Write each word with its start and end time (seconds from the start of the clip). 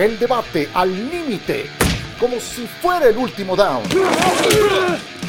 El 0.00 0.18
debate 0.18 0.66
al 0.72 0.90
límite, 1.10 1.66
como 2.18 2.40
si 2.40 2.66
fuera 2.66 3.06
el 3.08 3.18
último 3.18 3.54
down. 3.54 3.82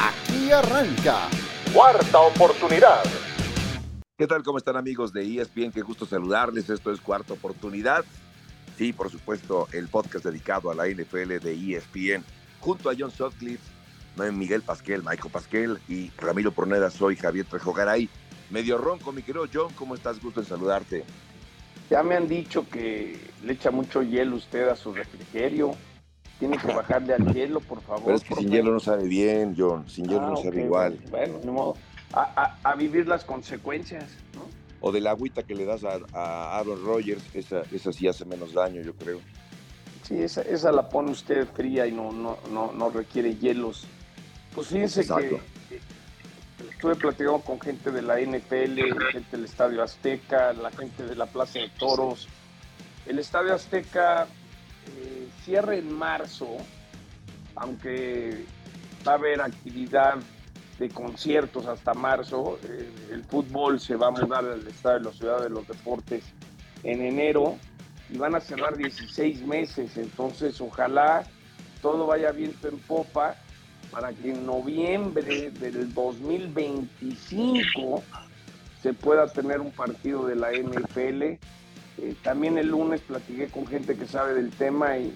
Aquí 0.00 0.50
arranca. 0.50 1.28
Cuarta 1.74 2.20
oportunidad. 2.20 3.02
¿Qué 4.16 4.26
tal? 4.26 4.42
¿Cómo 4.42 4.56
están 4.56 4.78
amigos 4.78 5.12
de 5.12 5.24
ESPN? 5.24 5.72
Qué 5.72 5.82
gusto 5.82 6.06
saludarles. 6.06 6.70
Esto 6.70 6.90
es 6.90 7.02
Cuarta 7.02 7.34
Oportunidad. 7.34 8.02
Sí, 8.78 8.94
por 8.94 9.10
supuesto, 9.10 9.68
el 9.72 9.88
podcast 9.88 10.24
dedicado 10.24 10.70
a 10.70 10.74
la 10.74 10.88
NFL 10.88 11.36
de 11.40 11.52
ESPN. 11.52 12.24
Junto 12.58 12.88
a 12.88 12.94
John 12.98 13.10
Sutcliffe, 13.10 13.70
Miguel 14.32 14.62
Pasquel, 14.62 15.02
Michael 15.02 15.30
Pasquel 15.30 15.80
y 15.86 16.10
Ramiro 16.16 16.50
Porneda. 16.50 16.88
Soy 16.90 17.16
Javier 17.16 17.44
Trejo 17.44 17.74
Garay. 17.74 18.08
Medio 18.48 18.78
ronco, 18.78 19.12
mi 19.12 19.22
querido 19.22 19.44
John. 19.52 19.70
¿Cómo 19.74 19.94
estás? 19.94 20.18
Gusto 20.18 20.40
en 20.40 20.46
saludarte. 20.46 21.04
Ya 21.92 22.02
me 22.02 22.14
han 22.14 22.26
dicho 22.26 22.66
que 22.70 23.18
le 23.44 23.52
echa 23.52 23.70
mucho 23.70 24.02
hielo 24.02 24.36
usted 24.36 24.66
a 24.66 24.76
su 24.76 24.94
refrigerio. 24.94 25.72
Tiene 26.38 26.56
que 26.56 26.68
bajarle 26.68 27.12
al 27.12 27.34
hielo, 27.34 27.60
por 27.60 27.82
favor. 27.82 28.04
Pero 28.06 28.16
es 28.16 28.24
que 28.24 28.34
sin 28.34 28.48
hielo 28.48 28.72
no 28.72 28.80
sabe 28.80 29.04
bien, 29.04 29.54
John. 29.58 29.86
Sin 29.90 30.06
hielo 30.06 30.22
no 30.22 30.32
ah, 30.32 30.42
sabe 30.42 30.64
igual. 30.64 30.98
Bueno, 31.10 31.38
ni 31.44 31.50
modo. 31.50 31.76
A, 32.14 32.74
vivir 32.76 33.06
las 33.06 33.24
consecuencias, 33.24 34.06
¿no? 34.34 34.40
O 34.80 34.90
de 34.90 35.02
la 35.02 35.10
agüita 35.10 35.42
que 35.42 35.54
le 35.54 35.66
das 35.66 35.84
a, 35.84 36.56
Aaron 36.56 36.82
Rodgers, 36.82 37.22
esa, 37.34 37.60
esa 37.70 37.92
sí 37.92 38.08
hace 38.08 38.24
menos 38.24 38.54
daño, 38.54 38.80
yo 38.80 38.94
creo. 38.94 39.20
Sí, 40.02 40.16
esa, 40.16 40.40
esa 40.40 40.72
la 40.72 40.88
pone 40.88 41.10
usted 41.10 41.46
fría 41.46 41.86
y 41.86 41.92
no, 41.92 42.10
no, 42.10 42.38
no, 42.50 42.72
no 42.72 42.88
requiere 42.88 43.36
hielos. 43.36 43.86
Pues 44.54 44.68
fíjense 44.68 45.06
que 45.06 45.40
estuve 46.82 46.96
platicando 46.96 47.38
con 47.42 47.60
gente 47.60 47.92
de 47.92 48.02
la 48.02 48.18
NFL, 48.18 48.74
gente 49.12 49.36
del 49.36 49.44
Estadio 49.44 49.84
Azteca, 49.84 50.52
la 50.52 50.72
gente 50.72 51.04
de 51.04 51.14
la 51.14 51.26
Plaza 51.26 51.60
de 51.60 51.68
Toros. 51.78 52.26
El 53.06 53.20
Estadio 53.20 53.54
Azteca 53.54 54.26
eh, 54.96 55.28
cierra 55.44 55.76
en 55.76 55.92
marzo, 55.92 56.56
aunque 57.54 58.44
va 59.06 59.12
a 59.12 59.14
haber 59.14 59.42
actividad 59.42 60.16
de 60.80 60.88
conciertos 60.88 61.66
hasta 61.66 61.94
marzo. 61.94 62.58
Eh, 62.64 62.90
el 63.12 63.22
fútbol 63.26 63.78
se 63.78 63.94
va 63.94 64.08
a 64.08 64.10
mudar 64.10 64.44
al 64.44 64.66
Estadio 64.66 64.98
de 64.98 65.04
la 65.04 65.12
Ciudad 65.12 65.40
de 65.40 65.50
los 65.50 65.68
Deportes 65.68 66.24
en 66.82 67.00
enero 67.00 67.58
y 68.10 68.18
van 68.18 68.34
a 68.34 68.40
cerrar 68.40 68.76
16 68.76 69.46
meses. 69.46 69.96
Entonces, 69.96 70.60
ojalá 70.60 71.22
todo 71.80 72.08
vaya 72.08 72.32
viento 72.32 72.66
en 72.66 72.78
popa 72.80 73.36
para 73.92 74.12
que 74.14 74.32
en 74.32 74.46
noviembre 74.46 75.50
del 75.50 75.92
2025 75.92 78.02
se 78.82 78.94
pueda 78.94 79.28
tener 79.28 79.60
un 79.60 79.70
partido 79.70 80.26
de 80.26 80.34
la 80.34 80.50
NFL. 80.50 81.22
Eh, 81.22 81.38
también 82.22 82.56
el 82.56 82.68
lunes 82.68 83.02
platiqué 83.02 83.48
con 83.48 83.66
gente 83.66 83.94
que 83.96 84.06
sabe 84.06 84.32
del 84.34 84.50
tema 84.50 84.96
y, 84.96 85.14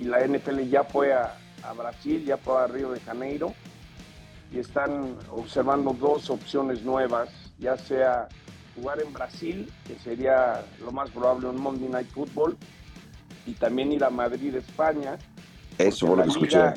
la 0.00 0.26
NFL 0.26 0.60
ya 0.68 0.84
fue 0.84 1.12
a, 1.12 1.34
Brasil, 1.76 2.24
ya 2.24 2.36
fue 2.36 2.60
a 2.60 2.66
Río 2.66 2.92
de 2.92 3.00
Janeiro 3.00 3.54
y 4.52 4.58
están 4.58 5.16
observando 5.30 5.92
dos 5.92 6.30
opciones 6.30 6.82
nuevas, 6.82 7.30
ya 7.58 7.76
sea 7.76 8.28
jugar 8.76 9.00
en 9.00 9.12
Brasil, 9.12 9.72
que 9.86 9.96
sería 9.96 10.64
lo 10.84 10.92
más 10.92 11.10
probable 11.10 11.48
un 11.48 11.60
Monday 11.60 11.88
Night 11.88 12.10
Football, 12.10 12.56
y 13.46 13.54
también 13.54 13.92
ir 13.92 14.04
a 14.04 14.10
Madrid, 14.10 14.54
España. 14.54 15.18
Eso, 15.78 16.06
bueno, 16.06 16.24
escuché 16.24 16.74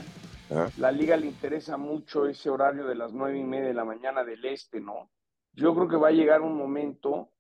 la 0.77 0.91
liga 0.91 1.17
le 1.17 1.27
interesa 1.27 1.77
mucho 1.77 2.27
ese 2.27 2.49
horario 2.49 2.85
de 2.85 2.95
las 2.95 3.13
nueve 3.13 3.38
y 3.38 3.43
media 3.43 3.67
de 3.67 3.73
la 3.73 3.85
mañana 3.85 4.23
del 4.23 4.45
este, 4.45 4.79
¿no? 4.79 5.09
Yo 5.53 5.73
creo 5.73 5.88
que 5.88 5.95
va 5.95 6.09
a 6.09 6.11
llegar 6.11 6.41
un 6.41 6.57
momento 6.57 7.31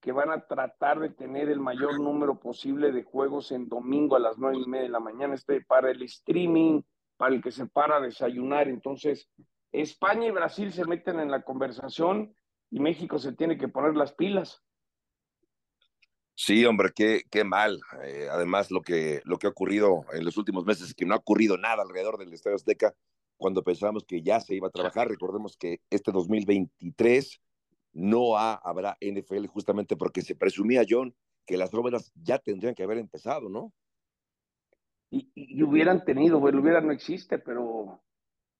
que 0.00 0.12
van 0.12 0.30
a 0.30 0.46
tratar 0.46 1.00
de 1.00 1.10
tener 1.10 1.48
el 1.48 1.60
mayor 1.60 2.00
número 2.00 2.38
posible 2.38 2.92
de 2.92 3.02
juegos 3.02 3.52
en 3.52 3.68
domingo 3.68 4.16
a 4.16 4.20
las 4.20 4.38
nueve 4.38 4.58
y 4.64 4.68
media 4.68 4.84
de 4.84 4.90
la 4.90 5.00
mañana, 5.00 5.34
este 5.34 5.60
para 5.60 5.90
el 5.90 6.02
streaming, 6.02 6.82
para 7.16 7.34
el 7.34 7.42
que 7.42 7.50
se 7.50 7.66
para 7.66 7.96
a 7.96 8.00
desayunar. 8.00 8.68
Entonces, 8.68 9.28
España 9.72 10.26
y 10.26 10.30
Brasil 10.30 10.72
se 10.72 10.84
meten 10.84 11.20
en 11.20 11.30
la 11.30 11.42
conversación 11.42 12.34
y 12.70 12.80
México 12.80 13.18
se 13.18 13.32
tiene 13.32 13.58
que 13.58 13.68
poner 13.68 13.96
las 13.96 14.12
pilas. 14.12 14.62
Sí, 16.40 16.64
hombre, 16.64 16.90
qué, 16.94 17.22
qué 17.32 17.42
mal. 17.42 17.80
Eh, 18.04 18.28
además, 18.30 18.70
lo 18.70 18.80
que, 18.80 19.20
lo 19.24 19.38
que 19.38 19.48
ha 19.48 19.50
ocurrido 19.50 20.04
en 20.12 20.24
los 20.24 20.36
últimos 20.36 20.64
meses 20.64 20.90
es 20.90 20.94
que 20.94 21.04
no 21.04 21.14
ha 21.14 21.18
ocurrido 21.18 21.58
nada 21.58 21.82
alrededor 21.82 22.16
del 22.16 22.32
Estadio 22.32 22.54
Azteca 22.54 22.94
cuando 23.36 23.64
pensábamos 23.64 24.04
que 24.04 24.22
ya 24.22 24.38
se 24.38 24.54
iba 24.54 24.68
a 24.68 24.70
trabajar. 24.70 25.08
Recordemos 25.08 25.56
que 25.56 25.80
este 25.90 26.12
2023 26.12 27.40
no 27.94 28.38
habrá 28.38 28.96
NFL 29.00 29.46
justamente 29.46 29.96
porque 29.96 30.22
se 30.22 30.36
presumía, 30.36 30.84
John, 30.88 31.12
que 31.44 31.56
las 31.56 31.74
obras 31.74 32.12
ya 32.14 32.38
tendrían 32.38 32.76
que 32.76 32.84
haber 32.84 32.98
empezado, 32.98 33.48
¿no? 33.48 33.72
Y, 35.10 35.60
hubieran 35.64 36.04
tenido, 36.04 36.38
bueno, 36.38 36.60
hubiera 36.60 36.80
no 36.80 36.92
existe, 36.92 37.40
pero, 37.40 38.00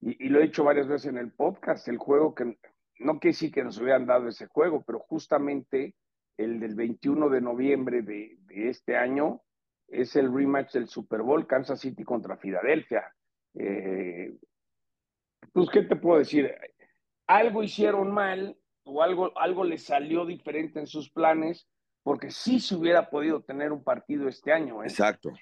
y, 0.00 0.26
y, 0.26 0.30
lo 0.30 0.40
he 0.40 0.48
dicho 0.48 0.64
varias 0.64 0.88
veces 0.88 1.10
en 1.10 1.18
el 1.18 1.30
podcast, 1.30 1.86
el 1.86 1.98
juego 1.98 2.34
que, 2.34 2.58
no 2.98 3.20
que 3.20 3.32
sí 3.32 3.52
que 3.52 3.62
nos 3.62 3.78
hubieran 3.78 4.04
dado 4.04 4.26
ese 4.26 4.46
juego, 4.48 4.82
pero 4.84 4.98
justamente 4.98 5.94
el 6.38 6.60
del 6.60 6.74
21 6.76 7.28
de 7.28 7.40
noviembre 7.40 8.02
de, 8.02 8.38
este 8.48 8.96
año, 8.96 9.42
es 9.88 10.16
el 10.16 10.32
rematch 10.32 10.72
del 10.72 10.88
Super 10.88 11.22
Bowl, 11.22 11.46
Kansas 11.46 11.80
City 11.80 12.04
contra 12.04 12.36
Filadelfia. 12.36 13.12
Eh, 13.54 14.36
pues, 15.52 15.68
¿qué 15.70 15.82
te 15.82 15.96
puedo 15.96 16.20
decir? 16.20 16.54
Algo 17.26 17.62
hicieron 17.62 18.12
mal 18.12 18.56
o 18.84 19.02
algo, 19.02 19.36
algo 19.38 19.64
les 19.64 19.82
salió 19.82 20.24
diferente 20.24 20.78
en 20.78 20.86
sus 20.86 21.10
planes, 21.10 21.68
porque 22.02 22.30
sí 22.30 22.60
se 22.60 22.76
hubiera 22.76 23.10
podido 23.10 23.42
tener 23.42 23.72
un 23.72 23.82
partido 23.82 24.28
este 24.28 24.52
año. 24.52 24.82
¿eh? 24.82 24.86
Exacto. 24.86 25.32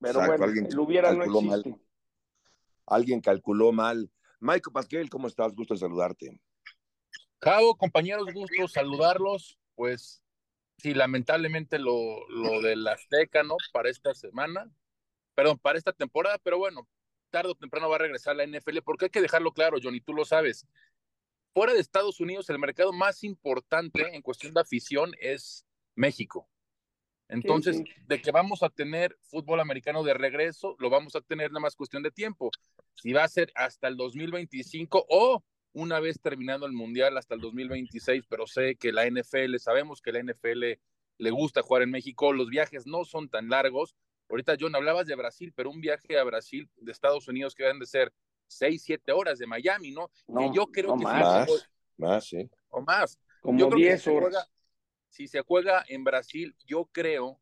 Pero 0.00 0.20
bueno, 0.24 0.44
¿Alguien 0.44 0.68
lo 0.72 0.84
hubiera 0.84 1.12
no 1.12 1.24
existe. 1.24 1.70
Mal. 1.70 1.80
Alguien 2.86 3.20
calculó 3.20 3.72
mal. 3.72 4.10
Michael 4.38 4.72
Pasquel, 4.72 5.10
¿cómo 5.10 5.26
estás? 5.26 5.54
Gusto 5.54 5.74
en 5.74 5.78
saludarte. 5.78 6.40
Cabo, 7.40 7.76
compañeros, 7.76 8.32
gusto 8.32 8.68
saludarlos 8.68 9.58
pues 9.78 10.20
sí, 10.78 10.92
lamentablemente 10.92 11.78
lo, 11.78 12.28
lo 12.28 12.60
del 12.60 12.86
Azteca, 12.88 13.44
¿no? 13.44 13.56
Para 13.72 13.88
esta 13.88 14.12
semana, 14.12 14.68
perdón, 15.36 15.56
para 15.60 15.78
esta 15.78 15.92
temporada, 15.92 16.36
pero 16.42 16.58
bueno, 16.58 16.88
tarde 17.30 17.52
o 17.52 17.54
temprano 17.54 17.88
va 17.88 17.94
a 17.94 18.00
regresar 18.00 18.34
la 18.34 18.44
NFL, 18.44 18.78
porque 18.84 19.04
hay 19.04 19.10
que 19.10 19.20
dejarlo 19.20 19.52
claro, 19.52 19.78
Johnny, 19.80 20.00
tú 20.00 20.14
lo 20.14 20.24
sabes. 20.24 20.66
Fuera 21.54 21.74
de 21.74 21.78
Estados 21.78 22.18
Unidos, 22.18 22.50
el 22.50 22.58
mercado 22.58 22.92
más 22.92 23.22
importante 23.22 24.16
en 24.16 24.20
cuestión 24.20 24.52
de 24.52 24.62
afición 24.62 25.12
es 25.20 25.64
México. 25.94 26.50
Entonces, 27.28 27.80
de 28.08 28.20
que 28.20 28.32
vamos 28.32 28.64
a 28.64 28.70
tener 28.70 29.16
fútbol 29.22 29.60
americano 29.60 30.02
de 30.02 30.14
regreso, 30.14 30.74
lo 30.80 30.90
vamos 30.90 31.14
a 31.14 31.20
tener 31.20 31.52
nada 31.52 31.60
más 31.60 31.76
cuestión 31.76 32.02
de 32.02 32.10
tiempo. 32.10 32.50
Si 32.94 33.12
va 33.12 33.22
a 33.22 33.28
ser 33.28 33.52
hasta 33.54 33.86
el 33.86 33.96
2025 33.96 35.06
o 35.08 35.44
una 35.72 36.00
vez 36.00 36.20
terminando 36.20 36.66
el 36.66 36.72
Mundial 36.72 37.16
hasta 37.16 37.34
el 37.34 37.40
2026, 37.40 38.24
pero 38.28 38.46
sé 38.46 38.76
que 38.76 38.92
la 38.92 39.06
NFL, 39.06 39.56
sabemos 39.58 40.00
que 40.00 40.12
la 40.12 40.22
NFL 40.22 40.80
le 41.18 41.30
gusta 41.30 41.62
jugar 41.62 41.82
en 41.82 41.90
México, 41.90 42.32
los 42.32 42.48
viajes 42.48 42.86
no 42.86 43.04
son 43.04 43.28
tan 43.28 43.48
largos. 43.48 43.94
Ahorita, 44.28 44.56
John, 44.58 44.74
hablabas 44.74 45.06
de 45.06 45.16
Brasil, 45.16 45.52
pero 45.54 45.70
un 45.70 45.80
viaje 45.80 46.18
a 46.18 46.24
Brasil 46.24 46.68
de 46.76 46.92
Estados 46.92 47.28
Unidos 47.28 47.54
que 47.54 47.64
deben 47.64 47.78
de 47.78 47.86
ser 47.86 48.12
seis, 48.46 48.82
siete 48.82 49.12
horas 49.12 49.38
de 49.38 49.46
Miami, 49.46 49.90
¿no? 49.90 50.10
no 50.26 50.40
que 50.40 50.56
yo 50.56 50.66
creo 50.66 50.96
que 50.96 51.04
más, 51.04 51.68
más, 51.96 52.24
sí. 52.24 52.48
O 52.68 52.80
más. 52.80 53.18
Como 53.40 53.66
diez 53.74 54.06
horas. 54.06 54.50
si 55.08 55.28
se 55.28 55.42
juega 55.42 55.84
en 55.88 56.04
Brasil, 56.04 56.54
yo 56.64 56.86
creo 56.92 57.40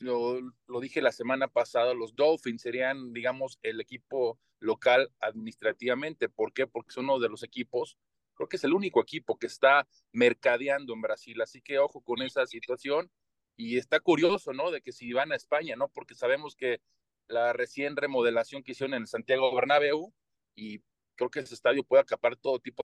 lo, 0.00 0.40
lo, 0.66 0.80
dije 0.80 1.02
la 1.02 1.12
semana 1.12 1.48
pasada, 1.48 1.94
los 1.94 2.14
Dolphins 2.14 2.62
serían, 2.62 3.12
digamos, 3.12 3.58
el 3.62 3.80
equipo 3.80 4.38
local 4.60 5.10
administrativamente. 5.20 6.28
¿Por 6.28 6.52
qué? 6.52 6.66
Porque 6.66 6.92
son 6.92 7.04
uno 7.04 7.18
de 7.18 7.28
los 7.28 7.42
equipos, 7.42 7.98
creo 8.34 8.48
que 8.48 8.56
es 8.56 8.64
el 8.64 8.74
único 8.74 9.00
equipo 9.00 9.38
que 9.38 9.46
está 9.46 9.86
mercadeando 10.12 10.94
en 10.94 11.02
Brasil. 11.02 11.40
Así 11.40 11.60
que 11.60 11.78
ojo 11.78 12.00
con 12.00 12.22
esa 12.22 12.46
situación. 12.46 13.10
Y 13.56 13.76
está 13.76 13.98
curioso, 13.98 14.52
¿no? 14.52 14.70
De 14.70 14.80
que 14.80 14.92
si 14.92 15.12
van 15.12 15.32
a 15.32 15.36
España, 15.36 15.74
¿no? 15.74 15.88
Porque 15.88 16.14
sabemos 16.14 16.54
que 16.54 16.80
la 17.26 17.52
recién 17.52 17.96
remodelación 17.96 18.62
que 18.62 18.72
hicieron 18.72 18.94
en 18.94 19.06
Santiago 19.06 19.54
Bernabéu 19.54 20.14
y 20.54 20.80
creo 21.16 21.30
que 21.30 21.40
ese 21.40 21.54
estadio 21.54 21.82
puede 21.84 22.02
acapar 22.02 22.36
todo 22.36 22.60
tipo 22.60 22.82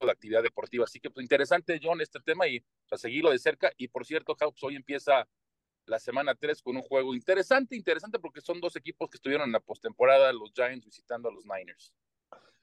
de 0.00 0.10
actividad 0.10 0.42
deportiva. 0.42 0.84
Así 0.84 1.00
que 1.00 1.10
pues 1.10 1.22
interesante, 1.22 1.78
John, 1.82 2.00
este 2.00 2.20
tema 2.20 2.48
y 2.48 2.64
a 2.90 2.96
seguirlo 2.96 3.30
de 3.30 3.38
cerca. 3.38 3.70
Y 3.76 3.88
por 3.88 4.06
cierto, 4.06 4.34
Hawks 4.40 4.62
hoy 4.64 4.76
empieza 4.76 5.28
la 5.90 5.98
semana 5.98 6.34
3 6.34 6.62
con 6.62 6.76
un 6.76 6.82
juego 6.82 7.14
interesante, 7.14 7.76
interesante 7.76 8.18
porque 8.18 8.40
son 8.40 8.60
dos 8.60 8.76
equipos 8.76 9.10
que 9.10 9.16
estuvieron 9.16 9.48
en 9.48 9.52
la 9.52 9.60
postemporada, 9.60 10.32
los 10.32 10.52
Giants 10.54 10.86
visitando 10.86 11.28
a 11.28 11.32
los 11.32 11.44
Niners. 11.44 11.92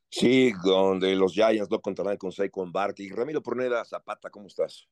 Sí, 0.09 0.53
donde 0.63 1.13
los 1.15 1.33
Giants 1.33 1.69
no 1.69 1.81
contarán 1.81 2.15
con 2.15 2.31
Saquon 2.31 2.71
Barkley. 2.71 3.09
Ramiro 3.09 3.43
Porneda, 3.43 3.83
Zapata, 3.83 4.29
¿cómo 4.29 4.47
estás? 4.47 4.87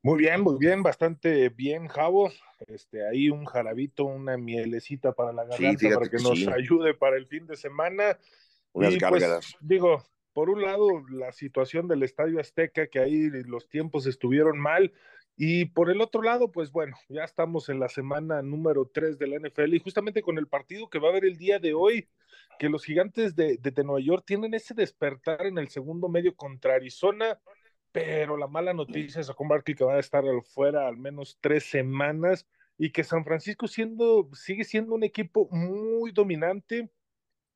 Muy 0.00 0.18
bien, 0.18 0.40
muy 0.40 0.56
bien, 0.58 0.82
bastante 0.82 1.48
bien, 1.48 1.88
Javo. 1.88 2.30
Este, 2.68 3.06
ahí 3.06 3.28
un 3.28 3.44
jarabito, 3.44 4.04
una 4.04 4.36
mielecita 4.36 5.12
para 5.12 5.32
la 5.32 5.44
garganta 5.44 5.88
para 5.90 6.08
que, 6.08 6.18
nos 6.18 6.46
ayude 6.46 6.94
para 6.94 7.16
el 7.16 7.26
fin 7.26 7.46
de 7.46 7.56
semana. 7.56 8.16
Unas 8.72 8.94
y, 8.94 8.98
pues, 8.98 9.56
digo, 9.60 10.04
por 10.32 10.50
un 10.50 10.62
lado, 10.62 11.04
la 11.10 11.32
situación 11.32 11.88
del 11.88 12.04
Estadio 12.04 12.38
Azteca, 12.40 12.86
que 12.86 13.00
ahí 13.00 13.28
los 13.46 13.68
tiempos 13.68 14.06
estuvieron 14.06 14.58
mal, 14.58 14.92
Y 15.36 15.66
por 15.66 15.90
el 15.90 16.00
otro 16.00 16.22
lado, 16.22 16.50
pues 16.50 16.72
bueno, 16.72 16.96
ya 17.10 17.22
estamos 17.22 17.68
en 17.68 17.78
la 17.78 17.90
semana 17.90 18.40
número 18.40 18.86
3 18.86 19.18
de 19.18 19.26
la 19.26 19.36
NFL 19.36 19.74
y 19.74 19.80
justamente 19.80 20.22
con 20.22 20.38
el 20.38 20.48
partido 20.48 20.88
que 20.88 20.98
va 20.98 21.08
a 21.08 21.10
haber 21.10 21.26
el 21.26 21.36
día 21.36 21.58
de 21.58 21.74
hoy, 21.74 22.08
que 22.58 22.70
los 22.70 22.84
gigantes 22.84 23.36
de, 23.36 23.58
de, 23.58 23.84
Nueva 23.84 24.00
York 24.00 24.24
tienen 24.26 24.54
ese 24.54 24.72
despertar 24.72 25.44
en 25.44 25.58
el 25.58 25.68
segundo 25.68 26.08
medio 26.08 26.34
contra 26.34 26.74
Arizona, 26.74 27.38
pero 27.92 28.38
la 28.38 28.46
mala 28.46 28.72
noticia 28.72 29.20
es 29.20 29.30
con 29.30 29.48
Barkley 29.48 29.74
que 29.74 29.84
va 29.84 29.96
a 29.96 30.00
estar 30.00 30.24
fuera 30.54 30.88
al 30.88 30.96
menos 30.96 31.36
tres 31.42 31.64
semanas 31.64 32.46
y 32.78 32.90
que 32.90 33.04
San 33.04 33.24
Francisco 33.24 33.68
siendo, 33.68 34.30
sigue 34.32 34.64
siendo 34.64 34.94
un 34.94 35.04
equipo 35.04 35.48
muy 35.50 36.12
dominante, 36.12 36.90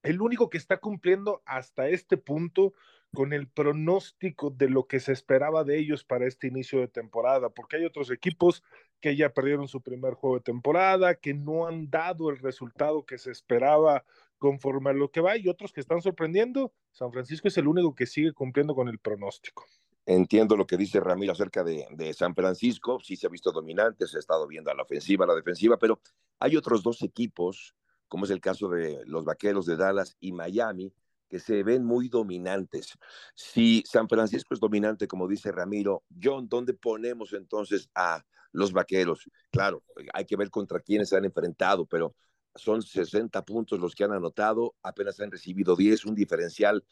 el 0.03 0.21
único 0.21 0.50
que 0.50 0.59
está 0.59 0.79
cumpliendo 0.79 1.43
hasta 1.47 1.88
este 1.88 2.19
punto 2.19 2.75
con 3.12 3.33
el 3.33 3.49
pronóstico 3.49 4.51
de 4.51 4.69
lo 4.69 4.87
que 4.87 5.01
se 5.01 5.12
esperaba 5.12 5.65
de 5.65 5.79
ellos 5.79 6.05
para 6.05 6.27
este 6.27 6.47
inicio 6.47 6.81
de 6.81 6.89
temporada, 6.89 7.51
porque 7.51 7.77
hay 7.77 7.85
otros 7.85 8.11
equipos 8.11 8.62
que 9.01 9.17
ya 9.17 9.33
perdieron 9.33 9.69
su 9.69 9.81
primer 9.81 10.15
juego 10.15 10.37
de 10.37 10.43
temporada, 10.43 11.15
que 11.15 11.35
no 11.35 11.67
han 11.67 11.91
dado 11.91 12.31
el 12.31 12.39
resultado 12.39 13.05
que 13.05 13.19
se 13.19 13.31
esperaba 13.31 14.05
conforme 14.39 14.91
a 14.91 14.95
lo 14.95 15.11
que 15.11 15.21
va, 15.21 15.37
y 15.37 15.49
otros 15.49 15.73
que 15.73 15.81
están 15.81 16.03
sorprendiendo. 16.03 16.73
San 16.93 17.12
Francisco 17.12 17.49
es 17.49 17.59
el 17.59 17.69
único 17.69 17.95
que 17.95 18.07
sigue 18.07 18.33
cumpliendo 18.33 18.75
con 18.75 18.89
el 18.89 18.99
pronóstico. 18.99 19.67
Entiendo 20.07 20.57
lo 20.57 20.67
que 20.67 20.77
dice 20.77 20.99
Ramiro 20.99 21.33
acerca 21.33 21.62
de, 21.62 21.87
de, 21.91 22.15
San 22.15 22.35
Francisco, 22.35 23.01
sí 23.01 23.17
se 23.17 23.27
ha 23.27 23.31
visto 23.31 23.53
dominante, 23.53 24.07
se 24.07 24.17
ha 24.17 24.21
estado 24.21 24.47
viendo 24.47 24.71
a 24.71 24.75
la 24.75 24.83
ofensiva, 24.83 25.25
a 25.25 25.29
la 25.29 25.35
defensiva, 25.35 25.79
pero 25.79 26.01
hay 26.39 26.57
otros 26.57 26.83
dos 26.83 27.03
equipos, 27.03 27.75
como 28.09 28.25
es 28.25 28.31
el 28.31 28.41
caso 28.41 28.69
de 28.69 29.05
los 29.05 29.25
Vaqueros 29.25 29.67
de 29.67 29.77
Dallas 29.77 30.17
y 30.19 30.33
Miami, 30.33 30.93
que 31.31 31.38
se 31.38 31.62
ven 31.62 31.85
muy 31.85 32.09
dominantes. 32.09 32.99
Si 33.35 33.82
San 33.87 34.09
Francisco 34.09 34.53
es 34.53 34.61
dominante, 34.61 35.06
como 35.06 35.29
dice 35.29 35.53
Ramiro, 35.53 36.03
John, 36.23 36.49
¿dónde 36.49 36.75
ponemos 36.75 37.32
entonces 37.32 37.88
a 37.94 38.23
los 38.53 38.73
vaqueros? 38.73 39.31
Claro, 39.50 39.85
hay 40.12 40.25
que 40.27 40.37
ver 40.37 40.50
contra 40.50 40.81
quiénes 40.81 41.09
se 41.09 41.17
han 41.17 41.25
enfrentado, 41.25 41.87
pero 41.87 42.15
son 42.56 42.82
60 42.82 43.43
puntos 43.44 43.79
los 43.79 43.94
que 43.94 44.03
han 44.03 44.12
anotado, 44.12 44.75
apenas 44.82 45.21
han 45.21 45.31
recibido 45.31 45.77
10, 45.77 46.05
un 46.06 46.17
diferencial 46.17 46.85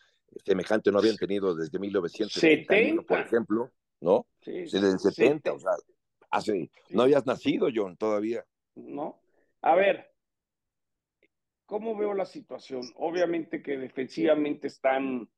semejante 0.44 0.92
no 0.92 0.98
habían 0.98 1.16
tenido 1.16 1.54
desde 1.54 1.78
1970, 1.78 3.02
por 3.02 3.18
ejemplo, 3.18 3.72
¿no? 4.00 4.26
Sí, 4.40 4.52
desde 4.52 4.90
el 4.92 4.98
70, 4.98 5.52
o 5.52 5.58
sea, 5.58 5.72
hace, 6.30 6.70
no 6.90 7.02
habías 7.02 7.26
nacido, 7.26 7.68
John, 7.74 7.96
todavía. 7.96 8.44
No. 8.74 9.20
A 9.62 9.74
ver, 9.74 10.12
¿Cómo 11.68 11.94
veo 11.94 12.14
la 12.14 12.24
situación? 12.24 12.80
Obviamente 12.96 13.62
que 13.62 13.76
defensivamente 13.76 14.68
están, 14.68 15.28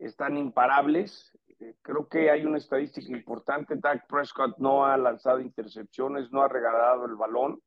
están 0.00 0.36
imparables. 0.36 1.30
Eh, 1.60 1.76
creo 1.80 2.08
que 2.08 2.28
hay 2.28 2.44
una 2.44 2.58
estadística 2.58 3.12
importante. 3.12 3.76
Dak 3.76 4.08
Prescott 4.08 4.58
no 4.58 4.84
ha 4.84 4.96
lanzado 4.96 5.38
intercepciones, 5.38 6.32
no 6.32 6.42
ha 6.42 6.48
regalado 6.48 7.06
el 7.06 7.14
balón. 7.14 7.62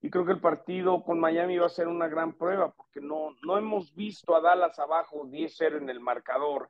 Y 0.00 0.10
creo 0.10 0.26
que 0.26 0.32
el 0.32 0.40
partido 0.40 1.04
con 1.04 1.20
Miami 1.20 1.56
va 1.56 1.66
a 1.66 1.68
ser 1.68 1.86
una 1.86 2.08
gran 2.08 2.36
prueba 2.36 2.72
porque 2.72 3.00
no, 3.00 3.36
no 3.44 3.58
hemos 3.58 3.94
visto 3.94 4.34
a 4.34 4.40
Dallas 4.40 4.76
abajo 4.80 5.24
10-0 5.24 5.76
en 5.76 5.90
el 5.90 6.00
marcador. 6.00 6.68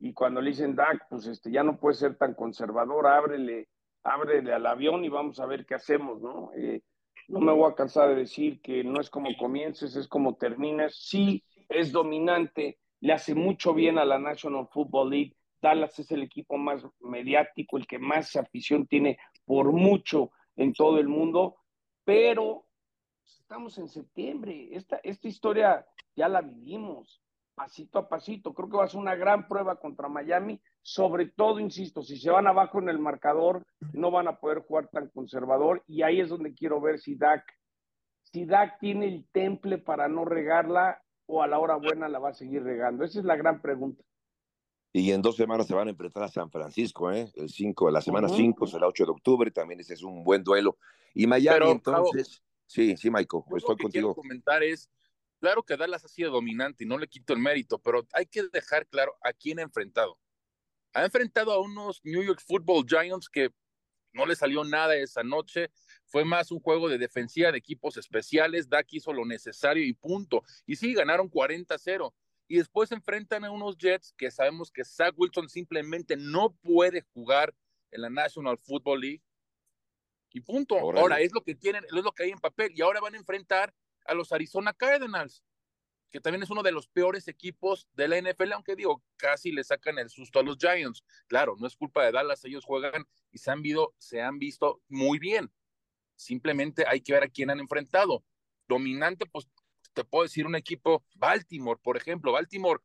Y 0.00 0.12
cuando 0.12 0.40
le 0.40 0.50
dicen 0.50 0.74
Dak, 0.74 1.06
pues 1.08 1.28
este, 1.28 1.52
ya 1.52 1.62
no 1.62 1.78
puede 1.78 1.94
ser 1.94 2.16
tan 2.16 2.34
conservador, 2.34 3.06
ábrele, 3.06 3.68
ábrele 4.02 4.52
al 4.52 4.66
avión 4.66 5.04
y 5.04 5.08
vamos 5.08 5.38
a 5.38 5.46
ver 5.46 5.64
qué 5.64 5.76
hacemos, 5.76 6.20
¿no? 6.20 6.50
Eh, 6.56 6.82
no 7.28 7.40
me 7.40 7.52
voy 7.52 7.70
a 7.70 7.74
cansar 7.74 8.10
de 8.10 8.16
decir 8.16 8.60
que 8.60 8.84
no 8.84 9.00
es 9.00 9.10
como 9.10 9.28
comiences, 9.36 9.96
es 9.96 10.08
como 10.08 10.36
terminas. 10.36 10.94
Sí, 10.96 11.44
es 11.68 11.92
dominante, 11.92 12.78
le 13.00 13.12
hace 13.12 13.34
mucho 13.34 13.74
bien 13.74 13.98
a 13.98 14.04
la 14.04 14.18
National 14.18 14.68
Football 14.70 15.10
League. 15.10 15.36
Dallas 15.60 15.98
es 15.98 16.10
el 16.10 16.22
equipo 16.22 16.58
más 16.58 16.86
mediático, 17.00 17.78
el 17.78 17.86
que 17.86 17.98
más 17.98 18.36
afición 18.36 18.86
tiene 18.86 19.18
por 19.46 19.72
mucho 19.72 20.30
en 20.56 20.72
todo 20.72 20.98
el 20.98 21.08
mundo, 21.08 21.56
pero 22.04 22.66
estamos 23.24 23.78
en 23.78 23.88
septiembre. 23.88 24.68
Esta, 24.72 25.00
esta 25.02 25.28
historia 25.28 25.86
ya 26.14 26.28
la 26.28 26.42
vivimos 26.42 27.22
pasito 27.54 27.98
a 27.98 28.08
pasito. 28.08 28.52
Creo 28.52 28.68
que 28.68 28.76
va 28.76 28.84
a 28.84 28.88
ser 28.88 29.00
una 29.00 29.14
gran 29.14 29.48
prueba 29.48 29.76
contra 29.76 30.08
Miami. 30.08 30.60
Sobre 30.82 31.26
todo, 31.26 31.60
insisto, 31.60 32.02
si 32.02 32.16
se 32.16 32.30
van 32.30 32.46
abajo 32.46 32.78
en 32.80 32.88
el 32.88 32.98
marcador, 32.98 33.64
no 33.92 34.10
van 34.10 34.28
a 34.28 34.38
poder 34.38 34.60
jugar 34.60 34.88
tan 34.88 35.08
conservador. 35.08 35.82
Y 35.86 36.02
ahí 36.02 36.20
es 36.20 36.28
donde 36.28 36.54
quiero 36.54 36.80
ver 36.80 36.98
si 36.98 37.14
Dak, 37.16 37.44
si 38.22 38.44
Dak 38.44 38.78
tiene 38.78 39.06
el 39.06 39.26
temple 39.32 39.78
para 39.78 40.08
no 40.08 40.24
regarla 40.24 41.00
o 41.26 41.42
a 41.42 41.46
la 41.46 41.58
hora 41.58 41.76
buena 41.76 42.08
la 42.08 42.18
va 42.18 42.30
a 42.30 42.34
seguir 42.34 42.62
regando. 42.62 43.04
Esa 43.04 43.20
es 43.20 43.24
la 43.24 43.36
gran 43.36 43.62
pregunta. 43.62 44.04
Y 44.92 45.10
en 45.10 45.22
dos 45.22 45.34
semanas 45.34 45.66
se 45.66 45.74
van 45.74 45.88
a 45.88 45.90
enfrentar 45.90 46.22
a 46.22 46.28
San 46.28 46.50
Francisco, 46.50 47.10
¿eh? 47.10 47.28
El 47.34 47.48
5, 47.48 47.90
la 47.90 48.00
semana 48.00 48.28
5 48.28 48.66
será 48.68 48.86
8 48.86 49.06
de 49.06 49.10
octubre, 49.10 49.50
también 49.50 49.80
ese 49.80 49.94
es 49.94 50.04
un 50.04 50.22
buen 50.22 50.44
duelo. 50.44 50.78
Y 51.14 51.26
Miami, 51.26 51.72
entonces, 51.72 52.44
sí, 52.66 52.96
sí, 52.96 53.10
Michael, 53.10 53.42
estoy 53.56 53.76
contigo. 53.76 53.90
Quiero 53.90 54.14
comentar 54.14 54.62
es, 54.62 54.88
Claro 55.44 55.62
que 55.62 55.76
Dallas 55.76 56.02
ha 56.02 56.08
sido 56.08 56.30
dominante 56.30 56.84
y 56.84 56.86
no 56.86 56.96
le 56.96 57.06
quito 57.06 57.34
el 57.34 57.38
mérito, 57.38 57.78
pero 57.78 58.08
hay 58.14 58.24
que 58.24 58.44
dejar 58.44 58.86
claro 58.86 59.14
a 59.20 59.30
quién 59.34 59.58
ha 59.58 59.62
enfrentado. 59.62 60.18
Ha 60.94 61.04
enfrentado 61.04 61.52
a 61.52 61.60
unos 61.60 62.00
New 62.02 62.22
York 62.22 62.40
Football 62.46 62.86
Giants 62.88 63.28
que 63.28 63.50
no 64.14 64.24
le 64.24 64.36
salió 64.36 64.64
nada 64.64 64.96
esa 64.96 65.22
noche. 65.22 65.70
Fue 66.06 66.24
más 66.24 66.50
un 66.50 66.60
juego 66.60 66.88
de 66.88 66.96
defensiva 66.96 67.52
de 67.52 67.58
equipos 67.58 67.98
especiales. 67.98 68.70
Dak 68.70 68.86
hizo 68.92 69.12
lo 69.12 69.26
necesario 69.26 69.84
y 69.84 69.92
punto. 69.92 70.42
Y 70.64 70.76
sí, 70.76 70.94
ganaron 70.94 71.30
40-0. 71.30 72.14
Y 72.48 72.56
después 72.56 72.90
enfrentan 72.90 73.44
a 73.44 73.50
unos 73.50 73.76
Jets 73.76 74.14
que 74.16 74.30
sabemos 74.30 74.70
que 74.70 74.82
Zach 74.82 75.12
Wilson 75.14 75.50
simplemente 75.50 76.16
no 76.16 76.54
puede 76.62 77.02
jugar 77.12 77.54
en 77.90 78.00
la 78.00 78.08
National 78.08 78.56
Football 78.56 79.02
League. 79.02 79.22
Y 80.30 80.40
punto. 80.40 80.78
Ahora 80.78 81.20
es 81.20 81.34
lo 81.34 81.42
que 81.42 81.54
tienen, 81.54 81.84
es 81.84 81.92
lo 81.92 82.12
que 82.12 82.22
hay 82.22 82.30
en 82.30 82.38
papel. 82.38 82.72
Y 82.74 82.80
ahora 82.80 83.02
van 83.02 83.14
a 83.14 83.18
enfrentar 83.18 83.74
a 84.04 84.14
los 84.14 84.32
Arizona 84.32 84.72
Cardinals, 84.72 85.42
que 86.10 86.20
también 86.20 86.42
es 86.42 86.50
uno 86.50 86.62
de 86.62 86.72
los 86.72 86.86
peores 86.86 87.26
equipos 87.28 87.88
de 87.94 88.08
la 88.08 88.20
NFL, 88.20 88.52
aunque 88.52 88.76
digo, 88.76 89.02
casi 89.16 89.50
le 89.50 89.64
sacan 89.64 89.98
el 89.98 90.10
susto 90.10 90.38
a 90.38 90.42
los 90.42 90.58
Giants. 90.58 91.02
Claro, 91.26 91.56
no 91.58 91.66
es 91.66 91.76
culpa 91.76 92.04
de 92.04 92.12
Dallas, 92.12 92.44
ellos 92.44 92.64
juegan 92.64 93.04
y 93.32 93.38
se 93.38 93.50
han, 93.50 93.62
visto, 93.62 93.94
se 93.98 94.22
han 94.22 94.38
visto 94.38 94.80
muy 94.88 95.18
bien. 95.18 95.52
Simplemente 96.14 96.84
hay 96.86 97.00
que 97.00 97.14
ver 97.14 97.24
a 97.24 97.28
quién 97.28 97.50
han 97.50 97.58
enfrentado. 97.58 98.24
Dominante, 98.68 99.26
pues 99.26 99.48
te 99.92 100.04
puedo 100.04 100.24
decir 100.24 100.46
un 100.46 100.54
equipo, 100.54 101.04
Baltimore, 101.16 101.80
por 101.82 101.96
ejemplo, 101.96 102.32
Baltimore 102.32 102.80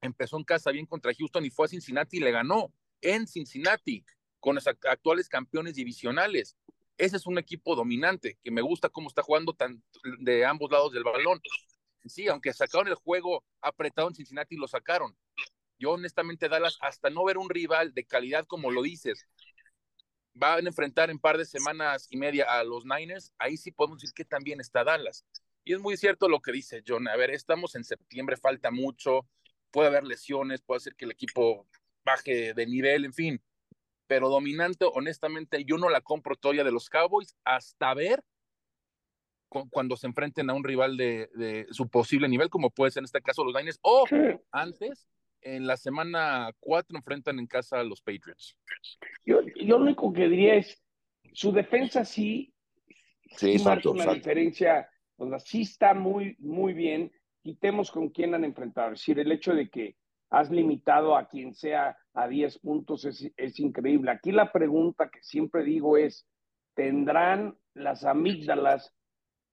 empezó 0.00 0.36
en 0.36 0.44
casa 0.44 0.70
bien 0.70 0.86
contra 0.86 1.12
Houston 1.12 1.44
y 1.44 1.50
fue 1.50 1.66
a 1.66 1.68
Cincinnati 1.68 2.18
y 2.18 2.20
le 2.20 2.30
ganó 2.30 2.72
en 3.00 3.26
Cincinnati 3.26 4.04
con 4.40 4.54
los 4.54 4.66
actuales 4.66 5.28
campeones 5.28 5.74
divisionales. 5.74 6.56
Ese 6.98 7.16
es 7.16 7.26
un 7.26 7.38
equipo 7.38 7.74
dominante, 7.74 8.38
que 8.42 8.50
me 8.50 8.62
gusta 8.62 8.88
cómo 8.88 9.08
está 9.08 9.22
jugando 9.22 9.52
tan, 9.52 9.82
de 10.20 10.46
ambos 10.46 10.70
lados 10.70 10.92
del 10.92 11.04
balón. 11.04 11.40
Sí, 12.06 12.28
aunque 12.28 12.52
sacaron 12.52 12.88
el 12.88 12.94
juego 12.94 13.44
apretado 13.60 14.08
en 14.08 14.14
Cincinnati, 14.14 14.56
lo 14.56 14.66
sacaron. 14.66 15.16
Yo 15.78 15.92
honestamente, 15.92 16.48
Dallas, 16.48 16.78
hasta 16.80 17.10
no 17.10 17.24
ver 17.24 17.36
un 17.36 17.50
rival 17.50 17.92
de 17.92 18.06
calidad 18.06 18.46
como 18.46 18.70
lo 18.70 18.82
dices, 18.82 19.26
van 20.32 20.64
a 20.64 20.68
enfrentar 20.68 21.10
en 21.10 21.18
par 21.18 21.36
de 21.36 21.44
semanas 21.44 22.06
y 22.10 22.16
media 22.16 22.44
a 22.44 22.64
los 22.64 22.84
Niners, 22.86 23.32
ahí 23.38 23.56
sí 23.56 23.72
podemos 23.72 24.00
decir 24.00 24.14
que 24.14 24.24
también 24.24 24.60
está 24.60 24.84
Dallas. 24.84 25.26
Y 25.64 25.74
es 25.74 25.80
muy 25.80 25.96
cierto 25.96 26.28
lo 26.28 26.40
que 26.40 26.52
dice 26.52 26.82
John. 26.86 27.08
A 27.08 27.16
ver, 27.16 27.30
estamos 27.30 27.74
en 27.74 27.84
septiembre, 27.84 28.36
falta 28.36 28.70
mucho, 28.70 29.26
puede 29.70 29.88
haber 29.88 30.04
lesiones, 30.04 30.62
puede 30.62 30.80
ser 30.80 30.94
que 30.94 31.04
el 31.04 31.10
equipo 31.10 31.66
baje 32.04 32.54
de 32.54 32.66
nivel, 32.66 33.04
en 33.04 33.12
fin 33.12 33.42
pero 34.06 34.28
dominante, 34.28 34.86
honestamente, 34.92 35.64
yo 35.64 35.78
no 35.78 35.88
la 35.88 36.00
compro 36.00 36.36
todavía 36.36 36.64
de 36.64 36.72
los 36.72 36.88
Cowboys 36.88 37.36
hasta 37.44 37.94
ver 37.94 38.22
cuando 39.70 39.96
se 39.96 40.06
enfrenten 40.06 40.50
a 40.50 40.54
un 40.54 40.64
rival 40.64 40.96
de, 40.96 41.66
su 41.70 41.88
posible 41.88 42.28
nivel, 42.28 42.50
como 42.50 42.70
puede 42.70 42.90
ser 42.90 43.02
en 43.02 43.06
este 43.06 43.22
caso 43.22 43.44
los 43.44 43.54
Niners, 43.54 43.78
o 43.82 44.04
antes, 44.50 45.08
en 45.40 45.66
la 45.66 45.76
semana 45.76 46.50
4 46.60 46.96
enfrentan 46.96 47.38
en 47.38 47.46
casa 47.46 47.80
a 47.80 47.84
los 47.84 48.02
Patriots. 48.02 48.56
Yo, 49.24 49.40
lo 49.56 49.76
único 49.78 50.12
que 50.12 50.28
diría 50.28 50.56
es, 50.56 50.82
su 51.32 51.52
defensa 51.52 52.04
sí, 52.04 52.52
sí, 53.36 53.58
marca 53.64 53.90
una 53.90 54.12
diferencia, 54.12 54.88
donde 55.16 55.38
sí 55.40 55.62
está 55.62 55.94
muy, 55.94 56.36
muy 56.38 56.72
bien, 56.72 57.12
quitemos 57.42 57.90
con 57.90 58.08
quién 58.10 58.34
han 58.34 58.44
enfrentado, 58.44 58.92
es 58.92 59.00
decir, 59.00 59.18
el 59.20 59.30
hecho 59.30 59.54
de 59.54 59.68
que 59.70 59.96
has 60.30 60.50
limitado 60.50 61.16
a 61.16 61.28
quien 61.28 61.54
sea 61.54 61.96
a 62.14 62.28
10 62.28 62.58
puntos, 62.58 63.04
es, 63.04 63.60
increíble. 63.60 64.10
Aquí 64.10 64.32
la 64.32 64.52
pregunta 64.52 65.10
que 65.10 65.22
siempre 65.22 65.64
digo 65.64 65.96
es, 65.96 66.26
¿tendrán 66.74 67.56
las 67.74 68.04
amígdalas 68.04 68.94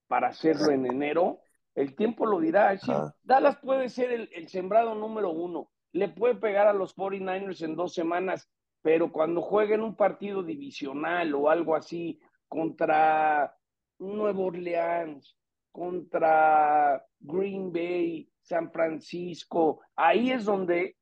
para 0.08 0.30
hacerlo 0.30 0.72
en 0.72 0.86
enero? 0.86 1.40
El 1.76 1.96
tiempo 1.96 2.26
lo 2.26 2.40
dirá. 2.40 2.74
Es 2.74 2.82
decir, 2.82 2.96
Dallas 3.24 3.58
puede 3.58 3.90
ser 3.90 4.12
el, 4.12 4.48
sembrado 4.48 4.96
número 4.96 5.32
uno, 5.32 5.70
le 5.92 6.10
puede 6.10 6.36
pegar 6.36 6.68
a 6.68 6.74
los 6.74 6.96
49ers 6.96 7.64
en 7.64 7.76
dos 7.76 7.94
semanas, 7.94 8.50
pero 8.82 9.12
cuando 9.12 9.42
jueguen 9.42 9.82
un 9.82 9.96
partido 9.96 10.44
divisional 10.44 11.34
o 11.36 11.50
algo 11.50 11.76
así 11.76 12.20
contra 12.48 13.56
Nuevo 14.00 14.46
Orleans, 14.46 15.38
contra 15.72 17.04
Green 17.20 17.72
Bay, 17.72 18.30
San 18.44 18.72
Francisco, 18.72 19.82
ahí 19.96 20.32
es 20.32 20.46
donde 20.46 20.98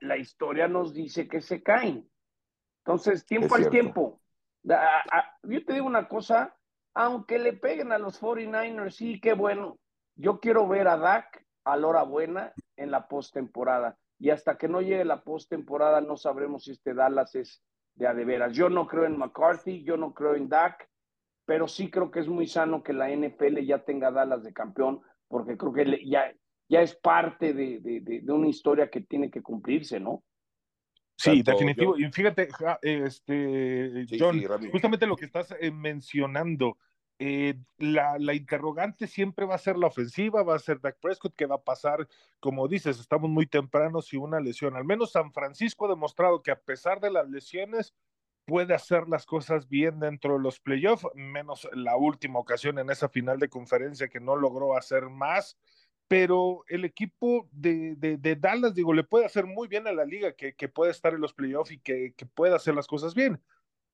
la 0.00 0.16
historia 0.16 0.68
nos 0.68 0.94
dice 0.94 1.28
que 1.28 1.40
se 1.40 1.62
caen. 1.62 2.08
Entonces, 2.84 3.26
tiempo 3.26 3.56
al 3.56 3.68
tiempo, 3.68 4.20
yo 4.62 5.64
te 5.64 5.72
digo 5.72 5.86
una 5.86 6.08
cosa, 6.08 6.56
aunque 6.94 7.38
le 7.38 7.52
peguen 7.52 7.92
a 7.92 7.98
los 7.98 8.20
49ers, 8.20 8.90
sí, 8.90 9.20
qué 9.20 9.34
bueno. 9.34 9.78
Yo 10.14 10.40
quiero 10.40 10.66
ver 10.68 10.86
a 10.88 10.96
Dak 10.96 11.44
a 11.64 11.76
la 11.76 11.86
hora 11.88 12.02
buena 12.04 12.54
en 12.76 12.90
la 12.90 13.08
postemporada. 13.08 13.98
Y 14.18 14.30
hasta 14.30 14.56
que 14.56 14.68
no 14.68 14.80
llegue 14.80 15.04
la 15.04 15.22
postemporada 15.22 16.00
no 16.00 16.16
sabremos 16.16 16.64
si 16.64 16.70
este 16.70 16.94
Dallas 16.94 17.34
es 17.34 17.62
de 17.96 18.06
a 18.06 18.14
de 18.14 18.24
veras. 18.24 18.52
Yo 18.54 18.70
no 18.70 18.86
creo 18.86 19.04
en 19.04 19.18
McCarthy, 19.18 19.82
yo 19.82 19.96
no 19.96 20.14
creo 20.14 20.36
en 20.36 20.48
Dak, 20.48 20.88
pero 21.44 21.66
sí 21.66 21.90
creo 21.90 22.10
que 22.10 22.20
es 22.20 22.28
muy 22.28 22.46
sano 22.46 22.82
que 22.82 22.92
la 22.92 23.10
NFL 23.10 23.58
ya 23.66 23.84
tenga 23.84 24.10
Dallas 24.10 24.44
de 24.44 24.52
campeón, 24.52 25.02
porque 25.28 25.56
creo 25.56 25.72
que 25.72 26.06
ya, 26.08 26.32
ya 26.68 26.82
es 26.82 26.94
parte 26.94 27.52
de, 27.52 27.80
de, 27.80 28.32
una 28.32 28.48
historia 28.48 28.90
que 28.90 29.00
tiene 29.00 29.30
que 29.30 29.42
cumplirse, 29.42 30.00
¿no? 30.00 30.24
Sí, 31.16 31.42
definitivo. 31.42 31.98
Y 31.98 32.10
fíjate, 32.12 32.48
este, 32.82 34.06
John, 34.18 34.42
justamente 34.70 35.06
lo 35.06 35.16
que 35.16 35.24
estás 35.24 35.54
eh, 35.58 35.70
mencionando, 35.70 36.76
eh, 37.18 37.54
la, 37.78 38.18
la, 38.18 38.34
interrogante 38.34 39.06
siempre 39.06 39.46
va 39.46 39.54
a 39.54 39.58
ser 39.58 39.78
la 39.78 39.86
ofensiva, 39.86 40.42
va 40.42 40.56
a 40.56 40.58
ser 40.58 40.80
Dak 40.80 40.98
Prescott, 41.00 41.34
que 41.34 41.46
va 41.46 41.54
a 41.54 41.64
pasar, 41.64 42.06
como 42.40 42.68
dices, 42.68 43.00
estamos 43.00 43.30
muy 43.30 43.46
tempranos 43.46 44.12
y 44.12 44.18
una 44.18 44.40
lesión. 44.40 44.76
Al 44.76 44.84
menos 44.84 45.12
San 45.12 45.32
Francisco 45.32 45.86
ha 45.86 45.90
demostrado 45.90 46.42
que 46.42 46.50
a 46.50 46.60
pesar 46.60 47.00
de 47.00 47.10
las 47.10 47.30
lesiones, 47.30 47.94
puede 48.46 48.74
hacer 48.74 49.08
las 49.08 49.26
cosas 49.26 49.68
bien 49.68 49.98
dentro 49.98 50.34
de 50.34 50.40
los 50.40 50.60
playoffs, 50.60 51.06
menos 51.14 51.68
la 51.72 51.96
última 51.96 52.38
ocasión 52.38 52.78
en 52.78 52.90
esa 52.90 53.08
final 53.08 53.38
de 53.38 53.48
conferencia 53.48 54.08
que 54.08 54.20
no 54.20 54.36
logró 54.36 54.76
hacer 54.76 55.10
más. 55.10 55.58
Pero 56.08 56.64
el 56.68 56.84
equipo 56.84 57.48
de, 57.50 57.96
de, 57.96 58.36
Dallas, 58.36 58.74
digo, 58.74 58.94
le 58.94 59.02
puede 59.02 59.26
hacer 59.26 59.44
muy 59.44 59.66
bien 59.66 59.88
a 59.88 59.92
la 59.92 60.04
liga, 60.04 60.32
que, 60.34 60.54
que 60.54 60.68
puede 60.68 60.92
estar 60.92 61.14
en 61.14 61.20
los 61.20 61.34
playoffs 61.34 61.72
y 61.72 61.78
que, 61.78 62.14
que 62.16 62.26
pueda 62.26 62.56
hacer 62.56 62.74
las 62.74 62.86
cosas 62.86 63.14
bien 63.14 63.40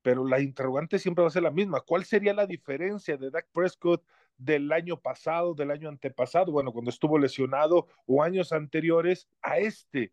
pero 0.03 0.27
la 0.27 0.41
interrogante 0.41 0.99
siempre 0.99 1.23
va 1.23 1.29
a 1.29 1.33
ser 1.33 1.45
la 1.45 1.51
misma. 1.51 1.81
¿Cuál 1.81 2.05
sería 2.05 2.35
la 2.35 2.47
diferencia 2.47 3.17
de 3.17 3.31
Dak 3.31 3.47
Prescott 3.53 4.05
del 4.37 4.71
año 4.73 4.99
pasado, 5.01 5.55
del 5.55 5.71
año 5.71 5.89
antepasado, 5.89 6.53
bueno, 6.53 6.73
cuando 6.73 6.91
estuvo 6.91 7.19
lesionado 7.19 7.87
o 8.07 8.23
años 8.23 8.53
anteriores 8.53 9.29
a 9.41 9.59
este? 9.59 10.13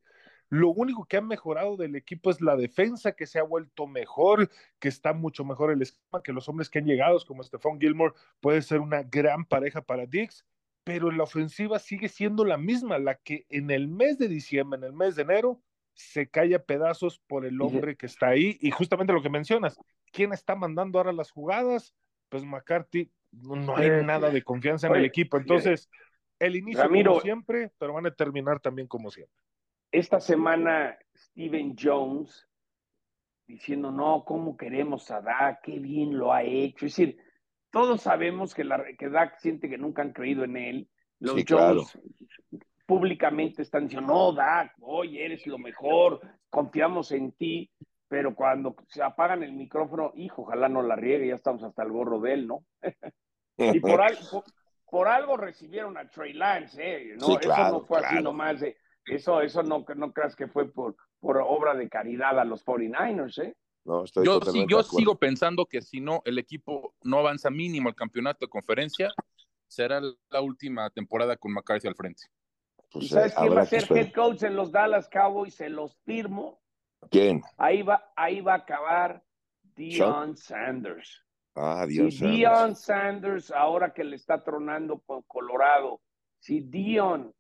Lo 0.50 0.70
único 0.70 1.06
que 1.06 1.18
ha 1.18 1.22
mejorado 1.22 1.78
del 1.78 1.96
equipo 1.96 2.32
es 2.32 2.42
la 2.42 2.56
defensa, 2.56 3.12
que 3.12 3.28
se 3.28 3.38
ha 3.40 3.44
vuelto 3.44 3.86
mejor, 3.86 4.50
que 4.80 4.88
está 4.88 5.14
mucho 5.14 5.46
mejor 5.46 5.72
el 5.72 5.82
esquema, 5.82 6.24
que 6.24 6.34
los 6.34 6.50
hombres 6.50 6.70
que 6.70 6.80
han 6.80 6.86
llegado, 6.86 7.20
como 7.28 7.44
Stephon 7.44 7.80
Gilmore, 7.80 8.16
puede 8.40 8.62
ser 8.64 8.80
una 8.80 9.04
gran 9.04 9.46
pareja 9.46 9.82
para 9.82 10.08
Dix, 10.08 10.46
pero 10.84 11.12
la 11.12 11.24
ofensiva 11.24 11.80
sigue 11.80 12.10
siendo 12.10 12.46
la 12.46 12.58
misma, 12.58 12.98
la 12.98 13.16
que 13.16 13.46
en 13.50 13.72
el 13.72 13.88
mes 13.88 14.18
de 14.18 14.28
diciembre, 14.28 14.78
en 14.78 14.86
el 14.86 14.94
mes 14.94 15.16
de 15.16 15.24
enero, 15.24 15.62
se 15.94 16.30
cae 16.30 16.56
a 16.56 16.64
pedazos 16.64 17.20
por 17.28 17.46
el 17.46 17.62
hombre 17.62 17.96
que 17.96 18.06
está 18.06 18.30
ahí. 18.30 18.58
Y 18.62 18.72
justamente 18.72 19.14
lo 19.14 19.22
que 19.22 19.30
mencionas, 19.30 19.78
¿quién 20.12 20.32
está 20.32 20.56
mandando 20.56 20.98
ahora 20.98 21.12
las 21.12 21.32
jugadas? 21.32 21.94
Pues 22.30 22.46
McCarthy, 22.46 23.12
no 23.32 23.76
hay 23.76 24.04
nada 24.04 24.30
de 24.30 24.42
confianza 24.42 24.88
en 24.88 24.96
el 24.96 25.06
equipo. 25.06 25.38
Entonces, 25.38 25.90
el 26.40 26.56
inicio 26.56 26.88
como 26.88 27.20
siempre, 27.20 27.72
pero 27.78 27.94
van 27.94 28.08
a 28.08 28.12
terminar 28.12 28.60
también 28.60 28.88
como 28.88 29.12
siempre. 29.12 29.36
Esta 29.92 30.20
semana, 30.20 30.98
Steven 31.16 31.76
Jones 31.78 32.48
diciendo, 33.48 33.92
no, 33.92 34.24
¿cómo 34.26 34.56
queremos 34.56 35.10
a 35.12 35.22
Dak? 35.22 35.62
Qué 35.64 35.80
bien 35.80 36.18
lo 36.18 36.32
ha 36.32 36.44
hecho. 36.44 36.86
Es 36.86 36.96
decir, 36.96 37.18
todos 37.72 38.02
sabemos 38.02 38.54
que, 38.54 38.64
la, 38.64 38.84
que 38.98 39.10
Dak 39.10 39.38
siente 39.40 39.70
que 39.70 39.78
nunca 39.78 40.02
han 40.02 40.14
creído 40.14 40.44
en 40.44 40.58
él. 40.58 40.90
Los 41.20 41.44
Jones 41.48 41.98
públicamente 42.86 43.62
están 43.62 43.84
diciendo, 43.84 44.12
no, 44.12 44.34
Dak, 44.34 44.74
oye, 44.82 45.24
eres 45.24 45.46
lo 45.46 45.60
mejor, 45.60 46.22
confiamos 46.50 47.12
en 47.12 47.32
ti, 47.34 47.70
pero 48.08 48.34
cuando 48.34 48.76
se 48.88 49.04
apagan 49.04 49.44
el 49.44 49.54
micrófono, 49.54 50.12
hijo, 50.16 50.42
ojalá 50.42 50.68
no 50.68 50.82
la 50.82 50.96
riegue, 50.96 51.28
ya 51.28 51.36
estamos 51.36 51.62
hasta 51.62 51.84
el 51.84 51.92
gorro 51.92 52.20
de 52.20 52.34
él, 52.34 52.48
¿no? 52.48 52.66
y 53.58 53.80
por, 53.80 54.02
por, 54.90 55.08
algo 55.08 55.38
recibieron 55.38 55.98
a 55.98 56.10
Trey 56.10 56.34
Lance, 56.34 56.82
¿eh? 56.84 57.16
¿no? 57.20 57.40
eso 57.40 57.72
no 57.72 57.82
fue 57.82 58.00
así 58.00 58.24
nomás, 58.24 58.62
de, 58.62 58.76
eso, 59.06 59.40
eso 59.42 59.62
no, 59.62 59.86
no 59.96 60.12
creas 60.12 60.36
que 60.36 60.48
fue 60.48 60.72
por, 60.72 60.96
por 61.20 61.38
obra 61.38 61.76
de 61.76 61.88
caridad 61.88 62.40
a 62.40 62.44
los 62.44 62.66
49ers, 62.66 63.44
¿eh? 63.44 63.56
No, 63.86 64.04
estoy 64.04 64.26
yo 64.26 64.40
sí, 64.42 64.66
yo 64.68 64.84
sigo 64.84 65.16
pensando 65.16 65.66
que 65.66 65.82
si 65.82 66.00
no, 66.00 66.22
el 66.26 66.38
equipo 66.38 66.94
no 67.04 67.20
avanza 67.20 67.50
mínimo 67.50 67.90
al 67.90 67.96
campeonato 67.96 68.46
de 68.46 68.50
conferencia, 68.50 69.12
será 69.68 70.02
la 70.30 70.42
última 70.42 70.90
temporada 70.90 71.38
con 71.38 71.54
McCarthy 71.54 71.88
al 71.88 71.96
frente. 71.96 72.24
Pues, 72.92 73.06
¿Y 73.06 73.08
sabes 73.10 73.34
quién 73.36 73.56
va 73.56 73.62
a 73.62 73.66
ser 73.66 73.86
head 73.92 74.12
coach 74.14 74.44
en 74.44 74.56
los 74.56 74.72
Dallas 74.72 75.08
Cowboys? 75.10 75.56
Se 75.56 75.70
los 75.70 75.96
firmo. 76.06 76.60
¿Quién? 77.10 77.42
Ahí 77.58 77.82
va, 77.82 78.12
ahí 78.16 78.42
va 78.42 78.54
a 78.54 78.58
acabar 78.58 79.24
Dion 79.76 80.36
Sanders. 80.36 81.24
Ah, 81.56 81.86
Dion 81.88 82.12
si 82.12 82.28
Dion 82.28 82.76
Sanders, 82.76 83.52
ahora 83.52 83.94
que 83.94 84.04
le 84.04 84.16
está 84.16 84.44
tronando 84.44 85.00
con 85.00 85.22
Colorado, 85.24 86.02
si 86.40 86.62
Dion 86.62 87.34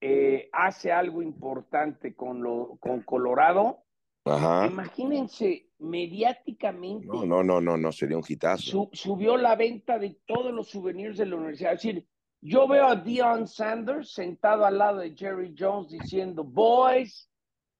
eh, 0.00 0.48
hace 0.52 0.92
algo 0.92 1.22
importante 1.22 2.14
con, 2.14 2.42
lo, 2.42 2.76
con 2.80 3.02
Colorado, 3.02 3.84
imagínense 4.24 5.68
mediáticamente. 5.78 7.06
No, 7.06 7.24
no, 7.24 7.42
no, 7.42 7.60
no, 7.60 7.76
no, 7.76 7.92
sería 7.92 8.16
un 8.16 8.24
hitazo. 8.26 8.88
subió 8.92 9.36
la 9.36 9.56
venta 9.56 9.98
de 9.98 10.20
todos 10.26 10.52
los 10.52 10.68
souvenirs 10.68 11.18
de 11.18 11.26
la 11.26 11.36
universidad. 11.36 11.72
Es 11.72 11.82
decir, 11.82 12.06
yo 12.40 12.66
veo 12.68 12.86
a 12.86 12.96
Dion 12.96 13.46
Sanders 13.46 14.12
sentado 14.12 14.64
al 14.64 14.78
lado 14.78 14.98
de 14.98 15.14
Jerry 15.16 15.54
Jones 15.58 15.90
diciendo, 15.90 16.44
boys, 16.44 17.28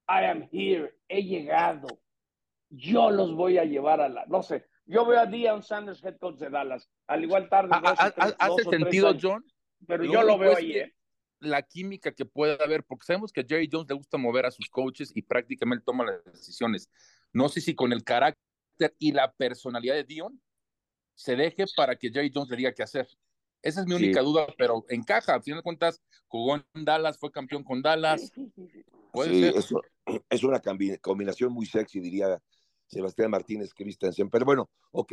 I 0.09 0.25
am 0.25 0.49
here, 0.51 0.95
he 1.09 1.23
llegado. 1.23 1.87
Yo 2.71 3.11
los 3.11 3.35
voy 3.35 3.59
a 3.59 3.65
llevar 3.65 4.01
a 4.01 4.09
la, 4.09 4.25
no 4.27 4.43
sé, 4.43 4.65
yo 4.87 5.05
veo 5.07 5.21
a 5.21 5.27
Dion 5.27 5.63
Sanders, 5.63 6.03
head 6.05 6.17
coach 6.19 6.39
de 6.39 6.51
Dallas, 6.51 6.89
al 7.07 7.25
igual 7.25 7.49
tarde. 7.49 7.71
¿Hace 8.39 8.65
sentido, 8.65 9.15
John? 9.21 9.45
Pero 9.87 10.05
yo 10.05 10.23
lo 10.23 10.39
veo 10.39 10.57
ahí, 10.57 10.73
¿eh? 10.73 10.95
La 11.43 11.63
química 11.63 12.13
que 12.13 12.25
puede 12.25 12.63
haber, 12.63 12.85
porque 12.85 13.07
sabemos 13.07 13.33
que 13.33 13.41
a 13.41 13.45
Jerry 13.47 13.69
Jones 13.71 13.89
le 13.89 13.95
gusta 13.95 14.17
mover 14.17 14.47
a 14.47 14.51
sus 14.51 14.69
coaches 14.69 15.13
y 15.15 15.23
prácticamente 15.23 15.85
toma 15.85 16.05
las 16.05 16.25
decisiones. 16.25 16.89
No 17.33 17.49
sé 17.49 17.61
si 17.61 17.75
con 17.75 17.93
el 17.93 18.05
carácter 18.05 18.39
y 18.99 19.13
la 19.13 19.33
personalidad 19.33 19.95
de 19.95 20.05
Dion 20.05 20.41
se 21.15 21.37
deje 21.37 21.65
para 21.77 21.97
que 21.97 22.11
Jerry 22.11 22.31
Jones 22.33 22.51
le 22.51 22.57
diga 22.57 22.73
qué 22.73 22.83
hacer. 22.83 23.09
Esa 23.63 23.81
es 23.81 23.87
mi 23.87 23.95
única 23.95 24.23
duda, 24.23 24.47
pero 24.59 24.85
encaja. 24.89 25.35
Al 25.35 25.43
final 25.43 25.61
de 25.61 25.63
cuentas, 25.63 26.03
jugó 26.27 26.57
en 26.57 26.85
Dallas, 26.85 27.19
fue 27.19 27.31
campeón 27.31 27.63
con 27.63 27.81
Dallas. 27.81 28.33
¿Puede 29.13 29.53
ser? 29.53 29.83
es 30.29 30.43
una 30.45 30.61
combinación 31.01 31.53
muy 31.53 31.67
sexy, 31.67 32.01
diría 32.01 32.43
Sebastián 32.87 33.31
Martínez 33.31 33.73
Christensen. 33.73 34.31
Pero 34.31 34.45
bueno, 34.45 34.71
ok, 34.91 35.13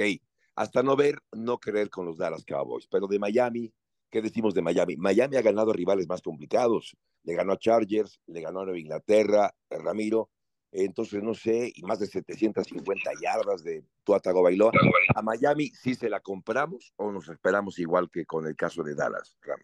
hasta 0.55 0.81
no 0.81 0.95
ver, 0.95 1.19
no 1.31 1.59
creer 1.59 1.89
con 1.89 2.05
los 2.05 2.17
Dallas 2.17 2.43
Cowboys. 2.43 2.87
Pero 2.87 3.07
de 3.07 3.19
Miami, 3.19 3.71
¿qué 4.09 4.21
decimos 4.21 4.53
de 4.53 4.61
Miami? 4.61 4.97
Miami 4.97 5.37
ha 5.37 5.41
ganado 5.41 5.71
a 5.71 5.73
rivales 5.73 6.07
más 6.07 6.21
complicados. 6.21 6.95
Le 7.23 7.35
ganó 7.35 7.53
a 7.53 7.57
Chargers, 7.57 8.21
le 8.27 8.41
ganó 8.41 8.61
a 8.61 8.65
Nueva 8.65 8.79
Inglaterra, 8.79 9.53
Ramiro 9.69 10.29
entonces 10.71 11.23
no 11.23 11.33
sé, 11.33 11.71
y 11.73 11.81
más 11.83 11.99
de 11.99 12.07
750 12.07 13.11
yardas 13.21 13.63
de 13.63 13.83
Tuatago 14.03 14.43
Bailoa. 14.43 14.71
¿A 15.15 15.21
Miami 15.21 15.69
sí 15.69 15.95
se 15.95 16.09
la 16.09 16.19
compramos 16.19 16.93
o 16.95 17.11
nos 17.11 17.27
esperamos 17.29 17.79
igual 17.79 18.09
que 18.11 18.25
con 18.25 18.45
el 18.45 18.55
caso 18.55 18.83
de 18.83 18.95
Dallas, 18.95 19.37
Ram? 19.41 19.59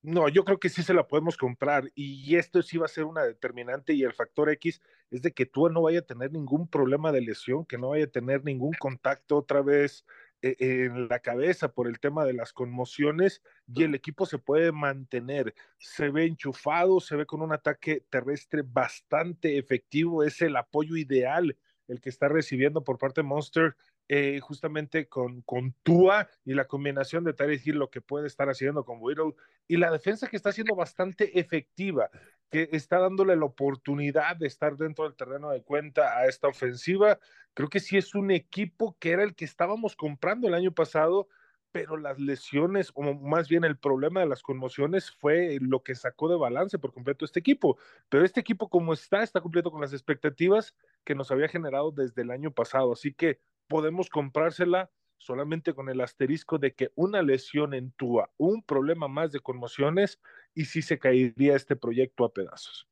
No, 0.00 0.28
yo 0.28 0.44
creo 0.44 0.60
que 0.60 0.68
sí 0.68 0.84
se 0.84 0.94
la 0.94 1.08
podemos 1.08 1.36
comprar 1.36 1.90
y 1.92 2.36
esto 2.36 2.62
sí 2.62 2.78
va 2.78 2.86
a 2.86 2.88
ser 2.88 3.02
una 3.02 3.24
determinante 3.24 3.94
y 3.94 4.04
el 4.04 4.12
factor 4.12 4.48
X 4.50 4.80
es 5.10 5.22
de 5.22 5.32
que 5.32 5.44
tú 5.44 5.68
no 5.70 5.82
vaya 5.82 5.98
a 5.98 6.06
tener 6.06 6.30
ningún 6.30 6.68
problema 6.68 7.10
de 7.10 7.20
lesión, 7.20 7.66
que 7.66 7.78
no 7.78 7.88
vaya 7.88 8.04
a 8.04 8.10
tener 8.10 8.44
ningún 8.44 8.74
contacto 8.78 9.36
otra 9.36 9.60
vez 9.60 10.04
en 10.42 11.08
la 11.08 11.18
cabeza 11.18 11.72
por 11.72 11.88
el 11.88 11.98
tema 11.98 12.24
de 12.24 12.32
las 12.32 12.52
conmociones 12.52 13.42
y 13.66 13.82
el 13.82 13.94
equipo 13.94 14.26
se 14.26 14.38
puede 14.38 14.72
mantener. 14.72 15.54
Se 15.78 16.10
ve 16.10 16.26
enchufado, 16.26 17.00
se 17.00 17.16
ve 17.16 17.26
con 17.26 17.42
un 17.42 17.52
ataque 17.52 18.04
terrestre 18.10 18.62
bastante 18.64 19.58
efectivo, 19.58 20.22
es 20.22 20.40
el 20.42 20.56
apoyo 20.56 20.96
ideal 20.96 21.56
el 21.88 22.00
que 22.00 22.10
está 22.10 22.28
recibiendo 22.28 22.84
por 22.84 22.98
parte 22.98 23.22
de 23.22 23.26
Monster, 23.26 23.74
eh, 24.08 24.40
justamente 24.40 25.08
con, 25.08 25.42
con 25.42 25.74
Tua 25.82 26.28
y 26.44 26.54
la 26.54 26.66
combinación 26.66 27.24
de 27.24 27.32
Tyreek 27.32 27.66
Hill, 27.66 27.76
lo 27.76 27.90
que 27.90 28.00
puede 28.00 28.26
estar 28.26 28.48
haciendo 28.48 28.84
con 28.84 28.98
Widow, 29.00 29.34
y 29.66 29.76
la 29.76 29.90
defensa 29.90 30.28
que 30.28 30.36
está 30.36 30.52
siendo 30.52 30.76
bastante 30.76 31.38
efectiva, 31.38 32.10
que 32.50 32.68
está 32.72 32.98
dándole 32.98 33.36
la 33.36 33.44
oportunidad 33.44 34.36
de 34.36 34.46
estar 34.46 34.76
dentro 34.76 35.04
del 35.04 35.16
terreno 35.16 35.50
de 35.50 35.62
cuenta 35.62 36.18
a 36.18 36.26
esta 36.26 36.48
ofensiva. 36.48 37.18
Creo 37.54 37.68
que 37.68 37.80
sí 37.80 37.96
es 37.96 38.14
un 38.14 38.30
equipo 38.30 38.96
que 38.98 39.10
era 39.10 39.22
el 39.22 39.34
que 39.34 39.44
estábamos 39.44 39.96
comprando 39.96 40.48
el 40.48 40.54
año 40.54 40.72
pasado, 40.72 41.28
pero 41.70 41.96
las 41.96 42.18
lesiones, 42.18 42.90
o 42.94 43.02
más 43.14 43.48
bien 43.48 43.64
el 43.64 43.76
problema 43.76 44.20
de 44.20 44.26
las 44.26 44.42
conmociones, 44.42 45.10
fue 45.10 45.58
lo 45.60 45.82
que 45.82 45.94
sacó 45.94 46.28
de 46.28 46.36
balance 46.36 46.78
por 46.78 46.92
completo 46.92 47.24
este 47.24 47.40
equipo. 47.40 47.76
Pero 48.08 48.24
este 48.24 48.40
equipo, 48.40 48.68
como 48.68 48.94
está, 48.94 49.22
está 49.22 49.40
cumpliendo 49.40 49.70
con 49.70 49.80
las 49.80 49.92
expectativas 49.92 50.74
que 51.04 51.14
nos 51.14 51.30
había 51.30 51.48
generado 51.48 51.90
desde 51.90 52.22
el 52.22 52.30
año 52.30 52.52
pasado. 52.52 52.92
Así 52.92 53.12
que 53.12 53.40
podemos 53.66 54.08
comprársela 54.08 54.90
solamente 55.18 55.74
con 55.74 55.88
el 55.88 56.00
asterisco 56.00 56.58
de 56.58 56.74
que 56.74 56.90
una 56.94 57.22
lesión 57.22 57.74
en 57.74 57.90
Tua, 57.92 58.30
un 58.38 58.62
problema 58.62 59.08
más 59.08 59.32
de 59.32 59.40
conmociones, 59.40 60.20
y 60.58 60.64
sí 60.64 60.82
se 60.82 60.98
caería 60.98 61.54
este 61.54 61.76
proyecto 61.76 62.24
a 62.24 62.32
pedazos. 62.32 62.88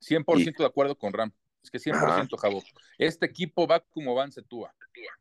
100% 0.00 0.56
de 0.56 0.64
acuerdo 0.64 0.96
con 0.96 1.12
Ram. 1.12 1.30
Es 1.62 1.70
que 1.70 1.78
100%, 1.78 2.34
Jabo. 2.38 2.62
Este 2.96 3.26
equipo 3.26 3.66
va 3.66 3.80
como 3.80 4.12
avance 4.12 4.40
Tua. 4.40 4.74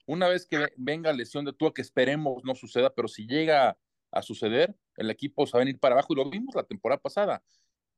Una 0.05 0.29
vez 0.29 0.47
que 0.47 0.69
venga 0.77 1.11
lesión 1.11 1.43
de 1.43 1.51
Tua, 1.51 1.73
que 1.73 1.81
esperemos 1.81 2.41
no 2.45 2.55
suceda, 2.55 2.95
pero 2.95 3.09
si 3.09 3.27
llega 3.27 3.77
a 4.11 4.21
suceder, 4.21 4.73
el 4.95 5.09
equipo 5.09 5.45
se 5.45 5.51
va 5.51 5.59
a 5.59 5.65
venir 5.65 5.77
para 5.77 5.95
abajo 5.95 6.13
y 6.13 6.15
lo 6.15 6.29
vimos 6.29 6.55
la 6.55 6.63
temporada 6.63 7.01
pasada. 7.01 7.43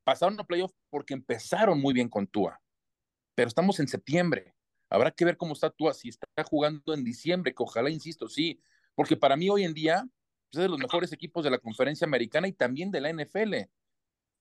Pasaron 0.03 0.39
a 0.39 0.45
playoff 0.45 0.73
porque 0.89 1.13
empezaron 1.13 1.79
muy 1.79 1.93
bien 1.93 2.09
con 2.09 2.25
Tua, 2.25 2.59
pero 3.35 3.49
estamos 3.49 3.79
en 3.79 3.87
septiembre. 3.87 4.55
Habrá 4.89 5.11
que 5.11 5.25
ver 5.25 5.37
cómo 5.37 5.53
está 5.53 5.69
Tua, 5.69 5.93
si 5.93 6.09
está 6.09 6.43
jugando 6.43 6.95
en 6.95 7.03
diciembre, 7.03 7.53
que 7.53 7.61
ojalá, 7.61 7.91
insisto, 7.91 8.27
sí, 8.27 8.63
porque 8.95 9.15
para 9.15 9.37
mí 9.37 9.47
hoy 9.47 9.63
en 9.63 9.75
día 9.75 10.09
pues, 10.51 10.59
es 10.59 10.63
de 10.63 10.69
los 10.69 10.79
mejores 10.79 11.13
equipos 11.13 11.43
de 11.43 11.51
la 11.51 11.59
conferencia 11.59 12.05
americana 12.05 12.47
y 12.47 12.53
también 12.53 12.89
de 12.89 13.01
la 13.01 13.13
NFL. 13.13 13.69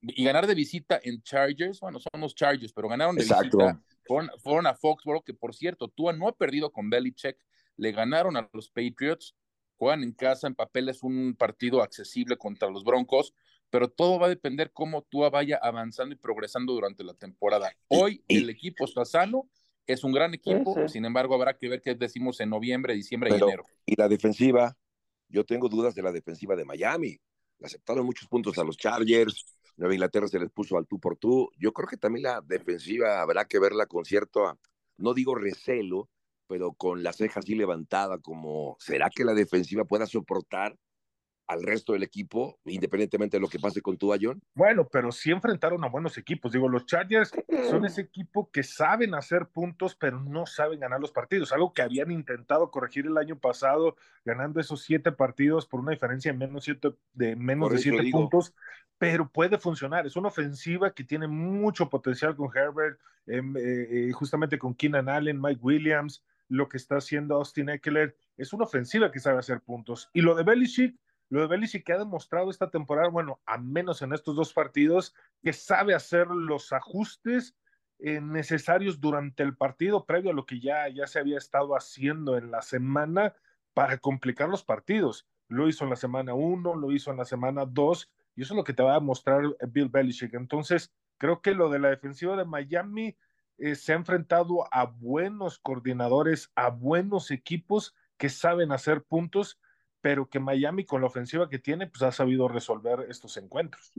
Y 0.03 0.25
ganar 0.25 0.47
de 0.47 0.55
visita 0.55 1.01
en 1.03 1.23
Chargers, 1.23 1.81
bueno, 1.81 1.99
son 1.99 2.21
los 2.21 2.35
Chargers, 2.35 2.73
pero 2.73 2.89
ganaron 2.89 3.17
de 3.17 3.23
visita, 3.23 3.83
fueron, 4.07 4.31
fueron, 4.39 4.67
a 4.67 4.75
Foxborough, 4.75 5.23
que 5.23 5.35
por 5.35 5.55
cierto, 5.55 5.89
Tua 5.89 6.13
no 6.13 6.29
ha 6.29 6.33
perdido 6.33 6.73
con 6.73 6.89
Belichick, 6.89 7.37
le 7.77 7.93
ganaron 7.93 8.37
a 8.37 8.49
los 8.53 8.71
Patriots, 8.71 9.35
juegan 9.77 10.03
en 10.03 10.13
casa, 10.13 10.47
en 10.47 10.55
papel 10.55 10.89
es 10.89 11.03
un 11.03 11.35
partido 11.39 11.83
accesible 11.83 12.37
contra 12.37 12.71
los 12.71 12.85
Broncos, 12.85 13.35
pero 13.71 13.89
todo 13.89 14.19
va 14.19 14.27
a 14.27 14.31
depender 14.31 14.73
cómo 14.73 15.03
tú 15.03 15.21
vaya 15.31 15.59
avanzando 15.63 16.15
y 16.15 16.19
progresando 16.19 16.73
durante 16.73 17.05
la 17.05 17.15
temporada. 17.15 17.73
Hoy 17.89 18.23
el 18.29 18.51
equipo 18.51 18.85
está 18.85 19.05
sano, 19.05 19.49
es 19.87 20.05
un 20.05 20.13
gran 20.13 20.35
equipo, 20.35 20.89
sin 20.89 21.05
embargo 21.05 21.35
habrá 21.35 21.57
que 21.57 21.69
ver 21.69 21.81
qué 21.81 21.95
decimos 21.95 22.41
en 22.41 22.51
noviembre, 22.51 22.95
diciembre 22.95 23.31
y 23.31 23.35
enero. 23.35 23.65
Y 23.87 23.97
la 23.97 24.09
defensiva, 24.09 24.77
yo 25.29 25.45
tengo 25.45 25.69
dudas 25.69 25.95
de 25.95 26.03
la 26.03 26.13
defensiva 26.13 26.57
de 26.57 26.65
Miami. 26.65 27.19
Le 27.59 27.67
aceptaron 27.67 28.07
muchos 28.07 28.29
puntos 28.29 28.59
a 28.59 28.65
los 28.65 28.77
Chargers, 28.77 29.47
Nueva 29.77 29.95
Inglaterra 29.95 30.29
se 30.29 30.39
les 30.39 30.51
puso 30.51 30.77
al 30.77 30.87
tú 30.87 30.99
por 30.99 31.17
tú. 31.17 31.51
Yo 31.59 31.73
creo 31.73 31.89
que 31.89 31.97
también 31.97 32.25
la 32.25 32.41
defensiva 32.41 33.21
habrá 33.21 33.45
que 33.47 33.59
verla 33.59 33.87
con 33.87 34.05
cierto, 34.05 34.59
no 34.97 35.15
digo 35.15 35.35
recelo, 35.35 36.09
pero 36.47 36.73
con 36.73 37.03
la 37.03 37.13
ceja 37.13 37.41
así 37.41 37.55
levantada, 37.55 38.19
como, 38.19 38.77
¿será 38.81 39.09
que 39.11 39.25
la 39.25 39.35
defensiva 39.35 39.85
pueda 39.85 40.07
soportar 40.07 40.77
al 41.51 41.65
resto 41.65 41.95
del 41.95 42.05
equipo, 42.05 42.61
independientemente 42.65 43.37
de 43.37 43.41
lo 43.41 43.49
que 43.49 43.59
pase 43.59 43.83
con 43.83 43.97
tu 43.99 44.15
John? 44.21 44.41
Bueno, 44.55 44.87
pero 44.87 45.11
sí 45.11 45.33
enfrentaron 45.33 45.83
a 45.83 45.89
buenos 45.89 46.17
equipos. 46.17 46.53
Digo, 46.53 46.69
los 46.69 46.87
Chargers 46.87 47.33
son 47.69 47.85
ese 47.85 48.03
equipo 48.03 48.49
que 48.53 48.63
saben 48.63 49.15
hacer 49.15 49.47
puntos, 49.47 49.97
pero 49.97 50.21
no 50.21 50.47
saben 50.47 50.79
ganar 50.79 51.01
los 51.01 51.11
partidos. 51.11 51.53
Algo 51.53 51.73
que 51.73 51.83
habían 51.83 52.13
intentado 52.13 52.71
corregir 52.71 53.07
el 53.07 53.19
año 53.19 53.37
pasado, 53.37 53.97
ganando 54.25 54.61
esos 54.61 54.83
siete 54.83 55.11
partidos 55.11 55.67
por 55.67 55.81
una 55.81 55.91
diferencia 55.91 56.31
de 56.31 56.39
menos, 56.39 56.63
siete, 56.63 56.95
de, 57.15 57.35
menos 57.35 57.73
de 57.73 57.79
siete 57.79 58.09
puntos, 58.13 58.55
pero 58.97 59.29
puede 59.29 59.59
funcionar. 59.59 60.07
Es 60.07 60.15
una 60.15 60.29
ofensiva 60.29 60.95
que 60.95 61.03
tiene 61.03 61.27
mucho 61.27 61.91
potencial 61.91 62.37
con 62.37 62.57
Herbert, 62.57 63.01
em, 63.27 63.57
eh, 63.57 63.61
eh, 64.09 64.13
justamente 64.13 64.57
con 64.57 64.73
Keenan 64.73 65.09
Allen, 65.09 65.41
Mike 65.41 65.61
Williams 65.61 66.23
lo 66.51 66.69
que 66.69 66.77
está 66.77 66.97
haciendo 66.97 67.37
Austin 67.37 67.71
Eckler. 67.71 68.17
Es 68.37 68.53
una 68.53 68.65
ofensiva 68.65 69.11
que 69.11 69.21
sabe 69.21 69.39
hacer 69.39 69.61
puntos. 69.61 70.11
Y 70.13 70.21
lo 70.21 70.35
de 70.35 70.43
Belichick, 70.43 70.97
lo 71.31 71.41
de 71.41 71.47
Belichick 71.47 71.89
ha 71.91 71.99
demostrado 71.99 72.51
esta 72.51 72.71
temporada, 72.71 73.09
bueno, 73.09 73.41
a 73.47 73.57
menos 73.57 74.03
en 74.03 74.13
estos 74.13 74.35
dos 74.35 74.53
partidos, 74.53 75.15
que 75.43 75.53
sabe 75.53 75.95
hacer 75.95 76.27
los 76.27 76.73
ajustes 76.73 77.57
eh, 78.01 78.21
necesarios 78.21 79.01
durante 79.01 79.45
el 79.45 79.57
partido, 79.57 80.05
previo 80.05 80.33
a 80.33 80.35
lo 80.35 80.45
que 80.45 80.59
ya, 80.59 80.89
ya 80.89 81.07
se 81.07 81.21
había 81.21 81.39
estado 81.39 81.77
haciendo 81.77 82.37
en 82.37 82.51
la 82.51 82.63
semana 82.63 83.35
para 83.75 83.99
complicar 83.99 84.49
los 84.49 84.65
partidos. 84.65 85.29
Lo 85.49 85.69
hizo 85.69 85.85
en 85.85 85.91
la 85.91 85.97
semana 85.97 86.35
uno, 86.35 86.75
lo 86.75 86.91
hizo 86.91 87.13
en 87.13 87.19
la 87.19 87.25
semana 87.25 87.65
dos, 87.65 88.11
y 88.35 88.43
eso 88.43 88.55
es 88.55 88.57
lo 88.57 88.65
que 88.65 88.73
te 88.73 88.83
va 88.83 88.97
a 88.97 89.01
mostrar 89.01 89.43
Bill 89.69 89.89
Belichick. 89.89 90.35
Entonces, 90.35 90.93
creo 91.17 91.43
que 91.43 91.55
lo 91.55 91.71
de 91.71 91.79
la 91.79 91.91
defensiva 91.91 92.37
de 92.37 92.45
Miami 92.45 93.17
eh, 93.59 93.77
se 93.77 93.93
ha 93.93 93.97
enfrentado 93.97 94.67
a 94.73 94.87
buenos 94.87 95.61
coordinadores, 95.61 96.51
a 96.57 96.71
buenos 96.71 97.31
equipos 97.31 97.95
que 98.17 98.31
saben 98.31 98.73
hacer 98.73 99.05
puntos, 99.05 99.61
pero 100.01 100.29
que 100.29 100.41
Miami 100.41 100.85
con 100.85 101.01
la 101.01 101.07
ofensiva 101.07 101.49
que 101.49 101.59
tiene, 101.59 101.87
pues 101.87 102.03
ha 102.03 102.13
sabido 102.13 102.49
resolver 102.49 103.07
estos 103.09 103.37
encuentros. 103.37 103.93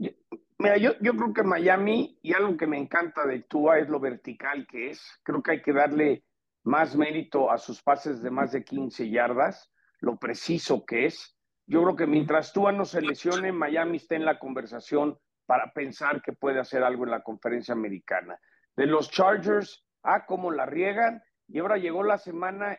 Mira, 0.58 0.76
yo, 0.76 0.92
yo 1.00 1.16
creo 1.16 1.32
que 1.32 1.42
Miami, 1.42 2.18
y 2.22 2.34
algo 2.34 2.56
que 2.56 2.66
me 2.66 2.78
encanta 2.78 3.26
de 3.26 3.40
Tua 3.42 3.78
es 3.78 3.88
lo 3.88 4.00
vertical 4.00 4.66
que 4.66 4.90
es. 4.90 5.20
Creo 5.22 5.42
que 5.42 5.52
hay 5.52 5.62
que 5.62 5.72
darle 5.72 6.24
más 6.64 6.96
mérito 6.96 7.50
a 7.50 7.58
sus 7.58 7.82
pases 7.82 8.22
de 8.22 8.30
más 8.30 8.52
de 8.52 8.64
15 8.64 9.10
yardas, 9.10 9.72
lo 10.00 10.16
preciso 10.16 10.84
que 10.84 11.06
es. 11.06 11.36
Yo 11.66 11.82
creo 11.82 11.96
que 11.96 12.06
mientras 12.06 12.52
Tua 12.52 12.72
no 12.72 12.84
se 12.84 13.00
lesione, 13.00 13.52
Miami 13.52 13.96
está 13.96 14.14
en 14.14 14.24
la 14.24 14.38
conversación 14.38 15.18
para 15.46 15.72
pensar 15.72 16.22
que 16.22 16.32
puede 16.32 16.60
hacer 16.60 16.82
algo 16.82 17.04
en 17.04 17.10
la 17.10 17.22
conferencia 17.22 17.74
americana 17.74 18.38
de 18.76 18.86
los 18.86 19.10
Chargers, 19.10 19.84
ah, 20.02 20.24
cómo 20.26 20.50
la 20.50 20.66
riegan, 20.66 21.22
y 21.48 21.58
ahora 21.58 21.76
llegó 21.76 22.02
la 22.02 22.18
semana 22.18 22.78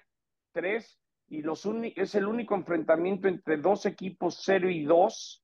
3 0.53 0.99
y 1.33 1.43
es 1.95 2.15
el 2.15 2.27
único 2.27 2.55
enfrentamiento 2.55 3.27
entre 3.27 3.57
dos 3.57 3.85
equipos 3.85 4.41
0 4.43 4.69
y 4.69 4.83
2 4.83 5.43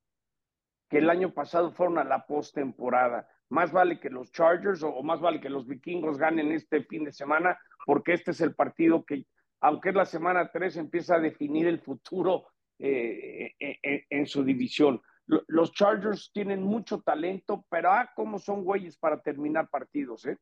que 0.90 1.00
el 1.00 1.10
año 1.10 1.34
pasado 1.34 1.72
fueron 1.72 1.98
a 1.98 2.04
la 2.04 2.26
postemporada. 2.26 3.28
Más 3.50 3.72
vale 3.72 4.00
que 4.00 4.10
los 4.10 4.32
Chargers 4.32 4.84
o, 4.84 5.02
más 5.02 5.20
vale 5.20 5.42
que 5.42 5.50
los 5.50 5.68
vikingos 5.68 6.18
ganen 6.18 6.52
este 6.52 6.84
fin 6.84 7.04
de 7.06 7.12
semana, 7.12 7.60
porque 7.86 8.14
este 8.14 8.32
es 8.32 8.42
el 8.42 8.54
partido 8.56 9.04
que, 9.04 9.26
aunque 9.62 9.90
es 9.90 9.96
la 9.96 10.06
semana 10.06 10.50
3, 10.52 10.78
empieza 10.78 11.16
a 11.16 11.20
definir 11.20 11.68
el 11.68 11.80
futuro 11.80 12.48
eh, 12.78 13.56
eh, 13.60 13.80
eh, 13.84 14.06
en 14.10 14.26
su 14.28 14.44
división 14.44 15.02
los 15.48 15.72
Chargers 15.74 16.32
tienen 16.34 16.64
mucho 16.64 17.02
talento, 17.02 17.66
pero 17.70 17.92
ah, 17.92 18.10
cómo 18.16 18.40
son 18.40 18.64
güeyes 18.64 18.98
para 18.98 19.22
terminar 19.22 19.70
partidos, 19.70 20.26
¿eh? 20.26 20.38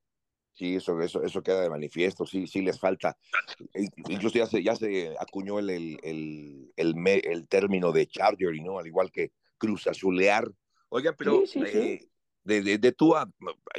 Sí, 0.58 0.76
eso, 0.76 1.00
eso, 1.02 1.22
eso 1.22 1.44
queda 1.44 1.62
de 1.62 1.70
manifiesto, 1.70 2.26
sí, 2.26 2.48
sí 2.48 2.64
les 2.64 2.80
falta. 2.80 3.16
Incluso 4.10 4.40
ya 4.40 4.48
se, 4.48 4.64
ya 4.64 4.76
se 4.76 5.16
acuñó 5.20 5.60
el, 5.60 5.70
el, 5.70 6.00
el, 6.76 6.96
el, 7.06 7.48
término 7.48 7.92
de 7.92 8.08
Charger, 8.08 8.56
¿no? 8.64 8.80
Al 8.80 8.88
igual 8.88 9.12
que 9.12 9.32
Cruz 9.60 9.86
Azulear. 9.86 10.52
Oigan, 10.90 11.14
pero 11.16 11.44
De, 12.44 12.62
de, 12.62 12.78
de 12.80 12.92
tú 12.94 13.14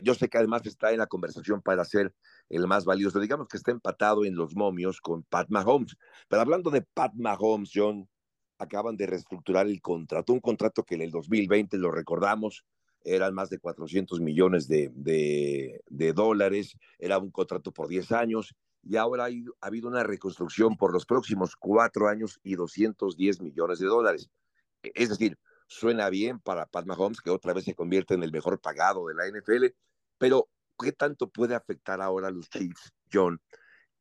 yo 0.04 0.14
sé 0.14 0.28
que 0.28 0.38
además 0.38 0.64
está 0.66 0.92
en 0.92 0.98
la 0.98 1.06
conversación 1.06 1.62
para 1.62 1.84
ser 1.84 2.14
el 2.48 2.68
más 2.68 2.84
valioso. 2.84 3.18
Digamos 3.18 3.48
que 3.48 3.56
está 3.56 3.72
empatado 3.72 4.24
en 4.24 4.36
los 4.36 4.54
momios 4.54 5.00
con 5.00 5.24
Pat 5.24 5.48
Mahomes. 5.48 5.96
Pero 6.28 6.42
hablando 6.42 6.70
de 6.70 6.82
Pat 6.82 7.12
Mahomes, 7.14 7.72
John, 7.74 8.08
acaban 8.56 8.96
de 8.96 9.06
reestructurar 9.06 9.66
el 9.66 9.80
contrato, 9.80 10.32
un 10.32 10.40
contrato 10.40 10.84
que 10.84 10.94
en 10.94 11.02
el 11.02 11.10
2020, 11.10 11.76
lo 11.78 11.90
recordamos, 11.90 12.64
eran 13.04 13.34
más 13.34 13.50
de 13.50 13.58
400 13.58 14.20
millones 14.20 14.68
de, 14.68 14.90
de, 14.94 16.12
dólares, 16.12 16.76
era 16.98 17.18
un 17.18 17.30
contrato 17.30 17.72
por 17.72 17.88
10 17.88 18.12
años, 18.12 18.54
y 18.82 18.96
ahora 18.96 19.26
ha, 19.26 19.66
habido 19.66 19.88
una 19.88 20.02
reconstrucción 20.02 20.76
por 20.76 20.92
los 20.92 21.06
próximos 21.06 21.56
cuatro 21.56 22.08
años 22.08 22.40
y 22.42 22.54
210 22.54 23.40
millones 23.40 23.78
de 23.78 23.86
dólares. 23.86 24.30
E, 24.82 24.92
es 24.94 25.08
decir, 25.08 25.38
suena 25.66 26.08
bien 26.10 26.40
para 26.40 26.66
Pat 26.66 26.86
Mahomes, 26.86 27.20
que 27.20 27.30
otra 27.30 27.52
vez 27.52 27.64
se 27.64 27.74
convierte 27.74 28.14
en 28.14 28.22
el 28.22 28.32
mejor 28.32 28.60
pagado 28.60 29.06
de 29.06 29.14
la 29.14 29.26
NFL, 29.26 29.66
pero 30.18 30.48
¿qué 30.78 30.92
tanto 30.92 31.28
puede 31.28 31.54
afectar 31.54 32.00
ahora 32.00 32.28
a 32.28 32.30
los 32.30 32.48
Chiefs, 32.48 32.92
John, 33.12 33.40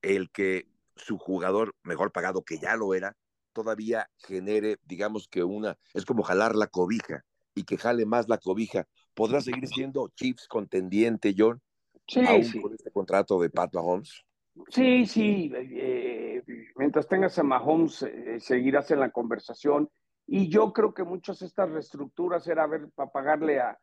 el 0.02 0.32
que 0.32 0.68
su 0.96 1.18
jugador 1.18 1.76
mejor 1.84 2.12
pagado, 2.12 2.44
que 2.44 2.60
ya 2.60 2.76
lo 2.76 2.94
era, 2.94 3.16
todavía 3.54 4.10
genere, 4.18 4.78
digamos 4.84 5.28
que 5.28 5.44
una, 5.44 5.78
es 5.94 6.06
como 6.06 6.24
jalar 6.24 6.56
la 6.56 6.68
cobija 6.68 7.26
y 7.58 7.64
que 7.64 7.78
jale 7.78 8.06
más 8.06 8.30
la 8.30 8.38
cobija. 8.38 8.88
¿Podrá 9.16 9.42
seguir 9.42 9.68
siendo 9.68 10.10
Chiefs 10.16 10.48
contendiente, 10.48 11.34
John? 11.36 11.60
Sí, 12.08 12.22
aún 12.26 12.62
con 12.62 12.74
este 12.74 12.92
contrato 12.92 13.42
de 13.42 13.50
Pat 13.50 13.74
Mahomes. 13.74 14.24
Sí, 14.70 15.06
sí. 15.06 15.52
Eh, 15.54 16.44
mientras 16.76 17.08
tengas 17.08 17.38
a 17.40 17.44
Mahomes, 17.44 18.04
eh, 18.04 18.40
seguirás 18.40 18.92
en 18.92 19.00
la 19.00 19.10
conversación. 19.10 19.90
Y 20.28 20.50
yo 20.50 20.72
creo 20.72 20.94
que 20.94 21.04
muchas 21.04 21.40
de 21.40 21.48
estas 21.48 21.70
reestructuras 21.72 22.48
era 22.48 22.68
ver, 22.68 22.90
para 22.94 23.12
pagarle 23.12 23.60
a, 23.60 23.78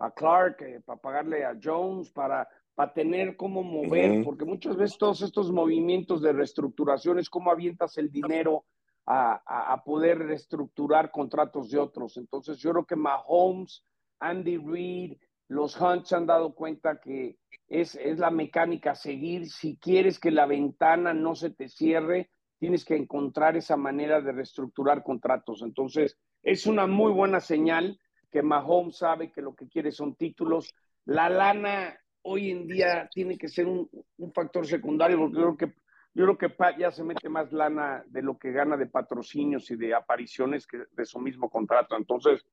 a 0.00 0.10
Clark, 0.10 0.62
eh, 0.62 0.80
para 0.84 1.00
pagarle 1.00 1.44
a 1.44 1.56
Jones, 1.62 2.10
para, 2.10 2.48
para 2.74 2.92
tener 2.92 3.36
cómo 3.36 3.62
mover, 3.62 4.24
porque 4.24 4.44
muchas 4.44 4.76
veces 4.76 4.98
todos 4.98 5.22
estos 5.22 5.52
movimientos 5.52 6.22
de 6.22 6.32
reestructuración 6.32 7.18
es 7.18 7.30
cómo 7.30 7.50
avientas 7.50 7.96
el 7.98 8.10
dinero 8.10 8.64
a, 9.06 9.82
poder 9.84 10.18
reestructurar 10.18 11.10
contratos 11.10 11.70
de 11.70 11.78
otros. 11.78 12.16
Entonces 12.16 12.58
yo 12.58 12.70
creo 12.72 12.86
que 12.86 12.96
Mahomes, 12.96 13.84
Andy 14.20 14.56
Reid, 14.58 15.16
los 15.48 15.80
Hunts 15.80 16.12
han 16.12 16.26
dado 16.26 16.54
cuenta 16.54 17.00
que 17.00 17.36
es, 17.66 17.96
es 17.96 18.18
la 18.18 18.30
mecánica 18.30 18.92
a 18.92 18.94
seguir. 18.94 19.48
Si 19.48 19.76
quieres 19.78 20.20
que 20.20 20.30
la 20.30 20.46
ventana 20.46 21.12
no 21.12 21.34
se 21.34 21.50
te 21.50 21.68
cierre, 21.68 22.30
tienes 22.58 22.84
que 22.84 22.96
encontrar 22.96 23.56
esa 23.56 23.76
manera 23.76 24.20
de 24.20 24.32
reestructurar 24.32 25.02
contratos. 25.02 25.62
Entonces, 25.62 26.16
es 26.42 26.66
una 26.66 26.86
muy 26.86 27.12
buena 27.12 27.40
señal 27.40 27.98
que 28.30 28.42
Mahomes 28.42 28.98
sabe 28.98 29.32
que 29.32 29.42
lo 29.42 29.54
que 29.54 29.68
quiere 29.68 29.90
son 29.90 30.14
títulos. 30.14 30.72
La 31.04 31.28
lana 31.28 31.98
hoy 32.22 32.50
en 32.50 32.66
día 32.66 33.08
tiene 33.12 33.36
que 33.36 33.48
ser 33.48 33.66
un, 33.66 33.88
un 34.18 34.32
factor 34.32 34.66
secundario 34.66 35.18
porque 35.18 35.36
creo 35.36 35.56
que 35.56 35.79
yo 36.14 36.24
creo 36.24 36.38
que 36.38 36.54
ya 36.78 36.90
se 36.90 37.04
mete 37.04 37.28
más 37.28 37.52
lana 37.52 38.04
de 38.08 38.22
lo 38.22 38.38
que 38.38 38.52
gana 38.52 38.76
de 38.76 38.86
patrocinios 38.86 39.70
y 39.70 39.76
de 39.76 39.94
apariciones 39.94 40.66
que 40.66 40.84
de 40.90 41.04
su 41.04 41.18
mismo 41.20 41.48
contrato. 41.48 41.96
Entonces, 41.96 42.44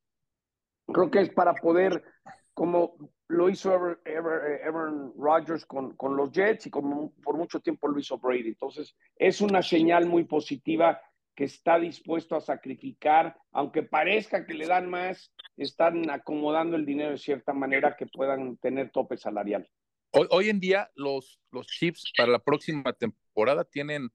creo 0.85 1.09
que 1.09 1.21
es 1.21 1.29
para 1.29 1.53
poder 1.55 2.03
como 2.53 3.11
lo 3.27 3.49
hizo 3.49 3.71
Aaron 3.71 5.13
Rodgers 5.15 5.65
con, 5.65 5.95
con, 5.95 6.15
los 6.15 6.31
Jets 6.31 6.67
y 6.67 6.69
como 6.71 7.13
por 7.23 7.37
mucho 7.37 7.59
tiempo 7.59 7.87
lo 7.87 7.99
hizo 7.99 8.17
Brady. 8.17 8.49
Entonces, 8.49 8.95
es 9.15 9.41
una 9.41 9.61
señal 9.61 10.07
muy 10.07 10.23
positiva 10.23 10.99
que 11.35 11.43
está 11.43 11.77
dispuesto 11.77 12.35
a 12.35 12.41
sacrificar, 12.41 13.37
aunque 13.51 13.83
parezca 13.83 14.45
que 14.45 14.55
le 14.55 14.65
dan 14.65 14.89
más, 14.89 15.31
están 15.55 16.09
acomodando 16.09 16.75
el 16.75 16.85
dinero 16.85 17.11
de 17.11 17.19
cierta 17.19 17.53
manera 17.53 17.95
que 17.95 18.07
puedan 18.07 18.57
tener 18.57 18.89
tope 18.89 19.17
salarial. 19.17 19.69
Hoy, 20.11 20.27
hoy 20.31 20.49
en 20.49 20.59
día 20.59 20.89
los, 20.95 21.39
los 21.51 21.67
Chips 21.67 22.11
para 22.17 22.31
la 22.31 22.39
próxima 22.39 22.91
temporada 22.93 23.26
tienen, 23.71 24.09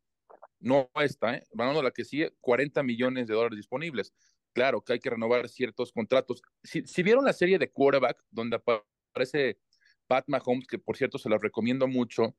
no 0.60 0.90
esta, 0.96 1.36
¿eh? 1.36 1.46
a 1.58 1.82
la 1.82 1.90
que 1.90 2.04
sigue, 2.04 2.32
40 2.40 2.82
millones 2.82 3.26
de 3.26 3.34
dólares 3.34 3.56
disponibles. 3.56 4.12
Claro 4.52 4.82
que 4.82 4.94
hay 4.94 5.00
que 5.00 5.10
renovar 5.10 5.48
ciertos 5.48 5.92
contratos. 5.92 6.42
Si, 6.62 6.86
si 6.86 7.02
vieron 7.02 7.24
la 7.24 7.32
serie 7.32 7.58
de 7.58 7.70
quarterback, 7.70 8.22
donde 8.30 8.56
aparece 8.56 9.58
Pat 10.06 10.24
Mahomes, 10.28 10.66
que 10.66 10.78
por 10.78 10.96
cierto 10.96 11.18
se 11.18 11.28
la 11.28 11.38
recomiendo 11.38 11.86
mucho, 11.86 12.36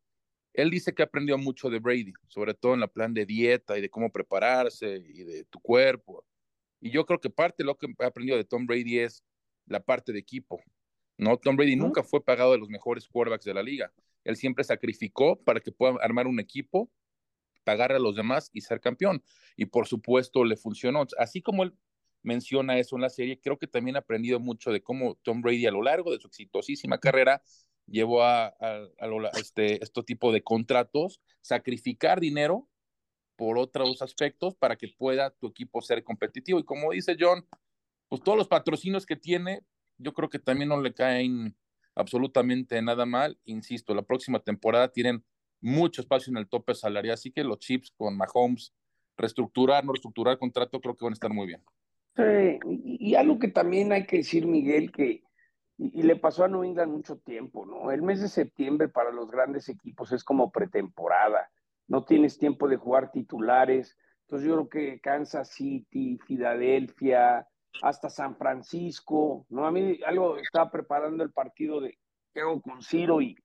él 0.54 0.70
dice 0.70 0.94
que 0.94 1.04
aprendió 1.04 1.38
mucho 1.38 1.70
de 1.70 1.80
Brady, 1.80 2.14
sobre 2.28 2.54
todo 2.54 2.76
en 2.76 2.82
la 2.82 2.88
plan 2.88 3.14
de 3.14 3.26
dieta 3.26 3.78
y 3.78 3.82
de 3.82 3.90
cómo 3.90 4.12
prepararse 4.12 4.98
y 4.98 5.24
de 5.24 5.46
tu 5.46 5.60
cuerpo. 5.60 6.24
Y 6.80 6.92
yo 6.92 7.06
creo 7.06 7.20
que 7.20 7.30
parte 7.30 7.64
de 7.64 7.66
lo 7.66 7.78
que 7.78 7.88
ha 8.00 8.06
aprendido 8.06 8.38
de 8.38 8.44
Tom 8.44 8.68
Brady 8.68 9.00
es 9.00 9.24
la 9.66 9.80
parte 9.80 10.14
de 10.14 10.20
equipo. 10.20 10.62
No, 11.18 11.38
Tom 11.38 11.56
Brady 11.56 11.76
nunca 11.76 12.04
fue 12.04 12.24
pagado 12.24 12.52
de 12.52 12.58
los 12.60 12.70
mejores 12.70 13.08
quarterbacks 13.08 13.46
de 13.46 13.54
la 13.54 13.64
liga. 13.64 13.92
Él 14.24 14.36
siempre 14.36 14.64
sacrificó 14.64 15.42
para 15.44 15.60
que 15.60 15.72
pueda 15.72 15.96
armar 16.02 16.28
un 16.28 16.40
equipo, 16.40 16.92
pagar 17.64 17.92
a 17.92 18.00
los 18.00 18.16
demás 18.16 18.50
y 18.54 18.62
ser 18.62 18.80
campeón. 18.80 19.24
Y 19.56 19.66
por 19.66 19.88
supuesto 19.88 20.44
le 20.44 20.58
funcionó. 20.58 21.06
Así 21.18 21.42
como 21.42 21.64
él 21.64 21.74
menciona 22.22 22.78
eso 22.80 22.96
en 22.96 23.02
la 23.02 23.10
serie, 23.10 23.40
creo 23.40 23.58
que 23.58 23.68
también 23.68 23.96
ha 23.96 24.00
aprendido 24.00 24.40
mucho 24.40 24.72
de 24.72 24.82
cómo 24.82 25.16
Tom 25.24 25.42
Brady 25.42 25.66
a 25.68 25.72
lo 25.72 25.84
largo 25.84 26.12
de 26.12 26.20
su 26.20 26.28
exitosísima 26.28 26.98
carrera 26.98 27.44
llevó 27.86 28.24
a, 28.24 28.56
este, 29.38 29.84
este 29.84 30.04
tipo 30.04 30.32
de 30.32 30.42
contratos, 30.42 31.22
sacrificar 31.42 32.20
dinero 32.20 32.70
por 33.36 33.58
otros 33.58 34.02
aspectos 34.02 34.56
para 34.56 34.78
que 34.78 34.88
pueda 34.88 35.32
tu 35.32 35.48
equipo 35.48 35.82
ser 35.82 36.04
competitivo. 36.04 36.60
Y 36.60 36.64
como 36.64 36.92
dice 36.92 37.18
John, 37.20 37.46
pues 38.08 38.22
todos 38.22 38.38
los 38.38 38.48
patrocinios 38.48 39.06
que 39.06 39.16
tiene, 39.16 39.66
yo 39.98 40.14
creo 40.14 40.30
que 40.30 40.40
también 40.40 40.70
no 40.70 40.80
le 40.80 40.94
caen 40.94 41.58
absolutamente 41.96 42.82
nada 42.82 43.06
mal. 43.06 43.38
Insisto, 43.46 43.94
la 43.94 44.02
próxima 44.02 44.40
temporada 44.40 44.88
tienen 44.88 45.24
mucho 45.62 46.02
espacio 46.02 46.32
en 46.32 46.38
el 46.38 46.48
tope 46.48 46.76
salarial, 46.76 47.14
así 47.14 47.32
que 47.32 47.44
los 47.44 47.60
chips 47.60 47.94
con 47.96 48.18
Mahomes, 48.18 48.74
reestructurar, 49.18 49.86
no 49.86 49.94
reestructurar 49.94 50.38
contrato, 50.38 50.82
creo 50.82 50.96
que 50.96 51.06
van 51.06 51.14
a 51.14 51.16
estar 51.16 51.32
muy 51.32 51.48
bien. 51.48 51.62
Sí, 52.16 52.60
y 52.84 53.16
algo 53.16 53.40
que 53.40 53.48
también 53.48 53.92
hay 53.92 54.06
que 54.06 54.18
decir, 54.18 54.46
Miguel, 54.46 54.92
que 54.92 55.24
y, 55.78 56.04
le 56.04 56.16
pasó 56.16 56.44
a 56.44 56.48
New 56.48 56.64
mucho 56.88 57.18
tiempo, 57.18 57.66
¿no? 57.66 57.92
El 57.92 58.02
mes 58.02 58.22
de 58.22 58.28
septiembre 58.28 58.88
para 58.88 59.12
los 59.12 59.30
grandes 59.30 59.70
equipos 59.70 60.12
es 60.12 60.24
como 60.24 60.52
pretemporada, 60.52 61.50
no 61.88 62.06
tienes 62.06 62.38
tiempo 62.38 62.68
de 62.68 62.78
jugar 62.78 63.12
titulares. 63.12 63.98
Entonces 64.22 64.48
yo 64.48 64.54
creo 64.56 64.70
que 64.70 65.02
Kansas 65.02 65.50
City, 65.50 66.20
Filadelfia, 66.26 67.48
hasta 67.82 68.10
San 68.10 68.36
Francisco, 68.36 69.46
¿no? 69.50 69.66
A 69.66 69.72
mí 69.72 70.00
algo 70.06 70.38
estaba 70.38 70.70
preparando 70.70 71.24
el 71.24 71.32
partido 71.32 71.82
de 71.82 71.98
hago 72.36 72.62
con 72.62 72.82
Ciro 72.82 73.22
y, 73.22 73.38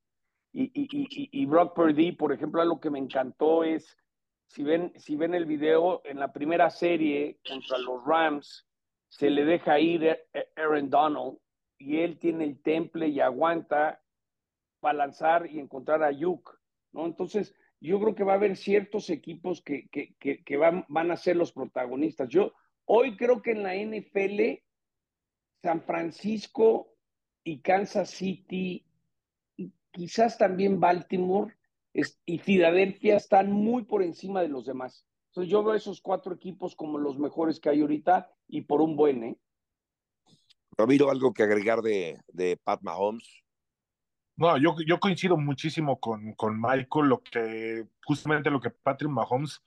y, 0.53 0.71
y, 0.75 1.29
y, 1.31 1.47
Brock 1.47 1.75
Purdy, 1.75 2.13
por 2.13 2.33
ejemplo, 2.33 2.63
algo 2.63 2.81
que 2.81 2.91
me 2.91 2.99
encantó 2.99 3.65
es, 3.65 3.97
si 4.47 4.63
ven, 4.63 4.93
si 4.97 5.15
ven 5.17 5.35
el 5.35 5.45
video, 5.45 6.01
en 6.05 6.19
la 6.19 6.33
primera 6.33 6.71
serie 6.71 7.39
contra 7.47 7.79
los 7.79 8.05
Rams, 8.05 8.67
se 9.09 9.31
le 9.31 9.45
deja 9.45 9.79
ir 9.79 10.19
Aaron 10.57 10.89
Donald 10.89 11.39
y 11.79 11.99
él 11.99 12.19
tiene 12.19 12.45
el 12.45 12.63
temple 12.63 13.09
y 13.09 13.21
aguanta 13.21 14.03
para 14.81 14.99
lanzar 14.99 15.47
y 15.47 15.59
encontrar 15.59 16.03
a 16.03 16.11
Yuk, 16.11 16.59
¿no? 16.93 17.05
Entonces, 17.07 17.55
yo 17.81 18.01
creo 18.01 18.15
que 18.15 18.25
va 18.25 18.33
a 18.33 18.37
haber 18.37 18.57
ciertos 18.57 19.11
equipos 19.11 19.63
que, 19.63 19.89
que, 19.91 20.15
que, 20.19 20.57
van, 20.57 20.85
van 20.89 21.11
a 21.11 21.17
ser 21.17 21.37
los 21.37 21.53
protagonistas. 21.53 22.29
Yo 22.29 22.53
hoy 22.89 23.17
creo 23.17 23.43
que 23.43 23.53
en 23.53 23.63
la 23.63 23.75
NFL, 23.75 24.63
San 25.63 25.83
Francisco 25.83 26.95
y 27.45 27.61
Kansas 27.61 28.11
City, 28.11 28.85
y 29.57 29.73
quizás 29.93 30.39
también 30.39 30.81
Baltimore 30.81 31.55
y 32.25 32.39
Filadelfia 32.39 33.17
están 33.17 33.53
muy 33.53 33.85
por 33.85 34.03
encima 34.03 34.41
de 34.41 34.49
los 34.49 34.67
demás. 34.67 35.07
Entonces 35.31 35.51
yo 35.51 35.63
veo 35.63 35.75
esos 35.75 36.01
cuatro 36.01 36.35
equipos 36.35 36.75
como 36.75 36.99
los 36.99 37.19
mejores 37.19 37.61
que 37.61 37.69
hay 37.69 37.81
ahorita 37.81 38.31
y 38.49 38.63
por 38.63 38.81
un 38.81 38.97
buen, 38.97 39.25
¿eh? 39.25 39.39
Ramiro, 40.77 41.11
¿algo 41.11 41.33
que 41.33 41.43
agregar 41.43 41.83
de, 41.83 42.21
de 42.29 42.57
Pat 42.57 42.81
Mahomes? 42.83 43.43
No, 44.37 44.57
yo, 44.57 44.77
yo 44.87 45.01
coincido 45.01 45.37
muchísimo 45.37 45.99
con, 45.99 46.33
con 46.35 46.61
Michael, 46.61 47.09
lo 47.09 47.21
que 47.21 47.87
justamente 48.05 48.51
lo 48.51 48.61
que 48.61 48.71
Patrick 48.71 49.11
Mahomes 49.11 49.61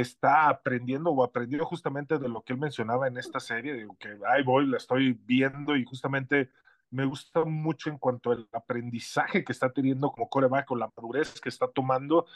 está 0.00 0.48
aprendiendo 0.48 1.10
o 1.10 1.24
aprendió 1.24 1.64
justamente 1.64 2.18
de 2.18 2.28
lo 2.28 2.42
que 2.42 2.52
él 2.52 2.58
mencionaba 2.58 3.06
en 3.06 3.16
esta 3.16 3.40
serie, 3.40 3.74
digo 3.74 3.96
que 3.98 4.16
ahí 4.28 4.42
voy, 4.42 4.66
la 4.66 4.76
estoy 4.76 5.12
viendo 5.12 5.76
y 5.76 5.84
justamente 5.84 6.50
me 6.90 7.04
gusta 7.04 7.44
mucho 7.44 7.90
en 7.90 7.98
cuanto 7.98 8.30
al 8.30 8.48
aprendizaje 8.52 9.44
que 9.44 9.52
está 9.52 9.72
teniendo 9.72 10.10
como 10.10 10.28
coreback, 10.28 10.66
con 10.66 10.78
la 10.78 10.90
madurez 10.96 11.40
que 11.40 11.48
está 11.48 11.68
tomando, 11.68 12.26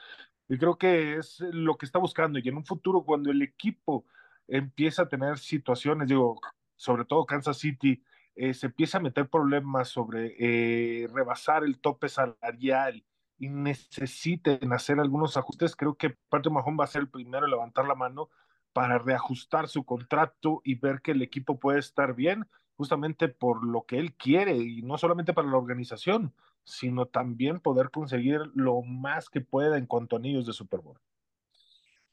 y 0.49 0.59
creo 0.59 0.79
que 0.79 1.16
es 1.16 1.40
lo 1.40 1.77
que 1.77 1.87
está 1.87 1.99
buscando, 1.99 2.38
y 2.38 2.49
en 2.49 2.57
un 2.57 2.64
futuro 2.64 3.03
cuando 3.03 3.31
el 3.31 3.42
equipo 3.42 4.05
empieza 4.49 5.03
a 5.03 5.09
tener 5.09 5.38
situaciones, 5.38 6.09
digo, 6.09 6.40
sobre 6.77 7.05
todo 7.05 7.27
Kansas 7.27 7.59
City, 7.59 8.03
eh, 8.35 8.55
se 8.55 8.66
empieza 8.66 8.99
a 8.99 9.03
meter 9.03 9.29
problemas 9.29 9.88
sobre 9.88 10.35
eh, 10.38 11.09
rebasar 11.12 11.64
el 11.64 11.79
tope 11.81 12.09
salarial 12.09 13.05
y 13.38 13.48
necesiten 13.48 14.72
hacer 14.72 14.98
algunos 15.01 15.37
ajustes, 15.37 15.77
creo 15.77 15.96
que 15.96 16.16
Patrick 16.29 16.53
Mahomes 16.53 16.81
va 16.81 16.85
a 16.85 16.88
ser 16.88 17.03
el 17.03 17.09
primero 17.09 17.44
en 17.46 17.53
levantar 17.53 17.87
la 17.87 17.94
mano 17.94 18.29
para 18.72 18.98
reajustar 18.98 19.68
su 19.68 19.85
contrato 19.85 20.61
y 20.64 20.74
ver 20.77 21.01
que 21.03 21.12
el 21.12 21.22
equipo 21.22 21.59
puede 21.59 21.79
estar 21.79 22.14
bien, 22.14 22.48
justamente 22.77 23.29
por 23.29 23.64
lo 23.64 23.85
que 23.87 23.98
él 23.98 24.14
quiere 24.14 24.57
y 24.57 24.83
no 24.83 24.98
solamente 24.98 25.33
para 25.33 25.48
la 25.48 25.57
organización, 25.57 26.35
sino 26.64 27.07
también 27.07 27.61
poder 27.61 27.90
conseguir 27.90 28.40
lo 28.55 28.83
más 28.83 29.31
que 29.31 29.40
pueda 29.40 29.79
en 29.79 29.87
cuanto 29.87 30.16
a 30.16 30.18
anillos 30.18 30.46
de 30.46 30.53
Super 30.53 30.81
Bowl. 30.81 30.98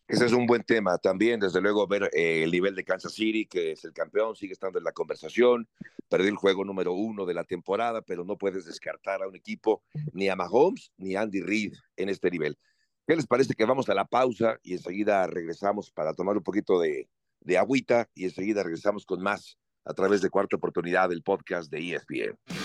Ese 0.07 0.25
es 0.25 0.33
un 0.33 0.45
buen 0.45 0.63
tema 0.63 0.99
también, 0.99 1.39
desde 1.39 1.61
luego, 1.61 1.87
ver 1.87 2.11
eh, 2.13 2.43
el 2.43 2.51
nivel 2.51 2.75
de 2.75 2.83
Kansas 2.83 3.13
City, 3.13 3.47
que 3.47 3.71
es 3.71 3.83
el 3.85 3.93
campeón, 3.93 4.35
sigue 4.35 4.53
estando 4.53 4.77
en 4.77 4.83
la 4.83 4.91
conversación. 4.91 5.67
Perdió 6.07 6.29
el 6.29 6.35
juego 6.35 6.63
número 6.63 6.93
uno 6.93 7.25
de 7.25 7.33
la 7.33 7.43
temporada, 7.43 8.03
pero 8.03 8.23
no 8.23 8.37
puedes 8.37 8.65
descartar 8.65 9.23
a 9.23 9.27
un 9.27 9.35
equipo, 9.35 9.81
ni 10.13 10.29
a 10.29 10.35
Mahomes, 10.35 10.91
ni 10.97 11.15
a 11.15 11.21
Andy 11.21 11.41
Reid 11.41 11.73
en 11.97 12.09
este 12.09 12.29
nivel. 12.29 12.55
¿Qué 13.07 13.15
les 13.15 13.25
parece 13.25 13.55
que 13.55 13.65
vamos 13.65 13.89
a 13.89 13.95
la 13.95 14.05
pausa 14.05 14.59
y 14.61 14.73
enseguida 14.73 15.25
regresamos 15.25 15.89
para 15.89 16.13
tomar 16.13 16.37
un 16.37 16.43
poquito 16.43 16.79
de, 16.79 17.09
de 17.41 17.57
agüita 17.57 18.07
y 18.13 18.25
enseguida 18.25 18.61
regresamos 18.61 19.05
con 19.05 19.23
más 19.23 19.57
a 19.85 19.93
través 19.93 20.21
de 20.21 20.29
Cuarta 20.29 20.55
Oportunidad 20.55 21.09
del 21.09 21.23
podcast 21.23 21.71
de 21.71 21.95
ESPN? 21.95 22.64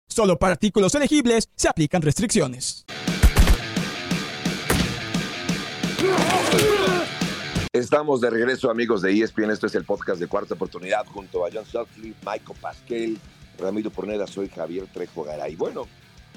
Solo 0.11 0.37
para 0.37 0.51
artículos 0.51 0.93
elegibles 0.93 1.47
se 1.55 1.69
aplican 1.69 2.01
restricciones. 2.01 2.85
Estamos 7.71 8.19
de 8.19 8.29
regreso, 8.29 8.69
amigos 8.69 9.01
de 9.01 9.17
ESPN. 9.17 9.51
Esto 9.51 9.67
es 9.67 9.75
el 9.75 9.85
podcast 9.85 10.19
de 10.19 10.27
Cuarta 10.27 10.55
Oportunidad 10.55 11.05
junto 11.05 11.45
a 11.45 11.49
John 11.49 11.63
Sutcliffe, 11.65 12.19
Michael 12.25 12.59
Pasquel, 12.59 13.17
Ramiro 13.57 13.89
Porneda. 13.89 14.27
Soy 14.27 14.49
Javier 14.49 14.85
Trejo 14.93 15.23
Garay. 15.23 15.55
Bueno, 15.55 15.87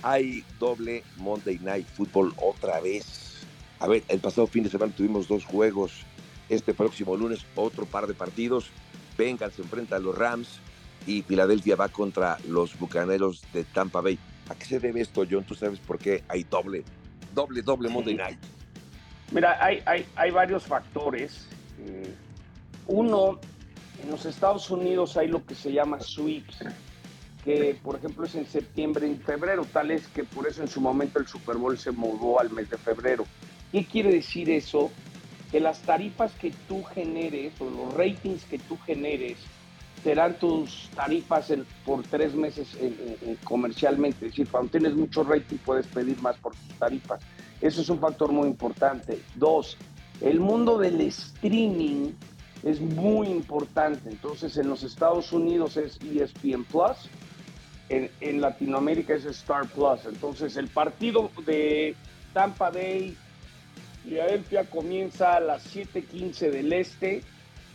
hay 0.03 0.45
doble 0.61 1.03
Monday 1.17 1.59
Night 1.59 1.89
Football 1.89 2.33
otra 2.37 2.79
vez. 2.79 3.45
A 3.81 3.89
ver, 3.89 4.05
el 4.07 4.21
pasado 4.21 4.47
fin 4.47 4.63
de 4.63 4.71
semana 4.71 4.95
tuvimos 4.97 5.27
dos 5.27 5.45
juegos. 5.45 6.05
Este 6.49 6.75
próximo 6.75 7.17
lunes 7.17 7.45
otro 7.57 7.87
par 7.87 8.07
de 8.07 8.15
partidos. 8.15 8.71
Bengals 9.19 9.57
se 9.57 9.63
enfrenta 9.63 9.97
a 9.97 9.99
los 9.99 10.17
Rams 10.17 10.61
y 11.07 11.23
Filadelfia 11.23 11.77
va 11.77 11.89
contra 11.89 12.39
los 12.49 12.79
Bucaneros 12.79 13.43
de 13.53 13.65
Tampa 13.65 14.01
Bay. 14.01 14.19
¿A 14.49 14.55
qué 14.55 14.65
se 14.65 14.81
debe 14.81 15.01
esto, 15.01 15.25
John? 15.31 15.45
¿Tú 15.45 15.55
sabes 15.55 15.79
por 15.79 15.99
qué 15.99 16.23
hay 16.29 16.45
doble, 16.45 16.85
doble, 17.35 17.63
doble 17.63 17.89
Monday 17.89 18.15
Night? 18.15 18.39
Mira, 19.33 19.59
hay, 19.65 19.83
hay, 19.87 20.07
hay 20.17 20.31
varios 20.31 20.65
factores. 20.65 21.47
Eh, 21.81 22.15
uno, 22.87 23.41
en 24.03 24.11
los 24.11 24.27
Estados 24.27 24.71
Unidos 24.71 25.17
hay 25.17 25.29
lo 25.29 25.45
que 25.45 25.55
se 25.55 25.73
llama 25.73 26.01
sweeps, 26.01 26.59
que 27.45 27.79
por 27.83 27.97
ejemplo 27.97 28.27
es 28.27 28.35
en 28.35 28.47
septiembre 28.47 29.09
y 29.09 29.17
febrero, 29.17 29.67
tal 29.73 29.91
es 29.91 30.07
que 30.09 30.25
por 30.25 30.47
eso 30.47 30.63
en 30.63 30.69
su 30.69 30.81
momento 30.81 31.19
el 31.19 31.27
Super 31.27 31.57
Bowl 31.57 31.77
se 31.79 31.91
mudó 31.91 32.41
al 32.41 32.51
mes 32.51 32.71
de 32.71 32.77
febrero. 32.77 33.27
¿Qué 33.73 33.85
quiere 33.85 34.13
decir 34.13 34.51
eso? 34.51 34.91
Que 35.51 35.61
las 35.61 35.81
tarifas 35.81 36.33
que 36.33 36.53
tú 36.69 36.83
generes 36.85 37.53
o 37.61 37.69
los 37.69 37.95
ratings 37.95 38.45
que 38.45 38.59
tú 38.59 38.79
generes 38.87 39.39
serán 40.05 40.39
tus 40.39 40.91
tarifas 40.95 41.51
por 41.87 42.03
tres 42.03 42.35
meses 42.35 42.77
comercialmente. 43.43 44.27
Es 44.27 44.33
decir, 44.33 44.49
cuando 44.49 44.71
tienes 44.71 44.95
mucho 44.95 45.25
rating 45.25 45.57
puedes 45.65 45.87
pedir 45.87 46.21
más 46.21 46.37
por 46.37 46.55
tus 46.55 46.79
tarifas. 46.79 47.21
Eso 47.63 47.81
es 47.81 47.89
un 47.89 47.99
factor 47.99 48.31
muy 48.31 48.47
importante. 48.47 49.23
Dos, 49.35 49.79
el 50.21 50.41
mundo 50.41 50.77
del 50.79 51.01
streaming 51.01 52.13
es 52.63 52.83
muy 52.83 53.29
importante. 53.29 54.11
Entonces, 54.11 54.59
en 54.59 54.69
los 54.69 54.83
Estados 54.83 55.33
Unidos 55.33 55.79
es 55.79 55.99
ESPN 56.03 56.65
Plus, 56.65 57.09
en, 57.89 58.41
Latinoamérica 58.43 59.15
es 59.15 59.25
Star 59.25 59.67
Plus. 59.69 60.05
Entonces, 60.07 60.59
el 60.59 60.69
partido 60.69 61.31
de 61.47 61.97
Tampa 62.35 62.69
Bay, 62.69 63.17
Philadelphia 64.03 64.65
comienza 64.69 65.37
a 65.37 65.41
las 65.41 65.75
7:15 65.75 66.51
del 66.51 66.75
este 66.75 67.23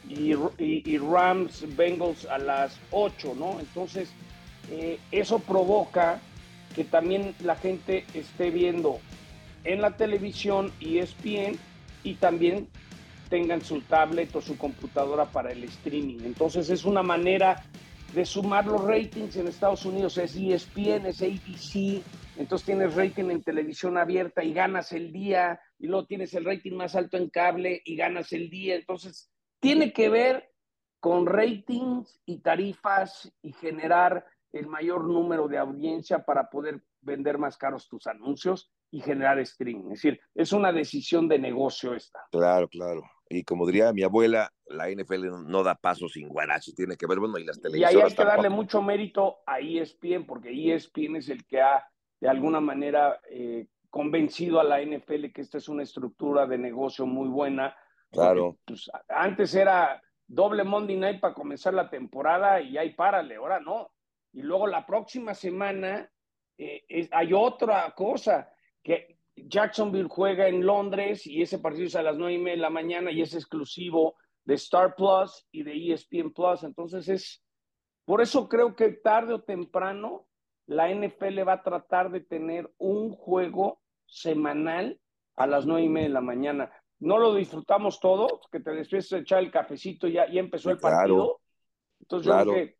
y, 0.10 0.98
Rams 0.98 1.66
Bengals 1.76 2.26
a 2.26 2.40
las 2.40 2.80
8, 2.92 3.36
¿no? 3.38 3.60
Entonces, 3.60 4.10
eh, 4.72 5.00
eso 5.12 5.40
provoca 5.40 6.20
que 6.76 6.84
también 6.84 7.36
la 7.44 7.56
gente 7.56 8.06
esté 8.14 8.50
viendo 8.50 9.00
en 9.64 9.82
la 9.82 9.96
televisión 9.96 10.72
ESPN 10.82 11.58
y 12.04 12.16
también 12.16 12.68
tengan 13.30 13.62
su 13.62 13.82
tablet 13.82 14.36
o 14.36 14.42
su 14.42 14.58
computadora 14.58 15.26
para 15.26 15.52
el 15.52 15.64
streaming. 15.66 16.20
Entonces 16.24 16.70
es 16.70 16.86
una 16.86 17.04
manera 17.04 17.64
de 18.14 18.26
sumar 18.26 18.66
los 18.66 18.84
ratings 18.84 19.36
en 19.36 19.48
Estados 19.48 19.86
Unidos. 19.86 20.18
Es 20.18 20.36
ESPN, 20.36 21.06
es 21.06 21.22
ABC, 21.22 22.02
entonces 22.38 22.66
tienes 22.66 22.96
rating 22.96 23.30
en 23.30 23.44
televisión 23.44 23.98
abierta 23.98 24.44
y 24.44 24.54
ganas 24.54 24.92
el 24.94 25.12
día, 25.12 25.60
y 25.78 25.88
luego 25.88 26.06
tienes 26.06 26.34
el 26.34 26.46
rating 26.46 26.74
más 26.74 26.96
alto 26.96 27.18
en 27.18 27.30
cable 27.30 27.82
y 27.86 27.96
ganas 27.96 28.34
el 28.34 28.50
día. 28.50 28.76
Entonces 28.76 29.30
tiene 29.60 29.94
que 29.94 30.10
ver 30.10 30.52
con 31.00 31.26
ratings 31.26 32.22
y 32.26 32.40
tarifas 32.40 33.32
y 33.42 33.54
generar 33.54 34.26
el 34.52 34.68
mayor 34.68 35.06
número 35.06 35.48
de 35.48 35.58
audiencia 35.58 36.24
para 36.26 36.50
poder 36.50 36.84
vender 37.02 37.38
más 37.38 37.58
caros 37.58 37.88
tus 37.88 38.08
anuncios 38.08 38.72
y 38.92 39.02
generar 39.02 39.40
streaming. 39.40 39.92
Es 39.92 40.02
decir, 40.02 40.20
es 40.34 40.52
una 40.52 40.72
decisión 40.72 41.28
de 41.28 41.40
negocio 41.40 41.94
esta. 41.94 42.20
Claro, 42.32 42.68
claro. 42.68 43.04
Y 43.30 43.44
como 43.44 43.68
diría 43.68 43.94
mi 43.94 44.02
abuela, 44.02 44.52
la 44.66 44.90
NFL 44.90 45.46
no 45.46 45.64
da 45.64 45.76
paso 45.76 46.10
sin 46.10 46.28
guaracho, 46.30 46.74
tiene 46.76 46.98
que 46.98 47.06
ver, 47.06 47.20
bueno, 47.20 47.38
y 47.38 47.46
las 47.46 47.62
televisiones. 47.62 47.94
Y 47.94 47.98
ahí 47.98 48.04
hay 48.04 48.16
que 48.16 48.26
darle 48.26 48.50
mucho 48.50 48.82
mérito 48.82 49.38
a 49.46 49.60
ESPN, 49.60 50.26
porque 50.26 50.50
ESPN 50.50 51.18
es 51.18 51.30
el 51.30 51.46
que 51.46 51.62
ha, 51.62 51.88
de 52.20 52.28
alguna 52.28 52.60
manera, 52.60 53.22
eh, 53.30 53.68
convencido 53.92 54.60
a 54.60 54.64
la 54.64 54.82
NFL 54.82 55.32
que 55.34 55.42
esta 55.42 55.60
es 55.60 55.70
una 55.70 55.84
estructura 55.84 56.48
de 56.48 56.58
negocio 56.58 57.06
muy 57.06 57.28
buena. 57.28 57.76
Claro. 58.12 58.58
pues, 58.66 58.90
antes 59.08 59.54
era 59.56 60.02
doble 60.28 60.64
Monday 60.64 60.96
Night 60.96 61.20
para 61.20 61.34
comenzar 61.34 61.74
la 61.74 61.90
temporada 61.90 62.62
y 62.62 62.78
ahí 62.78 62.94
párale, 62.94 63.36
ahora 63.36 63.60
no. 63.60 63.92
Y 64.32 64.42
luego 64.42 64.68
la 64.68 64.86
próxima 64.86 65.34
semana 65.34 66.10
eh, 66.58 67.10
hay 67.12 67.34
otra 67.34 67.92
cosa 67.96 68.52
que 68.84 69.18
Jacksonville 69.36 70.10
juega 70.10 70.48
en 70.48 70.66
Londres 70.66 71.26
y 71.26 71.42
ese 71.42 71.60
partido 71.60 71.88
es 71.88 71.96
a 71.96 72.04
las 72.04 72.18
nueve 72.18 72.34
y 72.34 72.38
media 72.38 72.56
de 72.56 72.62
la 72.62 72.70
mañana 72.70 73.12
y 73.12 73.22
es 73.22 73.34
exclusivo 73.34 74.16
de 74.44 74.56
Star 74.56 74.96
Plus 74.96 75.48
y 75.52 75.64
de 75.64 75.94
ESPN 75.94 76.34
Plus. 76.34 76.64
Entonces 76.64 77.08
es, 77.08 77.44
por 78.06 78.22
eso 78.22 78.50
creo 78.50 78.76
que 78.76 78.90
tarde 78.90 79.34
o 79.34 79.42
temprano 79.42 80.28
la 80.66 80.94
NFL 80.94 81.48
va 81.48 81.54
a 81.54 81.64
tratar 81.64 82.12
de 82.12 82.22
tener 82.22 82.72
un 82.78 83.12
juego 83.12 83.82
semanal 84.06 85.00
a 85.36 85.48
las 85.48 85.66
nueve 85.66 85.84
y 85.84 85.90
media 85.90 86.10
de 86.10 86.14
la 86.14 86.22
mañana. 86.22 86.72
No 87.00 87.18
lo 87.18 87.34
disfrutamos 87.34 88.00
todo, 88.00 88.42
que 88.52 88.60
te 88.60 88.72
despiertes 88.72 89.14
a 89.14 89.18
echar 89.20 89.40
el 89.40 89.52
cafecito 89.52 90.08
y 90.08 90.14
ya, 90.14 90.26
empezó 90.26 90.70
el 90.70 90.78
partido. 90.78 91.40
Entonces 92.00 92.32
yo 92.46 92.54
que 92.54 92.78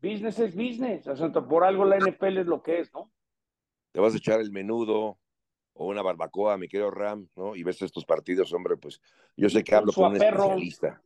business 0.00 0.38
es 0.38 0.54
business. 0.54 1.06
O 1.06 1.16
sea, 1.16 1.30
por 1.30 1.64
algo 1.64 1.84
la 1.84 1.98
NFL 1.98 2.38
es 2.38 2.46
lo 2.46 2.62
que 2.62 2.80
es, 2.80 2.92
¿no? 2.92 3.12
Te 3.92 4.00
vas 4.00 4.14
a 4.14 4.18
echar 4.18 4.40
el 4.40 4.50
menudo, 4.52 5.18
o 5.74 5.86
una 5.86 6.02
barbacoa, 6.02 6.56
mi 6.56 6.68
querido 6.68 6.90
Ram, 6.90 7.28
¿no? 7.36 7.56
Y 7.56 7.62
ves 7.62 7.82
estos 7.82 8.04
partidos, 8.04 8.52
hombre, 8.52 8.76
pues 8.76 9.00
yo 9.36 9.48
sé 9.48 9.64
que 9.64 9.74
hablo 9.74 9.92
con 9.92 10.10
un 10.10 10.16
especialista. 10.16 11.02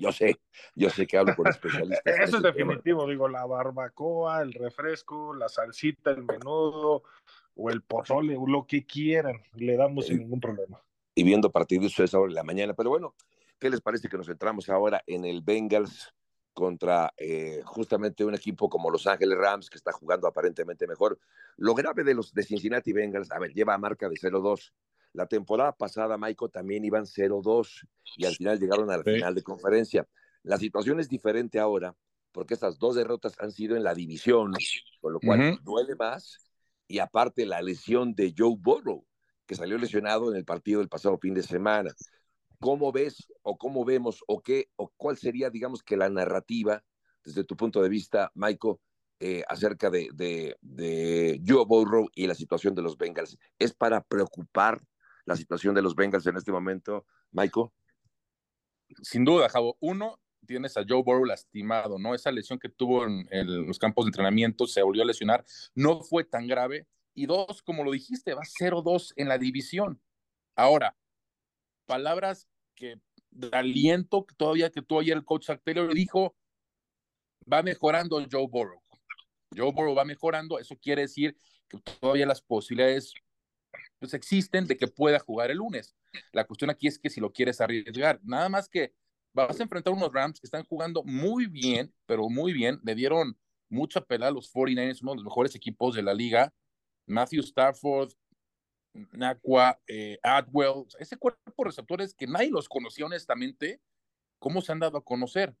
Yo 0.00 0.10
sé, 0.10 0.40
yo 0.74 0.88
sé 0.88 1.06
que 1.06 1.18
hablo 1.18 1.34
con 1.36 1.48
especialistas. 1.48 2.02
Eso 2.20 2.36
es 2.38 2.42
definitivo, 2.42 3.06
digo, 3.06 3.28
la 3.28 3.44
barbacoa, 3.44 4.40
el 4.40 4.52
refresco, 4.52 5.34
la 5.34 5.48
salsita, 5.48 6.12
el 6.12 6.24
menudo 6.24 7.02
o 7.54 7.70
el 7.70 7.82
pozole, 7.82 8.38
lo 8.46 8.66
que 8.66 8.86
quieran, 8.86 9.42
le 9.54 9.76
damos 9.76 10.06
sin 10.06 10.18
ningún 10.18 10.40
problema. 10.40 10.80
Y 11.14 11.24
viendo 11.24 11.50
partidos 11.50 11.98
a 12.00 12.04
esa 12.04 12.18
hora 12.18 12.30
de 12.30 12.34
la 12.34 12.42
mañana, 12.42 12.74
pero 12.74 12.90
bueno, 12.90 13.14
¿qué 13.58 13.68
les 13.70 13.80
parece 13.80 14.08
que 14.08 14.16
nos 14.16 14.26
centramos 14.26 14.68
ahora 14.68 15.02
en 15.06 15.24
el 15.24 15.42
Bengals 15.42 16.14
contra 16.52 17.12
eh, 17.16 17.62
justamente 17.64 18.24
un 18.24 18.34
equipo 18.34 18.68
como 18.68 18.90
Los 18.90 19.06
Ángeles 19.06 19.38
Rams, 19.38 19.70
que 19.70 19.78
está 19.78 19.92
jugando 19.92 20.26
aparentemente 20.28 20.86
mejor. 20.86 21.18
Lo 21.56 21.74
grave 21.74 22.04
de 22.04 22.14
los 22.14 22.32
de 22.32 22.42
Cincinnati 22.42 22.92
Bengals, 22.92 23.30
a 23.32 23.38
ver, 23.38 23.52
lleva 23.52 23.76
marca 23.78 24.08
de 24.08 24.16
0-2. 24.16 24.72
La 25.14 25.26
temporada 25.26 25.72
pasada, 25.72 26.16
Michael, 26.16 26.50
también 26.50 26.84
iban 26.84 27.04
0-2 27.04 27.86
y 28.16 28.24
al 28.24 28.34
final 28.34 28.58
llegaron 28.58 28.90
al 28.90 29.04
final 29.04 29.34
de 29.34 29.42
conferencia. 29.42 30.06
La 30.42 30.58
situación 30.58 31.00
es 31.00 31.08
diferente 31.08 31.58
ahora 31.58 31.94
porque 32.32 32.54
estas 32.54 32.78
dos 32.78 32.94
derrotas 32.94 33.34
han 33.38 33.52
sido 33.52 33.76
en 33.76 33.84
la 33.84 33.94
división, 33.94 34.52
con 35.00 35.12
lo 35.12 35.20
cual 35.20 35.58
duele 35.62 35.94
más. 35.96 36.38
Y 36.88 36.98
aparte 36.98 37.46
la 37.46 37.60
lesión 37.60 38.14
de 38.14 38.34
Joe 38.36 38.56
Burrow, 38.58 39.06
que 39.46 39.54
salió 39.54 39.78
lesionado 39.78 40.30
en 40.30 40.36
el 40.36 40.44
partido 40.44 40.80
del 40.80 40.88
pasado 40.88 41.18
fin 41.18 41.34
de 41.34 41.42
semana. 41.42 41.92
¿Cómo 42.60 42.92
ves 42.92 43.28
o 43.42 43.58
cómo 43.58 43.84
vemos 43.84 44.22
o 44.26 44.40
qué 44.40 44.68
o 44.76 44.92
cuál 44.96 45.16
sería, 45.16 45.50
digamos, 45.50 45.82
que 45.82 45.96
la 45.96 46.08
narrativa 46.08 46.82
desde 47.24 47.44
tu 47.44 47.56
punto 47.56 47.82
de 47.82 47.88
vista, 47.88 48.30
Michael, 48.34 48.76
eh, 49.20 49.44
acerca 49.48 49.90
de, 49.90 50.08
de, 50.12 51.40
Joe 51.46 51.64
Burrow 51.64 52.08
y 52.14 52.26
la 52.26 52.34
situación 52.34 52.74
de 52.74 52.82
los 52.82 52.96
Bengals? 52.96 53.38
¿Es 53.58 53.72
para 53.72 54.02
preocupar 54.02 54.80
la 55.24 55.36
situación 55.36 55.74
de 55.74 55.82
los 55.82 55.94
Bengals 55.94 56.26
en 56.26 56.36
este 56.36 56.52
momento, 56.52 57.06
Michael? 57.30 57.66
Sin 59.02 59.24
duda, 59.24 59.48
Javo. 59.48 59.76
Uno, 59.80 60.20
tienes 60.46 60.76
a 60.76 60.84
Joe 60.86 61.02
Burrow 61.02 61.24
lastimado, 61.24 61.98
¿no? 61.98 62.14
Esa 62.14 62.30
lesión 62.30 62.58
que 62.58 62.68
tuvo 62.68 63.04
en, 63.06 63.66
los 63.66 63.78
campos 63.78 64.04
de 64.04 64.08
entrenamiento 64.10 64.66
se 64.66 64.82
volvió 64.82 65.02
a 65.02 65.06
lesionar, 65.06 65.44
no 65.74 66.00
fue 66.02 66.24
tan 66.24 66.46
grave. 66.46 66.86
Y 67.14 67.26
dos, 67.26 67.62
como 67.62 67.84
lo 67.84 67.92
dijiste, 67.92 68.34
va 68.34 68.42
0-2 68.42 69.12
en 69.16 69.28
la 69.28 69.38
división. 69.38 70.00
Ahora, 70.56 70.96
palabras 71.86 72.48
que 72.74 73.00
de 73.30 73.48
aliento 73.52 74.26
todavía 74.36 74.70
que 74.70 74.82
tú 74.82 74.98
ayer 74.98 75.16
el 75.16 75.24
coach 75.24 75.48
le 75.64 75.94
dijo, 75.94 76.36
va 77.50 77.62
mejorando 77.62 78.24
Joe 78.30 78.46
Burrow. 78.48 78.82
Joe 79.54 79.72
Burrow 79.72 79.94
va 79.94 80.04
mejorando, 80.04 80.58
eso 80.58 80.76
quiere 80.76 81.02
decir 81.02 81.36
que 81.68 81.78
todavía 81.78 82.26
las 82.26 82.40
posibilidades 82.40 83.14
pues 83.98 84.14
existen 84.14 84.66
de 84.66 84.76
que 84.76 84.88
pueda 84.88 85.18
jugar 85.18 85.50
el 85.50 85.58
lunes. 85.58 85.94
La 86.32 86.44
cuestión 86.44 86.70
aquí 86.70 86.88
es 86.88 86.98
que 86.98 87.10
si 87.10 87.20
lo 87.20 87.32
quieres 87.32 87.60
arriesgar, 87.60 88.20
nada 88.22 88.48
más 88.48 88.68
que 88.68 88.92
vas 89.32 89.58
a 89.58 89.62
enfrentar 89.62 89.92
unos 89.92 90.12
Rams 90.12 90.40
que 90.40 90.46
están 90.46 90.64
jugando 90.64 91.02
muy 91.04 91.46
bien, 91.46 91.94
pero 92.06 92.28
muy 92.28 92.52
bien, 92.52 92.80
le 92.82 92.94
dieron 92.94 93.38
mucha 93.68 94.00
pelea 94.00 94.28
a 94.28 94.32
los 94.32 94.52
49ers, 94.52 95.02
uno 95.02 95.12
de 95.12 95.16
los 95.16 95.24
mejores 95.24 95.54
equipos 95.54 95.94
de 95.94 96.02
la 96.02 96.12
liga. 96.12 96.52
Matthew 97.06 97.42
Stafford, 97.42 98.12
Naqua, 99.12 99.80
eh, 99.86 100.18
Adwell, 100.22 100.84
ese 100.98 101.16
cuerpo 101.16 101.40
de 101.58 101.64
receptores 101.64 102.14
que 102.14 102.26
nadie 102.26 102.50
los 102.50 102.68
conocía 102.68 103.06
honestamente, 103.06 103.80
¿cómo 104.38 104.60
se 104.60 104.72
han 104.72 104.80
dado 104.80 104.98
a 104.98 105.04
conocer? 105.04 105.54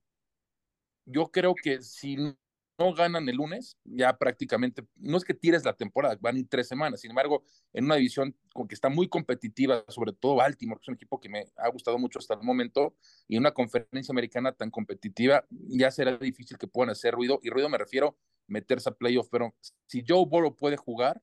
Yo 1.06 1.30
creo 1.30 1.54
que 1.54 1.80
si 1.82 2.16
no 2.16 2.94
ganan 2.94 3.28
el 3.28 3.36
lunes, 3.36 3.76
ya 3.84 4.16
prácticamente, 4.16 4.86
no 4.96 5.16
es 5.16 5.24
que 5.24 5.34
tires 5.34 5.64
la 5.64 5.74
temporada, 5.74 6.16
van 6.20 6.36
ir 6.36 6.48
tres 6.48 6.68
semanas, 6.68 7.00
sin 7.00 7.10
embargo, 7.10 7.44
en 7.72 7.84
una 7.84 7.96
división 7.96 8.36
con 8.52 8.68
que 8.68 8.74
está 8.74 8.88
muy 8.88 9.08
competitiva, 9.08 9.84
sobre 9.88 10.12
todo 10.12 10.36
Baltimore, 10.36 10.78
que 10.78 10.84
es 10.84 10.88
un 10.88 10.94
equipo 10.94 11.20
que 11.20 11.28
me 11.28 11.46
ha 11.56 11.68
gustado 11.68 11.98
mucho 11.98 12.18
hasta 12.18 12.34
el 12.34 12.42
momento, 12.42 12.94
y 13.28 13.36
en 13.36 13.40
una 13.40 13.52
conferencia 13.52 14.12
americana 14.12 14.52
tan 14.52 14.70
competitiva, 14.70 15.44
ya 15.50 15.90
será 15.90 16.16
difícil 16.16 16.58
que 16.58 16.66
puedan 16.66 16.90
hacer 16.90 17.14
ruido, 17.14 17.40
y 17.42 17.50
ruido 17.50 17.68
me 17.68 17.78
refiero 17.78 18.16
meterse 18.46 18.88
a 18.90 18.92
playoff, 18.92 19.28
pero 19.30 19.54
si 19.86 20.04
Joe 20.06 20.26
Burrow 20.26 20.56
puede 20.56 20.76
jugar, 20.76 21.22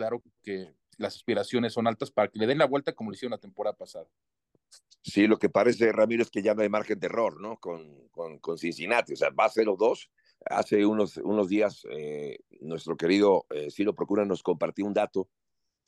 claro 0.00 0.22
que 0.42 0.72
las 0.96 1.14
aspiraciones 1.14 1.74
son 1.74 1.86
altas 1.86 2.10
para 2.10 2.28
que 2.28 2.38
le 2.38 2.46
den 2.46 2.56
la 2.56 2.64
vuelta 2.64 2.94
como 2.94 3.10
lo 3.10 3.14
hicieron 3.14 3.32
la 3.32 3.38
temporada 3.38 3.76
pasada. 3.76 4.06
Sí, 5.02 5.26
lo 5.26 5.38
que 5.38 5.50
parece, 5.50 5.92
Ramiro, 5.92 6.22
es 6.22 6.30
que 6.30 6.42
ya 6.42 6.54
no 6.54 6.62
hay 6.62 6.70
margen 6.70 6.98
de 6.98 7.06
error, 7.06 7.38
¿no? 7.38 7.58
Con, 7.58 8.08
con, 8.08 8.58
Cincinnati, 8.58 9.12
o 9.12 9.16
sea, 9.16 9.28
va 9.30 9.44
a 9.44 9.50
0-2. 9.50 10.08
Hace 10.46 10.86
unos, 10.86 11.18
unos 11.18 11.48
días, 11.48 11.86
eh, 11.90 12.38
nuestro 12.60 12.96
querido 12.96 13.44
eh, 13.50 13.70
Ciro 13.70 13.94
Procura 13.94 14.24
nos 14.24 14.42
compartió 14.42 14.86
un 14.86 14.94
dato 14.94 15.28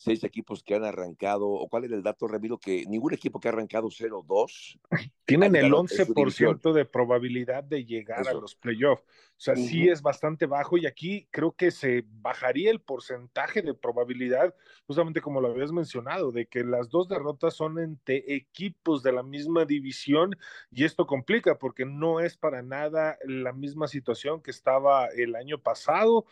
seis 0.02 0.24
equipos 0.24 0.62
que 0.62 0.74
han 0.74 0.84
arrancado, 0.84 1.48
o 1.48 1.68
cuál 1.68 1.84
es 1.84 1.92
el 1.92 2.02
dato, 2.02 2.26
Ramiro, 2.26 2.58
que 2.58 2.84
ningún 2.86 3.14
equipo 3.14 3.38
que 3.38 3.48
ha 3.48 3.52
arrancado 3.52 3.88
0-2. 3.88 4.78
Tienen 5.24 5.54
el 5.54 5.72
11% 5.72 6.72
de 6.72 6.84
probabilidad 6.84 7.62
de 7.62 7.84
llegar 7.84 8.26
a 8.26 8.34
los 8.34 8.56
playoffs. 8.56 9.02
O 9.02 9.44
sea, 9.44 9.56
sí 9.56 9.88
es 9.88 10.02
bastante 10.02 10.46
bajo 10.46 10.76
y 10.76 10.86
aquí 10.86 11.26
creo 11.30 11.52
que 11.52 11.70
se 11.70 12.04
bajaría 12.06 12.70
el 12.70 12.80
porcentaje 12.80 13.62
de 13.62 13.74
probabilidad, 13.74 14.54
justamente 14.86 15.20
como 15.20 15.40
lo 15.40 15.48
habías 15.48 15.72
mencionado, 15.72 16.32
de 16.32 16.46
que 16.46 16.64
las 16.64 16.88
dos 16.90 17.08
derrotas 17.08 17.54
son 17.54 17.78
entre 17.78 18.22
equipos 18.34 19.02
de 19.02 19.12
la 19.12 19.22
misma 19.22 19.64
división 19.64 20.36
y 20.70 20.84
esto 20.84 21.06
complica 21.06 21.58
porque 21.58 21.84
no 21.84 22.20
es 22.20 22.36
para 22.36 22.62
nada 22.62 23.18
la 23.24 23.52
misma 23.52 23.88
situación 23.88 24.42
que 24.42 24.50
estaba 24.50 25.06
el 25.06 25.34
año 25.34 25.58
pasado 25.58 26.26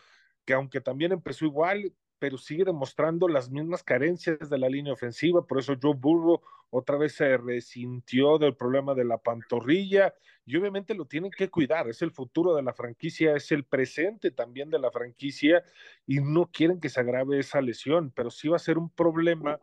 que 0.45 0.55
aunque 0.55 0.81
también 0.81 1.13
empezó 1.13 1.45
igual, 1.45 1.93
pero 2.21 2.39
sigue 2.39 2.65
demostrando 2.65 3.27
las 3.27 3.51
mismas 3.51 3.83
carencias 3.83 4.49
de 4.49 4.59
la 4.59 4.69
línea 4.69 4.93
ofensiva, 4.93 5.45
por 5.45 5.59
eso 5.59 5.75
Joe 5.83 5.95
Burrow 5.97 6.41
otra 6.69 6.97
vez 6.97 7.15
se 7.15 7.37
resintió 7.37 8.39
del 8.39 8.55
problema 8.55 8.95
de 8.95 9.05
la 9.05 9.19
pantorrilla 9.19 10.15
y 10.47 10.57
obviamente 10.57 10.95
lo 10.95 11.07
tienen 11.07 11.31
que 11.31 11.49
cuidar, 11.49 11.89
es 11.89 12.03
el 12.03 12.13
futuro 12.13 12.55
de 12.55 12.63
la 12.63 12.75
franquicia, 12.75 13.35
es 13.35 13.51
el 13.51 13.65
presente 13.65 14.31
también 14.31 14.71
de 14.71 14.79
la 14.79 14.91
franquicia 14.91 15.65
y 16.07 16.21
no 16.21 16.51
quieren 16.53 16.79
que 16.79 16.91
se 16.91 17.01
agrave 17.01 17.39
esa 17.41 17.61
lesión, 17.61 18.13
pero 18.15 18.31
sí 18.31 18.49
va 18.49 18.57
a 18.57 18.61
ser 18.61 18.79
un 18.79 18.91
problema 18.91 19.59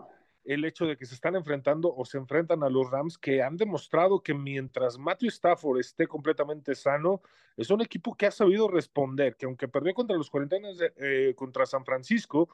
el 0.48 0.64
hecho 0.64 0.86
de 0.86 0.96
que 0.96 1.06
se 1.06 1.14
están 1.14 1.36
enfrentando 1.36 1.94
o 1.94 2.06
se 2.06 2.18
enfrentan 2.18 2.64
a 2.64 2.70
los 2.70 2.90
Rams 2.90 3.18
que 3.18 3.44
han 3.44 3.58
demostrado 3.58 4.24
que 4.24 4.34
mientras 4.34 4.98
Matthew 4.98 5.28
Stafford 5.28 5.80
esté 5.80 6.08
completamente 6.08 6.74
sano, 6.74 7.22
es 7.58 7.70
un 7.70 7.82
equipo 7.82 8.16
que 8.16 8.28
ha 8.28 8.32
sabido 8.32 8.70
responder, 8.70 9.36
que 9.36 9.46
aunque 9.46 9.68
perdió 9.68 9.94
contra 9.94 10.16
los 10.16 10.30
40 10.30 10.56
eh, 10.96 11.34
contra 11.36 11.66
San 11.66 11.84
Francisco, 11.84 12.48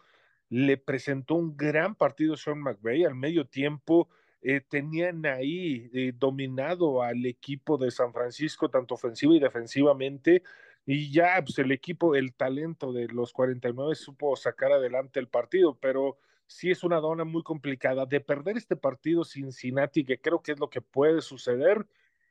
le 0.49 0.77
presentó 0.77 1.35
un 1.35 1.55
gran 1.55 1.93
partido 1.93 2.35
Sean 2.35 2.59
McVay 2.59 3.03
al 3.03 3.13
medio 3.13 3.45
tiempo. 3.45 4.09
Eh, 4.41 4.61
tenían 4.67 5.23
ahí 5.27 5.91
eh, 5.93 6.13
dominado 6.17 7.03
al 7.03 7.23
equipo 7.27 7.77
de 7.77 7.91
San 7.91 8.11
Francisco, 8.11 8.69
tanto 8.69 8.95
ofensivo 8.95 9.35
y 9.35 9.39
defensivamente, 9.39 10.41
y 10.85 11.11
ya 11.11 11.39
pues, 11.45 11.59
el 11.59 11.71
equipo, 11.71 12.15
el 12.15 12.33
talento 12.33 12.91
de 12.91 13.07
los 13.07 13.31
49 13.33 13.93
supo 13.93 14.35
sacar 14.35 14.71
adelante 14.71 15.19
el 15.19 15.27
partido, 15.27 15.77
pero 15.79 16.17
sí 16.53 16.69
es 16.69 16.83
una 16.83 16.99
dona 16.99 17.23
muy 17.23 17.41
complicada. 17.41 18.05
De 18.05 18.21
perder 18.21 18.57
este 18.57 18.75
partido 18.75 19.23
Cincinnati, 19.23 20.05
que 20.05 20.19
creo 20.19 20.41
que 20.41 20.51
es 20.51 20.59
lo 20.59 20.69
que 20.69 20.81
puede 20.81 21.21
suceder, 21.21 21.87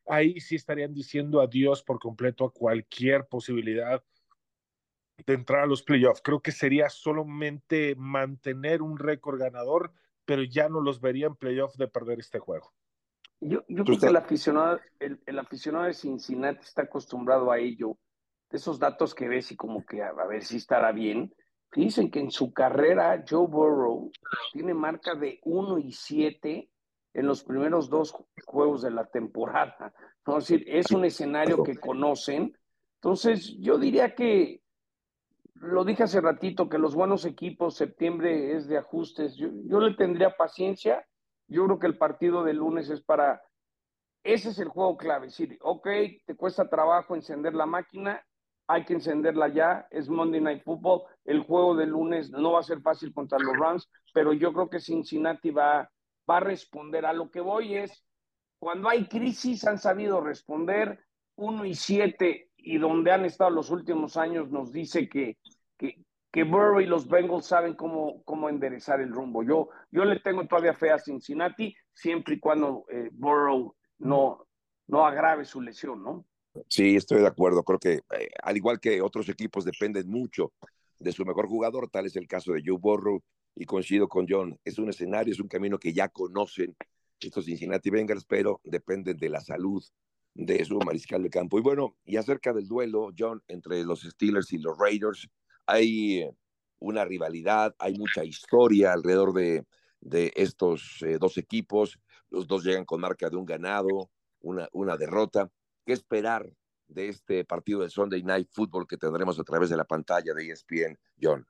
ahí 0.07 0.39
sí 0.41 0.55
estarían 0.55 0.95
diciendo 0.95 1.41
adiós 1.41 1.83
por 1.83 1.99
completo 1.99 2.45
a 2.45 2.53
cualquier 2.53 3.27
posibilidad 3.27 4.03
de 5.27 5.35
entrar 5.35 5.63
a 5.63 5.67
los 5.67 5.83
playoffs. 5.83 6.23
Creo 6.23 6.41
que 6.41 6.53
sería 6.53 6.89
solamente 6.89 7.97
mantener 7.97 8.81
un 8.81 8.97
récord 8.97 9.41
ganador, 9.41 9.93
pero 10.25 10.45
ya 10.45 10.69
no 10.69 10.81
los 10.81 11.01
vería 11.01 11.27
en 11.27 11.35
playoffs 11.35 11.77
de 11.77 11.89
perder 11.89 12.21
este 12.21 12.39
juego. 12.39 12.73
Yo, 13.41 13.65
yo 13.67 13.85
creo 13.85 13.99
que 13.99 14.07
el 14.07 14.17
aficionado, 14.17 14.81
el, 15.01 15.21
el, 15.27 15.39
aficionado 15.41 15.87
de 15.87 15.95
Cincinnati 15.95 16.63
está 16.63 16.83
acostumbrado 16.83 17.51
a 17.51 17.59
ello, 17.59 17.99
de 18.51 18.59
esos 18.59 18.79
datos 18.79 19.17
que 19.17 19.27
ves 19.27 19.51
y 19.51 19.57
como 19.57 19.85
que 19.85 20.01
a 20.01 20.13
ver 20.13 20.45
si 20.45 20.59
estará 20.59 20.93
bien, 20.93 21.35
Dicen 21.75 22.11
que 22.11 22.21
en 22.21 22.31
su 22.31 22.53
carrera 22.53 23.25
Joe 23.29 23.47
Burrow 23.47 24.11
tiene 24.53 24.75
marca 24.75 25.15
de 25.15 25.41
1 25.45 25.79
y 25.79 25.93
7 25.93 26.69
en 27.15 27.27
los 27.27 27.45
primeros 27.45 27.89
dos 27.89 28.15
juegos 28.45 28.83
de 28.83 28.91
la 28.91 29.07
temporada. 29.07 29.93
Es 30.25 30.35
decir, 30.35 30.65
es 30.69 30.93
un 30.93 31.05
escenario 31.05 31.65
que 31.65 31.77
conocen. 31.77 32.57
Entonces, 32.95 33.57
yo 33.59 33.77
diría 33.77 34.15
que, 34.15 34.63
lo 35.55 35.85
dije 35.85 36.05
hace 36.05 36.21
ratito, 36.21 36.69
que 36.69 36.79
los 36.79 36.95
buenos 36.95 37.25
equipos, 37.25 37.75
septiembre 37.75 38.55
es 38.57 38.69
de 38.69 38.79
ajustes. 38.79 39.35
Yo, 39.35 39.49
yo 39.65 39.81
le 39.81 39.97
tendría 39.97 40.37
paciencia. 40.37 41.05
Yo 41.49 41.65
creo 41.65 41.79
que 41.81 41.89
el 41.89 41.99
partido 41.99 42.45
de 42.45 42.55
lunes 42.55 42.89
es 42.89 43.01
para... 43.01 43.43
Ese 44.23 44.51
es 44.51 44.61
el 44.61 44.69
juego 44.69 44.97
clave. 44.97 45.27
Es 45.27 45.37
decir, 45.37 45.59
ok, 45.61 45.89
te 46.25 46.37
cuesta 46.37 46.69
trabajo 46.69 47.17
encender 47.17 47.55
la 47.55 47.67
máquina, 47.67 48.25
hay 48.73 48.85
que 48.85 48.95
encenderla 48.95 49.49
ya, 49.49 49.87
es 49.91 50.09
Monday 50.09 50.41
Night 50.41 50.63
Football, 50.65 51.03
el 51.25 51.41
juego 51.41 51.77
de 51.77 51.87
lunes 51.87 52.31
no 52.31 52.53
va 52.53 52.61
a 52.61 52.65
ser 52.65 52.81
fácil 52.81 53.13
contra 53.13 53.39
los 53.39 53.57
Rams, 53.57 53.91
pero 54.15 54.33
yo 54.33 54.53
creo 54.53 54.71
que 54.71 54.81
Cincinnati 54.81 55.51
va, 55.51 55.91
va 56.29 56.37
a 56.39 56.41
responder. 56.41 57.05
A 57.05 57.13
lo 57.13 57.31
que 57.31 57.41
voy 57.41 57.77
es, 57.77 58.05
cuando 58.59 58.89
hay 58.89 59.07
crisis 59.07 59.67
han 59.67 59.79
sabido 59.79 60.21
responder, 60.21 61.05
uno 61.37 61.65
y 61.65 61.75
siete, 61.75 62.51
y 62.57 62.79
donde 62.79 63.11
han 63.11 63.25
estado 63.25 63.51
los 63.51 63.71
últimos 63.71 64.17
años 64.17 64.51
nos 64.51 64.73
dice 64.73 65.09
que, 65.09 65.37
que, 65.77 66.05
que 66.31 66.45
Burrow 66.45 66.81
y 66.81 66.87
los 66.87 67.09
Bengals 67.09 67.47
saben 67.47 67.75
cómo, 67.75 68.23
cómo 68.25 68.49
enderezar 68.49 69.01
el 69.01 69.11
rumbo. 69.11 69.43
Yo, 69.43 69.69
yo 69.91 70.05
le 70.05 70.21
tengo 70.21 70.47
todavía 70.47 70.75
fe 70.75 70.91
a 70.91 70.99
Cincinnati, 70.99 71.75
siempre 71.93 72.35
y 72.35 72.41
cuando 72.41 72.85
eh, 72.89 73.11
Burrow 73.13 73.75
no, 73.99 74.47
no 74.87 75.07
agrave 75.07 75.45
su 75.45 75.61
lesión, 75.61 76.03
¿no? 76.03 76.25
Sí, 76.69 76.97
estoy 76.97 77.21
de 77.21 77.27
acuerdo. 77.27 77.63
Creo 77.63 77.79
que 77.79 77.93
eh, 77.95 78.31
al 78.43 78.57
igual 78.57 78.81
que 78.81 79.01
otros 79.01 79.29
equipos 79.29 79.65
dependen 79.65 80.09
mucho 80.09 80.53
de 80.99 81.13
su 81.13 81.25
mejor 81.25 81.49
jugador, 81.49 81.89
tal 81.91 82.07
es 82.07 82.17
el 82.17 82.29
caso 82.29 82.53
de 82.53 82.63
Joe 82.65 82.79
Burrow 82.79 83.23
y 83.55 83.65
coincido 83.65 84.09
con 84.09 84.27
John. 84.29 84.59
Es 84.65 84.79
un 84.79 84.91
escenario, 84.91 85.33
es 85.33 85.41
un 85.41 85.49
camino 85.49 85.79
que 85.79 85.93
ya 85.93 86.09
conocen 86.09 86.77
estos 87.21 87.45
Cincinnati 87.45 87.91
Bengals, 87.91 88.25
pero 88.25 88.61
dependen 88.65 89.17
de 89.17 89.29
la 89.29 89.41
salud 89.41 89.83
de 90.35 90.65
su 90.65 90.79
mariscal 90.79 91.23
de 91.23 91.31
campo. 91.31 91.59
Y 91.59 91.63
bueno, 91.63 91.97
y 92.05 92.17
acerca 92.17 92.53
del 92.53 92.67
duelo, 92.67 93.11
John, 93.17 93.43
entre 93.49 93.85
los 93.85 94.03
Steelers 94.03 94.53
y 94.53 94.59
los 94.59 94.77
Raiders, 94.79 95.29
hay 95.67 96.29
una 96.79 97.05
rivalidad, 97.05 97.75
hay 97.79 97.95
mucha 97.95 98.25
historia 98.25 98.93
alrededor 98.93 99.33
de, 99.33 99.65
estos 100.35 101.03
eh, 101.03 101.19
dos 101.19 101.39
equipos. 101.39 101.99
Los 102.29 102.47
dos 102.47 102.65
llegan 102.65 102.85
con 102.85 103.01
marca 103.01 103.31
de 103.31 103.37
un 103.37 103.45
ganado, 103.45 104.11
una 104.41 104.97
derrota 104.97 105.49
qué 105.85 105.93
esperar 105.93 106.49
de 106.89 107.09
este 107.09 107.45
partido 107.45 107.81
de 107.81 107.91
Sunday 107.91 108.23
Night 108.23 108.49
Football 108.51 108.87
que 108.87 108.97
tendremos 108.97 109.39
a 109.39 109.45
través 109.45 109.71
de 109.71 109.77
la 109.77 109.85
pantalla 109.85 110.35
de 110.35 110.51
ESPN, 110.51 110.99
John? 111.21 111.47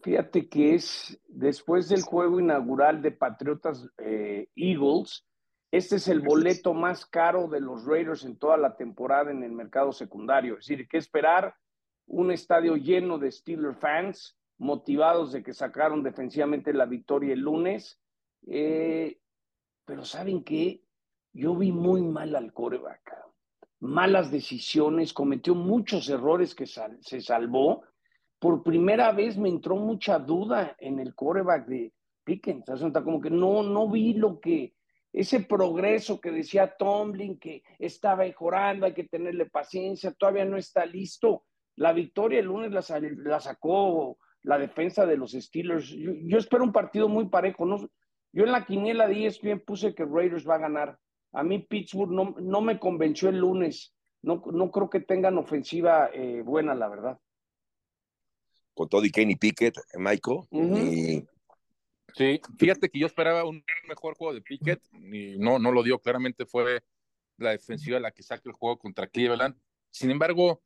Fíjate 0.00 0.48
que 0.48 0.74
es 0.74 1.20
después 1.28 1.88
del 1.88 2.02
juego 2.02 2.40
inaugural 2.40 3.02
de 3.02 3.12
Patriotas 3.12 3.88
eh, 3.98 4.48
Eagles, 4.56 5.24
este 5.72 5.96
es 5.96 6.06
el 6.08 6.20
boleto 6.20 6.74
más 6.74 7.06
caro 7.06 7.48
de 7.48 7.60
los 7.60 7.86
Raiders 7.86 8.24
en 8.24 8.36
toda 8.36 8.58
la 8.58 8.76
temporada 8.76 9.30
en 9.30 9.42
el 9.42 9.52
mercado 9.52 9.90
secundario. 9.92 10.58
Es 10.58 10.66
decir, 10.66 10.86
¿qué 10.86 10.98
esperar? 10.98 11.56
Un 12.06 12.30
estadio 12.30 12.76
lleno 12.76 13.16
de 13.16 13.32
Steelers 13.32 13.78
fans, 13.78 14.36
motivados 14.58 15.32
de 15.32 15.42
que 15.42 15.54
sacaron 15.54 16.02
defensivamente 16.02 16.74
la 16.74 16.84
victoria 16.84 17.32
el 17.32 17.40
lunes. 17.40 17.98
Eh, 18.46 19.18
pero 19.86 20.04
¿saben 20.04 20.44
qué? 20.44 20.84
Yo 21.32 21.56
vi 21.56 21.72
muy 21.72 22.02
mal 22.02 22.36
al 22.36 22.52
coreback 22.52 23.21
malas 23.82 24.30
decisiones, 24.30 25.12
cometió 25.12 25.54
muchos 25.56 26.08
errores 26.08 26.54
que 26.54 26.66
se 26.66 27.20
salvó. 27.20 27.82
Por 28.38 28.62
primera 28.62 29.12
vez 29.12 29.36
me 29.36 29.48
entró 29.48 29.76
mucha 29.76 30.18
duda 30.20 30.76
en 30.78 31.00
el 31.00 31.14
coreback 31.14 31.66
de 31.66 31.92
Pickens. 32.24 32.64
Como 33.04 33.20
que 33.20 33.30
no, 33.30 33.64
no 33.64 33.90
vi 33.90 34.14
lo 34.14 34.38
que, 34.38 34.74
ese 35.12 35.40
progreso 35.40 36.20
que 36.20 36.30
decía 36.30 36.76
Tomlin, 36.78 37.38
que 37.38 37.64
estaba 37.78 38.24
mejorando, 38.24 38.86
hay 38.86 38.94
que 38.94 39.04
tenerle 39.04 39.46
paciencia, 39.46 40.12
todavía 40.12 40.44
no 40.44 40.56
está 40.56 40.86
listo. 40.86 41.44
La 41.76 41.92
victoria 41.92 42.38
el 42.38 42.46
lunes 42.46 42.70
la, 42.70 43.40
sacó 43.40 44.16
la 44.42 44.58
defensa 44.58 45.06
de 45.06 45.16
los 45.16 45.32
Steelers. 45.32 45.88
Yo, 45.88 46.38
espero 46.38 46.62
un 46.62 46.72
partido 46.72 47.08
muy 47.08 47.28
parejo. 47.28 47.66
¿no? 47.66 47.78
Yo 48.32 48.44
en 48.44 48.52
la 48.52 48.64
quiniela 48.64 49.08
de 49.08 49.26
ESPN 49.26 49.60
puse 49.66 49.92
que 49.92 50.04
Raiders 50.04 50.48
va 50.48 50.54
a 50.54 50.58
ganar. 50.58 50.98
A 51.32 51.42
mí 51.42 51.60
Pittsburgh 51.60 52.10
no, 52.10 52.34
no 52.38 52.60
me 52.60 52.78
convenció 52.78 53.28
el 53.28 53.38
lunes. 53.38 53.94
No, 54.22 54.42
no 54.52 54.70
creo 54.70 54.88
que 54.88 55.00
tengan 55.00 55.38
ofensiva 55.38 56.10
eh, 56.12 56.42
buena, 56.42 56.74
la 56.74 56.88
verdad. 56.88 57.18
Con 58.74 58.88
todo 58.88 59.04
y 59.04 59.10
Kenny 59.10 59.36
Pickett, 59.36 59.76
Michael. 59.96 60.40
Sí, 62.14 62.40
fíjate 62.58 62.90
que 62.90 62.98
yo 62.98 63.06
esperaba 63.06 63.44
un 63.44 63.64
mejor 63.88 64.14
juego 64.16 64.34
de 64.34 64.42
Pickett 64.42 64.82
y 64.92 65.38
no, 65.38 65.58
no 65.58 65.72
lo 65.72 65.82
dio. 65.82 65.98
Claramente 65.98 66.44
fue 66.44 66.82
la 67.38 67.50
defensiva 67.50 67.98
la 68.00 68.10
que 68.10 68.22
saca 68.22 68.42
el 68.46 68.52
juego 68.52 68.78
contra 68.78 69.06
Cleveland. 69.06 69.56
Sin 69.90 70.10
embargo, 70.10 70.62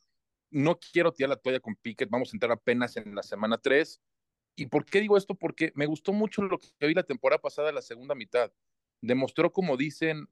no 0.50 0.78
quiero 0.78 1.12
tirar 1.12 1.30
la 1.30 1.36
toalla 1.36 1.60
con 1.60 1.76
Pickett. 1.76 2.10
Vamos 2.10 2.32
a 2.32 2.36
entrar 2.36 2.52
apenas 2.52 2.96
en 2.96 3.14
la 3.14 3.22
semana 3.22 3.58
3. 3.58 4.00
¿Y 4.56 4.66
por 4.66 4.84
qué 4.84 5.00
digo 5.00 5.16
esto? 5.16 5.34
Porque 5.34 5.72
me 5.74 5.86
gustó 5.86 6.12
mucho 6.12 6.42
lo 6.42 6.58
que 6.58 6.86
vi 6.86 6.94
la 6.94 7.02
temporada 7.02 7.40
pasada, 7.40 7.72
la 7.72 7.82
segunda 7.82 8.14
mitad. 8.14 8.50
Demostró, 9.00 9.52
como 9.52 9.76
dicen, 9.76 10.26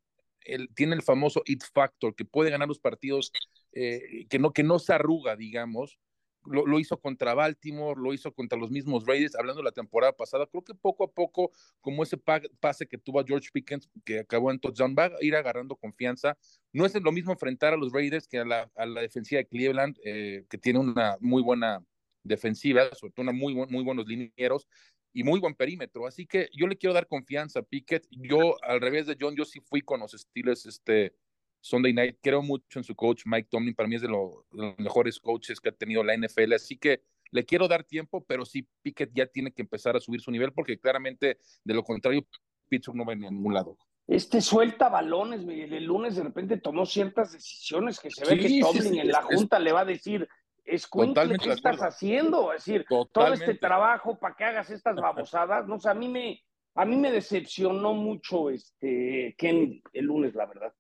tiene 0.75 0.95
el 0.95 1.03
famoso 1.03 1.43
it 1.47 1.63
factor, 1.73 2.15
que 2.15 2.25
puede 2.25 2.51
ganar 2.51 2.69
los 2.69 2.79
partidos, 2.79 3.33
eh, 3.73 4.27
que, 4.29 4.39
no, 4.39 4.53
que 4.53 4.63
no 4.63 4.79
se 4.79 4.93
arruga, 4.93 5.37
digamos, 5.37 5.99
lo, 6.47 6.79
hizo 6.79 7.01
contra 7.01 7.35
Baltimore, 7.35 8.01
lo 8.01 8.13
hizo 8.13 8.33
contra 8.33 8.59
los 8.59 8.71
mismos 8.71 9.07
Raiders, 9.07 9.35
hablando 9.35 9.63
de 9.63 9.65
la 9.65 9.73
temporada 9.73 10.13
pasada. 10.13 10.47
Creo 10.47 10.63
que 10.63 10.75
poco 10.75 11.05
a 11.05 11.11
poco, 11.11 11.51
como 11.81 12.03
ese 12.03 12.19
pase 12.19 12.87
que 12.87 12.99
tuvo 12.99 13.21
a 13.21 13.25
George 13.27 13.49
Pickens, 13.53 13.89
que 14.05 14.21
acabó 14.21 14.51
en 14.51 14.59
touchdown, 14.59 14.95
va 14.99 15.07
a 15.07 15.13
ir 15.21 15.35
agarrando 15.37 15.77
confianza. 15.77 16.37
No 16.73 16.85
es 16.87 16.95
lo 16.95 17.13
mismo 17.13 17.33
enfrentar 17.33 17.73
a 17.73 17.77
los 17.77 17.93
Raiders 17.93 18.29
que 18.29 18.39
a 18.39 18.45
la, 18.45 19.01
defensiva 19.01 19.39
de 19.39 19.47
Cleveland, 19.47 19.99
eh, 20.05 20.45
que 20.49 20.59
tiene 20.59 20.79
una 20.79 21.17
muy 21.21 21.43
buena 21.43 21.83
defensiva, 22.23 22.95
sobre 22.95 23.13
todo 23.13 23.23
una 23.23 23.33
muy, 23.33 23.55
muy 23.55 23.85
buenos 23.85 24.07
linieros 24.07 24.67
y 25.15 25.23
muy 25.23 25.41
buen 25.41 25.55
perímetro. 25.55 26.07
Así 26.07 26.27
que 26.27 26.51
yo 26.53 26.67
le 26.67 26.77
quiero 26.77 26.93
dar 26.93 27.07
confianza 27.07 27.61
a 27.61 27.63
Pickett. 27.63 28.07
Yo, 28.11 28.63
al 28.63 28.81
revés 28.81 29.07
de 29.07 29.17
John, 29.19 29.35
yo 29.37 29.45
sí 29.45 29.61
fui 29.61 29.81
con 29.81 30.01
los 30.01 30.13
estilos 30.13 30.67
este, 30.67 31.15
Sunday 31.61 31.93
Night. 31.95 32.19
Creo 32.21 32.43
mucho 32.43 32.81
en 32.81 32.85
su 32.85 32.97
coach, 32.97 33.23
Mike 33.25 33.49
Tomlin. 33.49 33.75
Para 33.75 33.89
mí 33.89 33.95
es 33.95 34.03
de, 34.03 34.09
los 34.09 34.45
mejores 34.77 35.21
coaches 35.21 35.61
que 35.61 35.69
ha 35.69 35.73
tenido 35.73 36.03
la 36.03 36.17
NFL. 36.17 36.53
Así 36.55 36.77
que 36.77 37.03
le 37.31 37.45
quiero 37.45 37.69
dar 37.69 37.85
tiempo, 37.85 38.25
pero 38.25 38.45
sí, 38.45 38.67
Pickett 38.83 39.13
ya 39.15 39.27
tiene 39.27 39.53
que 39.53 39.63
empezar 39.63 39.97
a 39.97 40.01
subir 40.01 40.21
su 40.21 40.33
nivel 40.33 40.53
porque 40.53 40.79
claramente, 40.79 41.39
de 41.63 41.75
lo 41.75 41.85
contrario, 41.85 42.27
Pittsburgh 42.69 42.97
no 42.97 43.05
va 43.05 43.13
a 43.13 43.17
ningún 43.17 43.55
lado. 43.55 43.79
Este 44.07 44.41
suelta 44.41 44.89
balones, 44.89 45.41
El 45.43 45.85
lunes 45.85 46.17
de 46.17 46.25
repente 46.25 46.59
tomó 46.59 46.85
ciertas 46.85 47.33
decisiones 47.33 48.01
que 48.01 48.11
se 48.11 48.25
ve 48.27 48.39
que 48.39 48.61
Tomlin 48.61 48.99
en 48.99 49.09
la 49.09 49.23
junta 49.23 49.59
le 49.59 49.73
va 49.73 49.81
a 49.81 49.85
decir, 49.87 50.29
Escuincle, 50.65 51.39
¿qué 51.39 51.51
estás 51.51 51.81
haciendo? 51.81 52.53
Es 52.53 52.65
decir, 52.65 52.87
todo 52.89 53.33
este 53.33 53.55
trabajo 53.55 54.19
para 54.19 54.35
que 54.35 54.45
hagas 54.45 54.71
estas 54.71 54.97
babosadas, 54.97 55.67
no 55.67 55.79
sé, 55.79 55.91
a 55.91 55.95
mí 55.95 56.09
me, 56.09 56.43
a 56.75 56.85
mí 56.85 56.97
me 56.97 57.11
decepcionó 57.11 57.93
mucho 57.93 58.51
este 58.51 59.35
Ken 59.37 59.83
el 59.93 60.05
lunes, 60.05 60.35
la 60.35 60.47
verdad. 60.47 60.73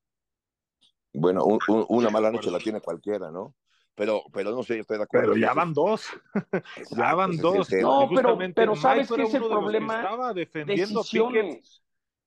Bueno, 1.12 1.45
una 1.89 2.11
mala 2.11 2.30
noche 2.30 2.51
la 2.51 2.59
tiene 2.59 2.80
cualquiera, 2.80 3.30
¿no? 3.30 3.55
Pero, 3.95 4.24
pero 4.32 4.51
no 4.51 4.62
sé, 4.64 4.80
estoy 4.80 4.99
de 4.99 5.05
acuerdo. 5.05 5.35
Pero 5.35 5.41
ya 5.41 5.55
van 5.55 5.72
dos. 5.72 6.09
ya 6.97 7.14
van 7.14 7.37
dos. 7.37 7.70
No, 7.80 8.09
pero, 8.12 8.37
pero 8.55 8.74
¿sabes 8.74 9.11
qué 9.11 9.22
es 9.22 9.35
el 9.35 9.43
problema? 9.43 9.97
estaba 9.97 10.32
defendiendo 10.32 11.03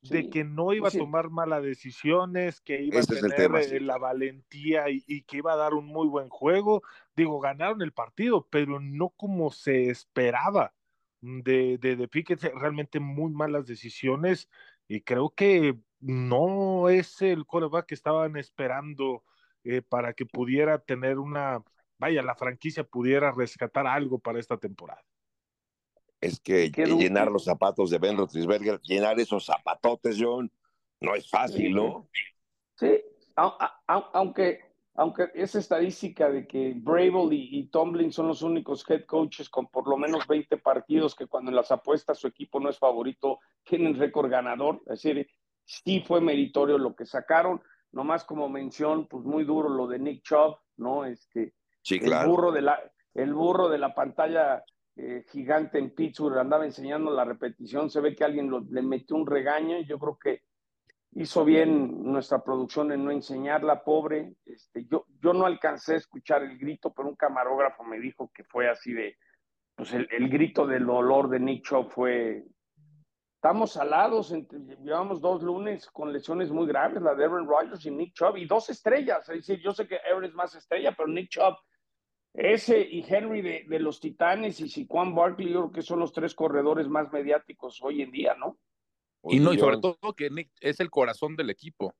de 0.01 0.29
que 0.29 0.43
no 0.43 0.73
iba 0.73 0.87
a 0.87 0.91
tomar 0.91 1.29
malas 1.29 1.63
decisiones, 1.63 2.61
que 2.61 2.81
iba 2.81 2.99
a 2.99 3.03
tener 3.03 3.81
la 3.81 3.97
valentía 3.97 4.85
y, 4.89 5.23
que 5.23 5.37
iba 5.37 5.53
a 5.53 5.57
dar 5.57 5.73
un 5.73 5.85
muy 5.85 6.07
buen 6.07 6.29
juego. 6.29 6.83
Digo, 7.17 7.39
ganaron 7.39 7.81
el 7.81 7.91
partido, 7.91 8.47
pero 8.49 8.79
no 8.79 9.09
como 9.09 9.51
se 9.51 9.89
esperaba 9.89 10.73
de, 11.19 11.79
de, 11.79 11.95
de 11.95 12.07
Pickett. 12.07 12.41
Realmente 12.43 12.99
muy 12.99 13.31
malas 13.31 13.65
decisiones 13.65 14.47
y 14.87 15.01
creo 15.01 15.31
que 15.31 15.75
no 15.99 16.89
es 16.89 17.21
el 17.21 17.45
coreback 17.45 17.87
que 17.87 17.95
estaban 17.95 18.37
esperando 18.37 19.23
eh, 19.63 19.81
para 19.81 20.13
que 20.13 20.25
pudiera 20.25 20.77
tener 20.79 21.17
una, 21.17 21.63
vaya, 21.97 22.21
la 22.21 22.35
franquicia 22.35 22.83
pudiera 22.83 23.31
rescatar 23.31 23.87
algo 23.87 24.19
para 24.19 24.39
esta 24.39 24.57
temporada. 24.57 25.03
Es 26.21 26.39
que 26.39 26.69
llenar 26.69 27.31
los 27.31 27.45
zapatos 27.45 27.89
de 27.89 27.97
Ben 27.97 28.17
Roethlisberger, 28.17 28.79
llenar 28.81 29.19
esos 29.19 29.45
zapatotes, 29.45 30.17
John, 30.19 30.51
no 30.99 31.15
es 31.15 31.29
fácil, 31.29 31.75
¿no? 31.75 32.07
Sí, 32.75 33.01
aunque, 33.35 34.61
aunque 34.97 35.29
esa 35.35 35.59
estadística 35.59 36.29
de 36.29 36.47
que 36.47 36.73
Bravel 36.75 37.31
y, 37.31 37.59
y, 37.59 37.67
Tomlin 37.67 38.11
son 38.11 38.27
los 38.27 38.41
únicos 38.41 38.83
head 38.89 39.05
coaches 39.05 39.47
con 39.47 39.67
por 39.67 39.87
lo 39.87 39.95
menos 39.95 40.25
20 40.27 40.57
partidos 40.57 41.15
que 41.15 41.27
cuando 41.27 41.51
en 41.51 41.55
las 41.55 41.71
apuestas 41.71 42.17
su 42.17 42.27
equipo 42.27 42.59
no 42.59 42.69
es 42.69 42.79
favorito 42.79 43.39
tienen 43.63 43.95
récord 43.95 44.29
ganador, 44.29 44.81
es 44.87 45.01
decir, 45.03 45.27
sí 45.63 46.03
fue 46.05 46.19
meritorio 46.19 46.79
lo 46.79 46.95
que 46.95 47.05
sacaron, 47.05 47.61
nomás 47.91 48.23
como 48.23 48.49
mención, 48.49 49.07
pues 49.07 49.23
muy 49.23 49.43
duro 49.43 49.69
lo 49.69 49.85
de 49.85 49.99
Nick 49.99 50.23
Chubb, 50.23 50.57
¿no? 50.77 51.05
Este, 51.05 51.53
sí, 51.83 51.99
claro. 51.99 52.23
el 52.23 52.29
burro 52.31 52.51
de 52.51 52.61
la, 52.63 52.91
el 53.13 53.33
burro 53.35 53.69
de 53.69 53.77
la 53.77 53.93
pantalla 53.93 54.63
eh, 54.95 55.25
gigante 55.31 55.77
en 55.77 55.93
Pittsburgh 55.93 56.39
andaba 56.39 56.65
enseñando 56.65 57.11
la 57.11 57.23
repetición, 57.23 57.91
se 57.91 58.01
ve 58.01 58.15
que 58.15 58.23
alguien 58.23 58.51
le 58.71 58.81
metió 58.81 59.15
un 59.15 59.27
regaño, 59.27 59.79
yo 59.81 59.99
creo 59.99 60.17
que 60.17 60.41
hizo 61.11 61.45
bien 61.45 62.03
nuestra 62.03 62.43
producción 62.43 62.91
en 62.91 63.03
no 63.03 63.11
enseñarla, 63.11 63.83
pobre. 63.83 64.35
Este, 64.45 64.85
yo, 64.85 65.05
yo 65.21 65.33
no 65.33 65.45
alcancé 65.45 65.93
a 65.93 65.97
escuchar 65.97 66.43
el 66.43 66.57
grito, 66.57 66.93
pero 66.93 67.09
un 67.09 67.15
camarógrafo 67.15 67.83
me 67.83 67.99
dijo 67.99 68.31
que 68.33 68.43
fue 68.43 68.69
así 68.69 68.93
de, 68.93 69.17
pues 69.75 69.93
el, 69.93 70.07
el 70.11 70.29
grito 70.29 70.65
del 70.65 70.85
dolor 70.85 71.29
de 71.29 71.39
Nick 71.39 71.63
Chubb 71.63 71.89
fue 71.89 72.45
Estamos 73.37 73.73
salados, 73.73 74.33
llevamos 74.83 75.21
dos 75.21 75.43
lunes 75.43 75.85
con 75.91 76.11
lesiones 76.11 76.49
muy 76.49 76.65
graves, 76.65 77.03
la 77.03 77.13
de 77.13 77.23
Aaron 77.23 77.47
Rodgers 77.47 77.85
y 77.85 77.91
Nick 77.91 78.13
Chubb, 78.13 78.35
y 78.35 78.47
dos 78.47 78.67
estrellas. 78.71 79.29
Es 79.29 79.47
decir, 79.47 79.61
yo 79.63 79.71
sé 79.73 79.87
que 79.87 79.97
Aaron 79.97 80.25
es 80.25 80.33
más 80.33 80.55
estrella, 80.55 80.95
pero 80.97 81.07
Nick 81.07 81.29
Chubb, 81.29 81.55
ese 82.33 82.79
y 82.79 83.05
Henry 83.07 83.43
de, 83.43 83.79
los 83.79 83.99
Titanes 83.99 84.59
y 84.59 84.67
Siquan 84.67 85.13
Barkley, 85.13 85.53
yo 85.53 85.61
creo 85.61 85.71
que 85.71 85.81
son 85.83 85.99
los 85.99 86.11
tres 86.11 86.33
corredores 86.33 86.89
más 86.89 87.13
mediáticos 87.13 87.79
hoy 87.83 88.01
en 88.01 88.11
día, 88.11 88.33
¿no? 88.33 88.57
Y 89.23 89.39
no, 89.39 89.53
y 89.53 89.59
sobre 89.59 89.77
todo 89.77 89.97
que 90.15 90.29
Nick 90.29 90.51
es 90.61 90.79
el 90.79 90.89
corazón 90.89 91.35
del 91.35 91.49
equipo. 91.49 91.95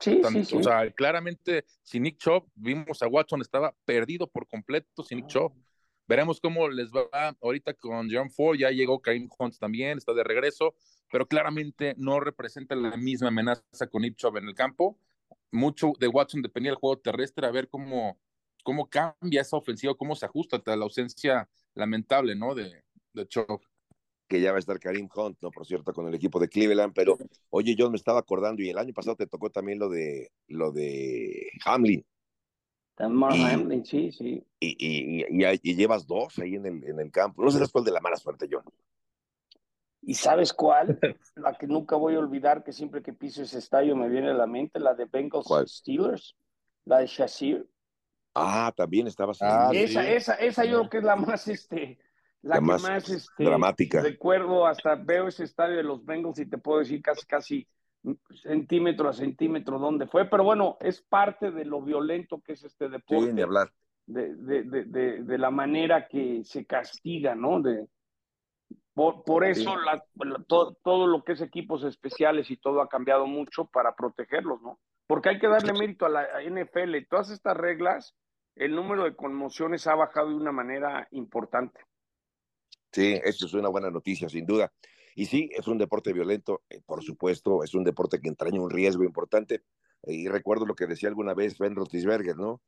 Sí, 0.00 0.20
sí, 0.22 0.44
sí. 0.44 0.56
O 0.56 0.62
sea, 0.62 0.90
claramente, 0.92 1.64
si 1.82 1.98
Nick 1.98 2.18
Chubb, 2.18 2.48
vimos 2.54 3.02
a 3.02 3.08
Watson, 3.08 3.40
estaba 3.40 3.74
perdido 3.84 4.28
por 4.28 4.46
completo 4.46 5.02
sin 5.02 5.18
Nick 5.18 5.28
Chubb. 5.28 5.52
Veremos 6.06 6.40
cómo 6.40 6.68
les 6.68 6.90
va 6.90 7.36
ahorita 7.42 7.74
con 7.74 8.08
John 8.10 8.30
Ford, 8.30 8.56
ya 8.56 8.70
llegó 8.70 9.00
Karim 9.00 9.28
Hunt 9.38 9.58
también, 9.58 9.98
está 9.98 10.14
de 10.14 10.24
regreso, 10.24 10.74
pero 11.10 11.26
claramente 11.26 11.94
no 11.98 12.18
representa 12.18 12.74
la 12.74 12.96
misma 12.96 13.28
amenaza 13.28 13.86
con 13.90 14.04
Ipchov 14.04 14.38
en 14.38 14.48
el 14.48 14.54
campo. 14.54 14.98
Mucho 15.50 15.92
de 15.98 16.08
Watson 16.08 16.40
dependía 16.40 16.72
del 16.72 16.78
juego 16.78 16.98
terrestre, 16.98 17.46
a 17.46 17.50
ver 17.50 17.68
cómo, 17.68 18.18
cómo 18.64 18.88
cambia 18.88 19.42
esa 19.42 19.58
ofensiva, 19.58 19.94
cómo 19.94 20.16
se 20.16 20.24
ajusta 20.24 20.62
a 20.64 20.76
la 20.76 20.84
ausencia 20.84 21.46
lamentable, 21.74 22.34
¿no? 22.34 22.54
De, 22.54 22.84
de 23.12 23.28
Chov. 23.28 23.60
Que 24.28 24.40
ya 24.40 24.50
va 24.50 24.56
a 24.56 24.60
estar 24.60 24.78
Karim 24.78 25.08
Hunt, 25.14 25.38
¿no? 25.40 25.50
Por 25.50 25.66
cierto, 25.66 25.92
con 25.92 26.06
el 26.06 26.14
equipo 26.14 26.38
de 26.38 26.48
Cleveland, 26.48 26.92
pero 26.94 27.16
oye, 27.50 27.74
yo 27.74 27.90
me 27.90 27.96
estaba 27.96 28.20
acordando, 28.20 28.62
y 28.62 28.70
el 28.70 28.78
año 28.78 28.92
pasado 28.92 29.16
te 29.16 29.26
tocó 29.26 29.50
también 29.50 29.78
lo 29.78 29.88
de 29.88 30.30
lo 30.48 30.70
de 30.70 31.50
Hamlin 31.64 32.04
y, 33.00 33.84
sí, 33.84 34.12
sí. 34.12 34.44
Y, 34.58 35.24
y, 35.30 35.76
llevas 35.76 36.06
dos 36.06 36.38
ahí 36.38 36.56
en 36.56 36.66
el, 36.66 36.84
en 36.84 36.98
el 36.98 37.10
campo. 37.12 37.44
No 37.44 37.50
sé 37.50 37.64
cuál 37.70 37.84
de 37.84 37.92
la 37.92 38.00
mala 38.00 38.16
suerte, 38.16 38.48
John. 38.50 38.64
¿Y 40.02 40.14
sabes 40.14 40.52
cuál? 40.52 40.98
la 41.36 41.56
que 41.56 41.66
nunca 41.66 41.96
voy 41.96 42.16
a 42.16 42.18
olvidar, 42.18 42.64
que 42.64 42.72
siempre 42.72 43.02
que 43.02 43.12
piso 43.12 43.42
ese 43.42 43.58
estadio 43.58 43.94
me 43.94 44.08
viene 44.08 44.30
a 44.30 44.34
la 44.34 44.46
mente, 44.46 44.80
la 44.80 44.94
de 44.94 45.04
Bengals 45.04 45.46
Steelers, 45.66 46.36
la 46.86 46.98
de 46.98 47.06
Shazir. 47.06 47.68
Ah, 48.34 48.72
también 48.76 49.06
estaba 49.06 49.32
ah, 49.40 49.70
esa, 49.72 50.08
esa, 50.08 50.34
esa 50.34 50.64
yo 50.64 50.78
creo 50.78 50.90
que 50.90 50.98
es 50.98 51.04
la 51.04 51.16
más, 51.16 51.48
este, 51.48 51.98
la, 52.42 52.56
que 52.56 52.60
más, 52.60 53.08
este, 53.10 53.44
dramática. 53.44 54.00
Recuerdo, 54.00 54.66
hasta 54.66 54.94
veo 54.94 55.28
ese 55.28 55.44
estadio 55.44 55.76
de 55.76 55.82
los 55.82 56.04
Bengals 56.04 56.38
y 56.38 56.46
te 56.46 56.58
puedo 56.58 56.80
decir 56.80 57.02
casi, 57.02 57.26
casi 57.26 57.68
centímetro 58.42 59.08
a 59.08 59.12
centímetro 59.12 59.78
dónde 59.78 60.06
fue, 60.06 60.24
pero 60.26 60.44
bueno, 60.44 60.76
es 60.80 61.02
parte 61.02 61.50
de 61.50 61.64
lo 61.64 61.82
violento 61.82 62.40
que 62.40 62.52
es 62.52 62.64
este 62.64 62.88
deporte. 62.88 63.32
de 63.32 63.42
hablar. 63.42 63.72
De, 64.06 64.34
de, 64.34 65.22
de, 65.22 65.38
la 65.38 65.50
manera 65.50 66.08
que 66.08 66.42
se 66.42 66.64
castiga, 66.64 67.34
¿no? 67.34 67.60
De, 67.60 67.88
por, 68.94 69.44
eso 69.44 69.76
todo, 70.46 70.78
todo, 70.82 71.06
lo 71.06 71.22
que 71.22 71.32
es 71.32 71.42
equipos 71.42 71.84
especiales 71.84 72.50
y 72.50 72.56
todo 72.56 72.80
ha 72.80 72.88
cambiado 72.88 73.26
mucho 73.26 73.66
para 73.66 73.94
protegerlos, 73.94 74.62
¿no? 74.62 74.80
Porque 75.06 75.28
hay 75.28 75.38
que 75.38 75.46
darle 75.46 75.72
mérito 75.72 76.06
a 76.06 76.08
la 76.08 76.26
NFL. 76.42 77.06
Todas 77.08 77.30
estas 77.30 77.56
reglas, 77.56 78.16
el 78.56 78.74
número 78.74 79.04
de 79.04 79.14
conmociones 79.14 79.86
ha 79.86 79.94
bajado 79.94 80.30
de 80.30 80.36
una 80.36 80.52
manera 80.52 81.06
importante. 81.10 81.80
Sí, 82.92 83.20
eso 83.22 83.46
es 83.46 83.54
una 83.54 83.68
buena 83.68 83.90
noticia, 83.90 84.28
sin 84.28 84.46
duda. 84.46 84.72
Y 85.14 85.26
sí, 85.26 85.50
es 85.52 85.66
un 85.66 85.78
deporte 85.78 86.12
violento, 86.12 86.62
eh, 86.70 86.80
por 86.86 87.02
supuesto, 87.02 87.64
es 87.64 87.74
un 87.74 87.84
deporte 87.84 88.20
que 88.20 88.28
entraña 88.28 88.60
un 88.60 88.70
riesgo 88.70 89.04
importante. 89.04 89.64
Y 90.04 90.28
recuerdo 90.28 90.64
lo 90.64 90.74
que 90.74 90.86
decía 90.86 91.08
alguna 91.08 91.34
vez 91.34 91.58
Ben 91.58 91.74
Roethlisberger, 91.74 92.36
¿no? 92.36 92.62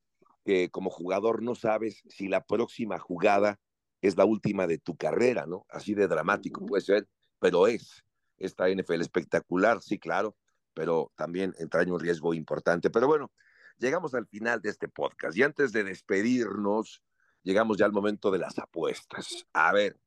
Que 0.44 0.68
como 0.70 0.90
jugador 0.90 1.42
no 1.42 1.54
sabes 1.54 2.02
si 2.08 2.28
la 2.28 2.44
próxima 2.44 2.98
jugada 2.98 3.60
es 4.02 4.16
la 4.16 4.24
última 4.24 4.66
de 4.66 4.78
tu 4.78 4.96
carrera, 4.96 5.46
¿no? 5.46 5.64
Así 5.68 5.94
de 5.94 6.08
dramático 6.08 6.66
puede 6.66 6.82
ser, 6.82 7.08
pero 7.38 7.66
es. 7.66 8.04
Esta 8.36 8.68
NFL 8.68 9.00
espectacular, 9.02 9.82
sí, 9.82 9.98
claro, 9.98 10.36
pero 10.74 11.12
también 11.14 11.54
entraña 11.58 11.92
un 11.92 12.00
riesgo 12.00 12.34
importante. 12.34 12.90
Pero 12.90 13.06
bueno, 13.06 13.30
llegamos 13.78 14.14
al 14.14 14.26
final 14.26 14.60
de 14.60 14.70
este 14.70 14.88
podcast 14.88 15.36
y 15.36 15.42
antes 15.42 15.72
de 15.72 15.84
despedirnos, 15.84 17.02
llegamos 17.42 17.76
ya 17.76 17.84
al 17.84 17.92
momento 17.92 18.30
de 18.30 18.38
las 18.38 18.58
apuestas. 18.58 19.46
A 19.52 19.72
ver, 19.72 19.98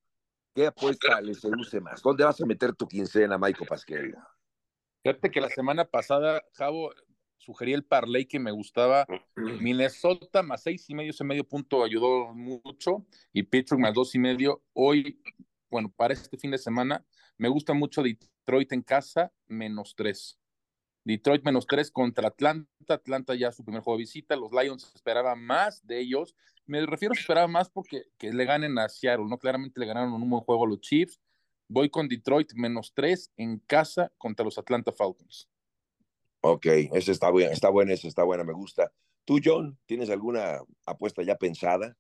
¿Qué 0.54 0.68
apuesta 0.68 1.20
le 1.22 1.34
seduce 1.34 1.82
más? 1.82 2.02
¿Dónde 2.02 2.24
vas 2.24 2.40
a 2.40 2.46
meter 2.46 2.76
tu 2.76 2.88
quincena, 2.88 3.38
Maico 3.38 3.66
Pasquel? 3.66 4.16
Fíjate 5.04 5.32
que 5.32 5.42
la 5.42 5.50
semana 5.50 5.86
pasada, 5.86 6.44
Javo, 6.54 6.92
sugerí 7.38 7.74
el 7.74 7.84
parlay 7.84 8.26
que 8.26 8.40
me 8.40 8.52
gustaba. 8.52 9.06
Minnesota 9.36 10.44
más 10.44 10.64
seis 10.64 10.90
y 10.90 10.96
medio, 10.96 11.10
ese 11.10 11.24
medio 11.24 11.44
punto 11.44 11.84
ayudó 11.84 12.34
mucho. 12.34 13.06
Y 13.32 13.44
Pittsburgh 13.44 13.82
más 13.82 13.94
dos 13.94 14.14
y 14.14 14.20
medio. 14.20 14.64
Hoy, 14.74 15.22
bueno, 15.72 15.92
para 15.96 16.14
este 16.14 16.38
fin 16.38 16.52
de 16.52 16.60
semana, 16.60 17.04
me 17.38 17.50
gusta 17.50 17.74
mucho 17.74 18.04
Detroit 18.04 18.72
en 18.74 18.84
casa, 18.84 19.34
menos 19.48 19.96
tres. 19.96 20.40
Detroit 21.04 21.44
menos 21.44 21.66
tres 21.66 21.92
contra 21.92 22.28
Atlanta. 22.28 22.70
Atlanta 22.88 23.36
ya 23.36 23.52
su 23.52 23.66
primer 23.66 23.82
juego 23.82 23.98
de 23.98 24.04
visita. 24.04 24.36
Los 24.36 24.52
Lions 24.52 24.92
esperaban 24.96 25.44
más 25.44 25.86
de 25.86 26.00
ellos. 26.00 26.36
Me 26.66 26.86
refiero 26.86 27.14
a 27.14 27.20
esperar 27.20 27.48
más 27.50 27.70
porque 27.70 28.06
que 28.18 28.32
le 28.32 28.46
ganen 28.46 28.78
a 28.78 28.90
Seattle, 28.90 29.26
¿no? 29.28 29.38
Claramente 29.38 29.80
le 29.80 29.86
ganaron 29.86 30.14
un 30.14 30.30
buen 30.30 30.44
juego 30.44 30.66
a 30.66 30.70
los 30.70 30.82
Chiefs. 30.82 31.20
Voy 31.68 31.90
con 31.90 32.08
Detroit 32.08 32.54
menos 32.54 32.94
tres 32.94 33.32
en 33.38 33.60
casa 33.60 34.12
contra 34.18 34.46
los 34.46 34.58
Atlanta 34.58 34.92
Falcons. 34.92 35.50
Ok, 36.42 36.66
esa 36.66 37.12
está 37.12 37.30
buena, 37.30 37.52
está 37.52 37.70
buena, 37.70 37.94
esa 37.94 38.08
está 38.08 38.24
buena, 38.24 38.44
me 38.44 38.54
gusta. 38.54 38.92
¿Tú, 39.26 39.40
John, 39.44 39.78
tienes 39.86 40.10
alguna 40.10 40.60
apuesta 40.86 41.24
ya 41.24 41.36
pensada? 41.36 41.96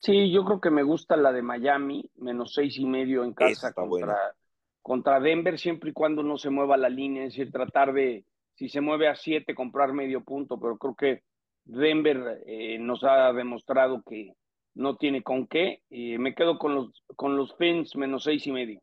Sí, 0.00 0.32
yo 0.32 0.44
creo 0.44 0.60
que 0.60 0.70
me 0.70 0.82
gusta 0.82 1.16
la 1.16 1.32
de 1.32 1.42
Miami, 1.42 2.10
menos 2.16 2.54
seis 2.54 2.76
y 2.76 2.84
medio 2.84 3.22
en 3.22 3.34
casa 3.34 3.72
contra, 3.72 4.34
contra 4.82 5.20
Denver, 5.20 5.60
siempre 5.60 5.90
y 5.90 5.92
cuando 5.92 6.24
no 6.24 6.36
se 6.36 6.50
mueva 6.50 6.76
la 6.76 6.88
línea, 6.88 7.24
es 7.24 7.34
decir, 7.34 7.52
tratar 7.52 7.92
de, 7.92 8.24
si 8.54 8.68
se 8.68 8.80
mueve 8.80 9.06
a 9.06 9.14
siete, 9.14 9.54
comprar 9.54 9.92
medio 9.92 10.24
punto, 10.24 10.58
pero 10.58 10.76
creo 10.76 10.96
que 10.96 11.22
Denver 11.64 12.42
eh, 12.46 12.78
nos 12.78 13.04
ha 13.04 13.32
demostrado 13.32 14.02
que 14.08 14.32
no 14.74 14.96
tiene 14.96 15.22
con 15.22 15.46
qué. 15.46 15.82
y 15.90 16.18
me 16.18 16.34
quedo 16.34 16.58
con 16.58 16.74
los, 16.74 17.04
con 17.16 17.36
los 17.36 17.54
Fins 17.56 17.94
menos 17.96 18.24
seis 18.24 18.46
y 18.46 18.52
medio. 18.52 18.80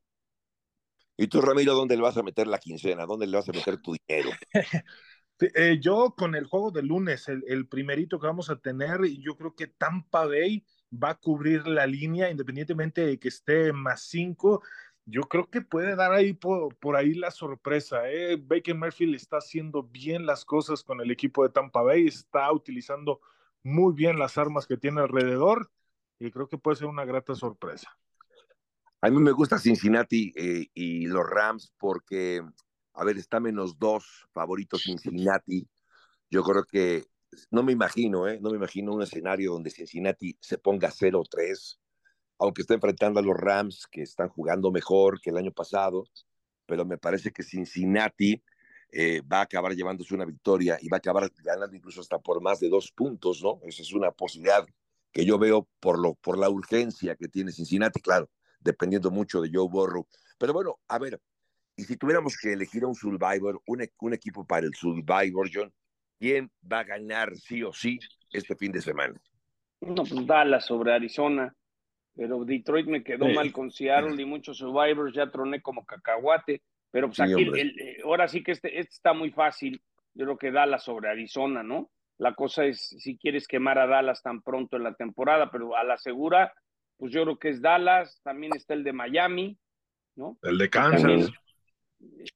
¿Y 1.17 1.27
tú, 1.27 1.41
Ramiro, 1.41 1.73
dónde 1.73 1.97
le 1.97 2.01
vas 2.01 2.17
a 2.17 2.23
meter 2.23 2.47
la 2.47 2.59
quincena? 2.59 3.05
¿Dónde 3.05 3.27
le 3.27 3.36
vas 3.36 3.49
a 3.49 3.53
meter 3.53 3.82
tu 3.82 3.95
dinero? 4.07 4.30
Eh, 5.55 5.80
yo 5.80 6.15
con 6.17 6.36
el 6.36 6.45
juego 6.47 6.69
de 6.69 6.84
lunes, 6.84 7.30
el, 7.30 7.45
el, 7.47 7.65
primerito 7.69 8.19
que 8.19 8.27
vamos 8.27 8.49
a 8.49 8.57
tener, 8.57 8.99
yo 9.21 9.38
creo 9.38 9.55
que 9.55 9.67
Tampa 9.67 10.25
Bay 10.25 10.65
va 10.91 11.11
a 11.11 11.15
cubrir 11.17 11.65
la 11.65 11.88
línea 11.88 12.30
independientemente 12.30 13.05
de 13.05 13.17
que 13.17 13.30
esté 13.30 13.71
más 13.71 14.01
cinco 14.03 14.61
yo 15.10 15.24
creo 15.24 15.49
que 15.49 15.62
puede 15.62 15.95
dar 15.95 16.14
ahí 16.14 16.34
por, 16.34 16.95
ahí 16.95 17.14
la 17.14 17.32
sorpresa. 17.32 18.10
¿eh? 18.10 18.38
Baker 18.38 18.76
Murphy 18.76 19.14
está 19.16 19.38
haciendo 19.38 19.84
bien 19.84 20.26
las 20.26 20.45
cosas 20.45 20.84
con 20.84 21.01
el 21.01 21.12
equipo 21.12 21.43
de 21.43 21.49
Tampa 21.49 21.82
Bay, 21.82 22.07
está 22.07 22.51
utilizando 22.51 23.22
muy 23.64 23.93
bien 23.93 24.20
las 24.20 24.38
armas 24.38 24.68
que 24.68 24.78
tiene 24.78 25.01
alrededor 25.01 25.72
y 26.20 26.32
creo 26.32 26.47
que 26.47 26.57
puede 26.57 26.78
ser 26.78 26.88
una 26.88 27.05
grata 27.05 27.36
sorpresa. 27.36 27.89
A 29.01 29.10
mí 29.10 29.18
me 29.20 29.32
gusta 29.32 29.57
Cincinnati 29.57 30.32
eh, 30.36 30.68
y 30.74 31.07
los 31.07 31.26
Rams 31.26 31.74
porque, 31.78 32.41
a 32.93 33.05
ver, 33.05 33.18
está 33.18 33.39
menos 33.39 33.80
dos 33.80 34.28
favoritos 34.34 34.84
Cincinnati. 34.84 35.68
Yo 36.30 36.43
creo 36.43 36.66
que 36.66 37.05
no 37.49 37.64
me 37.64 37.72
imagino, 37.72 38.28
¿eh? 38.28 38.39
no 38.41 38.51
me 38.51 38.57
imagino 38.57 38.93
un 38.93 39.01
escenario 39.01 39.53
donde 39.53 39.72
Cincinnati 39.72 40.38
se 40.41 40.57
ponga 40.57 40.89
0-3 40.89 41.80
aunque 42.40 42.62
está 42.62 42.74
enfrentando 42.74 43.20
a 43.20 43.24
los 43.24 43.36
Rams, 43.36 43.86
que 43.88 44.02
están 44.02 44.30
jugando 44.30 44.72
mejor 44.72 45.20
que 45.22 45.30
el 45.30 45.38
año 45.38 45.52
pasado, 45.52 46.06
pero 46.66 46.86
me 46.86 46.98
parece 46.98 47.32
que 47.32 47.44
Cincinnati 47.44 48.42
eh, 48.92 49.22
va 49.22 49.40
a 49.40 49.42
acabar 49.42 49.74
llevándose 49.74 50.16
una 50.16 50.26
victoria 50.26 50.78
y 50.82 50.88
va 50.88 50.98
a 50.98 51.00
acabar 51.00 51.30
ganando 51.44 51.76
incluso 51.76 52.02
hasta 52.02 52.18
por 52.18 52.42
más 52.42 52.60
de 52.60 52.70
dos 52.70 52.92
puntos, 52.92 53.44
¿no? 53.44 53.60
Esa 53.64 53.82
es 53.82 53.94
una 53.94 54.12
posibilidad 54.12 54.66
que 55.12 55.26
yo 55.26 55.38
veo 55.38 55.68
por, 55.80 56.00
lo, 56.00 56.16
por 56.16 56.38
la 56.38 56.50
urgencia 56.50 57.16
que 57.16 57.28
tiene 57.28 57.52
Cincinnati, 57.52 58.00
claro, 58.00 58.30
dependiendo 58.60 59.12
mucho 59.12 59.42
de 59.42 59.50
Joe 59.54 59.68
Burrow. 59.70 60.08
Pero 60.38 60.54
bueno, 60.54 60.80
a 60.88 60.98
ver, 60.98 61.20
y 61.76 61.84
si 61.84 61.98
tuviéramos 61.98 62.38
que 62.38 62.54
elegir 62.54 62.84
a 62.84 62.88
un 62.88 62.96
Survivor, 62.96 63.62
un, 63.68 63.86
un 64.00 64.14
equipo 64.14 64.46
para 64.46 64.66
el 64.66 64.74
Survivor, 64.74 65.50
John, 65.54 65.74
¿quién 66.20 66.50
va 66.72 66.80
a 66.80 66.84
ganar 66.84 67.36
sí 67.36 67.64
o 67.64 67.74
sí 67.74 68.00
este 68.32 68.56
fin 68.56 68.72
de 68.72 68.82
semana? 68.82 69.20
No, 69.82 70.04
pues 70.04 70.66
sobre 70.66 70.94
Arizona 70.94 71.56
pero 72.20 72.43
Detroit 72.43 72.86
me 72.86 73.01
quedó 73.01 73.30
mal 73.30 73.53
con 73.53 73.72
Seattle 73.72 74.22
y 74.22 74.26
muchos 74.26 74.57
Survivors 74.57 75.15
ya 75.15 75.32
troné 75.32 75.61
como 75.61 75.86
cacahuate, 75.86 76.61
pero 76.91 77.07
pues 77.07 77.22
aquí, 77.22 77.49
eh, 77.57 78.01
ahora 78.03 78.28
sí 78.28 78.43
que 78.43 78.51
este, 78.51 78.78
este, 78.78 78.91
está 78.91 79.13
muy 79.13 79.32
fácil, 79.32 79.82
yo 80.13 80.26
creo 80.26 80.38
que 80.38 80.51
Dallas 80.51 80.84
sobre 80.84 81.07
Arizona, 81.07 81.63
¿no? 81.63 81.89
La 82.17 82.36
cosa 82.36 82.65
es 82.65 82.82
si 82.82 83.17
quieres 83.17 83.47
quemar 83.47 83.80
a 83.80 83.88
Dallas 83.88 84.22
tan 84.22 84.41
pronto 84.41 84.76
en 84.76 84.84
la 84.84 84.95
temporada, 84.95 85.49
pero 85.49 85.78
a 85.78 85.86
la 85.86 85.97
segura, 85.97 86.53
pues 86.97 87.13
yo 87.13 87.24
creo 87.24 87.39
que 87.39 87.49
es 87.51 87.61
Dallas, 87.61 88.20
también 88.22 88.51
está 88.53 88.74
el 88.74 88.84
de 88.84 88.91
Miami, 88.91 89.57
¿no? 90.17 90.38
El 90.41 90.57
de 90.57 90.70
Kansas. 90.70 91.32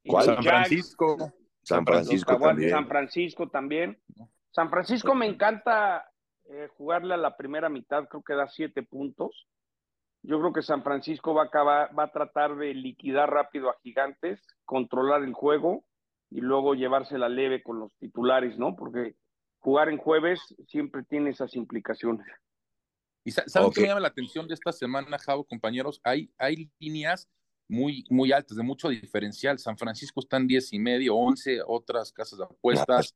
San 0.07 0.43
Francisco. 0.43 1.33
San 1.61 1.85
Francisco 1.85 2.39
también. 2.39 2.69
San 2.69 2.87
Francisco 2.87 3.49
también. 3.49 3.99
San 4.49 4.69
Francisco 4.69 5.13
me 5.13 5.25
encanta 5.25 6.09
eh, 6.45 6.69
jugarle 6.77 7.15
a 7.15 7.17
la 7.17 7.35
primera 7.35 7.67
mitad, 7.67 8.07
creo 8.07 8.23
que 8.23 8.33
da 8.33 8.47
siete 8.47 8.81
puntos. 8.81 9.45
Yo 10.23 10.39
creo 10.39 10.53
que 10.53 10.61
San 10.61 10.83
Francisco 10.83 11.33
va 11.33 11.43
a, 11.43 11.45
acabar, 11.45 11.97
va 11.97 12.03
a 12.05 12.11
tratar 12.11 12.55
de 12.55 12.73
liquidar 12.73 13.29
rápido 13.29 13.69
a 13.69 13.77
Gigantes, 13.83 14.41
controlar 14.63 15.23
el 15.23 15.33
juego 15.33 15.83
y 16.29 16.39
luego 16.39 16.75
llevarse 16.75 17.17
la 17.17 17.27
leve 17.27 17.61
con 17.61 17.79
los 17.79 17.93
titulares, 17.97 18.57
¿no? 18.57 18.75
Porque 18.75 19.15
jugar 19.59 19.89
en 19.89 19.97
jueves 19.97 20.39
siempre 20.67 21.03
tiene 21.03 21.31
esas 21.31 21.55
implicaciones. 21.55 22.25
¿Y 23.25 23.31
saben 23.31 23.71
qué 23.71 23.81
me 23.81 23.87
llama 23.87 23.99
la 23.99 24.07
atención 24.07 24.47
de 24.47 24.53
esta 24.53 24.71
semana, 24.71 25.17
Javo, 25.17 25.45
compañeros? 25.45 25.99
Hay, 26.03 26.33
hay 26.37 26.69
líneas 26.79 27.29
muy, 27.67 28.05
muy 28.09 28.31
altas, 28.31 28.57
de 28.57 28.63
mucho 28.63 28.89
diferencial. 28.89 29.59
San 29.59 29.77
Francisco 29.77 30.19
está 30.19 30.37
en 30.37 30.47
10 30.47 30.73
y 30.73 30.79
medio, 30.79 31.15
11, 31.15 31.61
otras 31.67 32.11
casas 32.11 32.39
de 32.39 32.45
apuestas. 32.45 33.15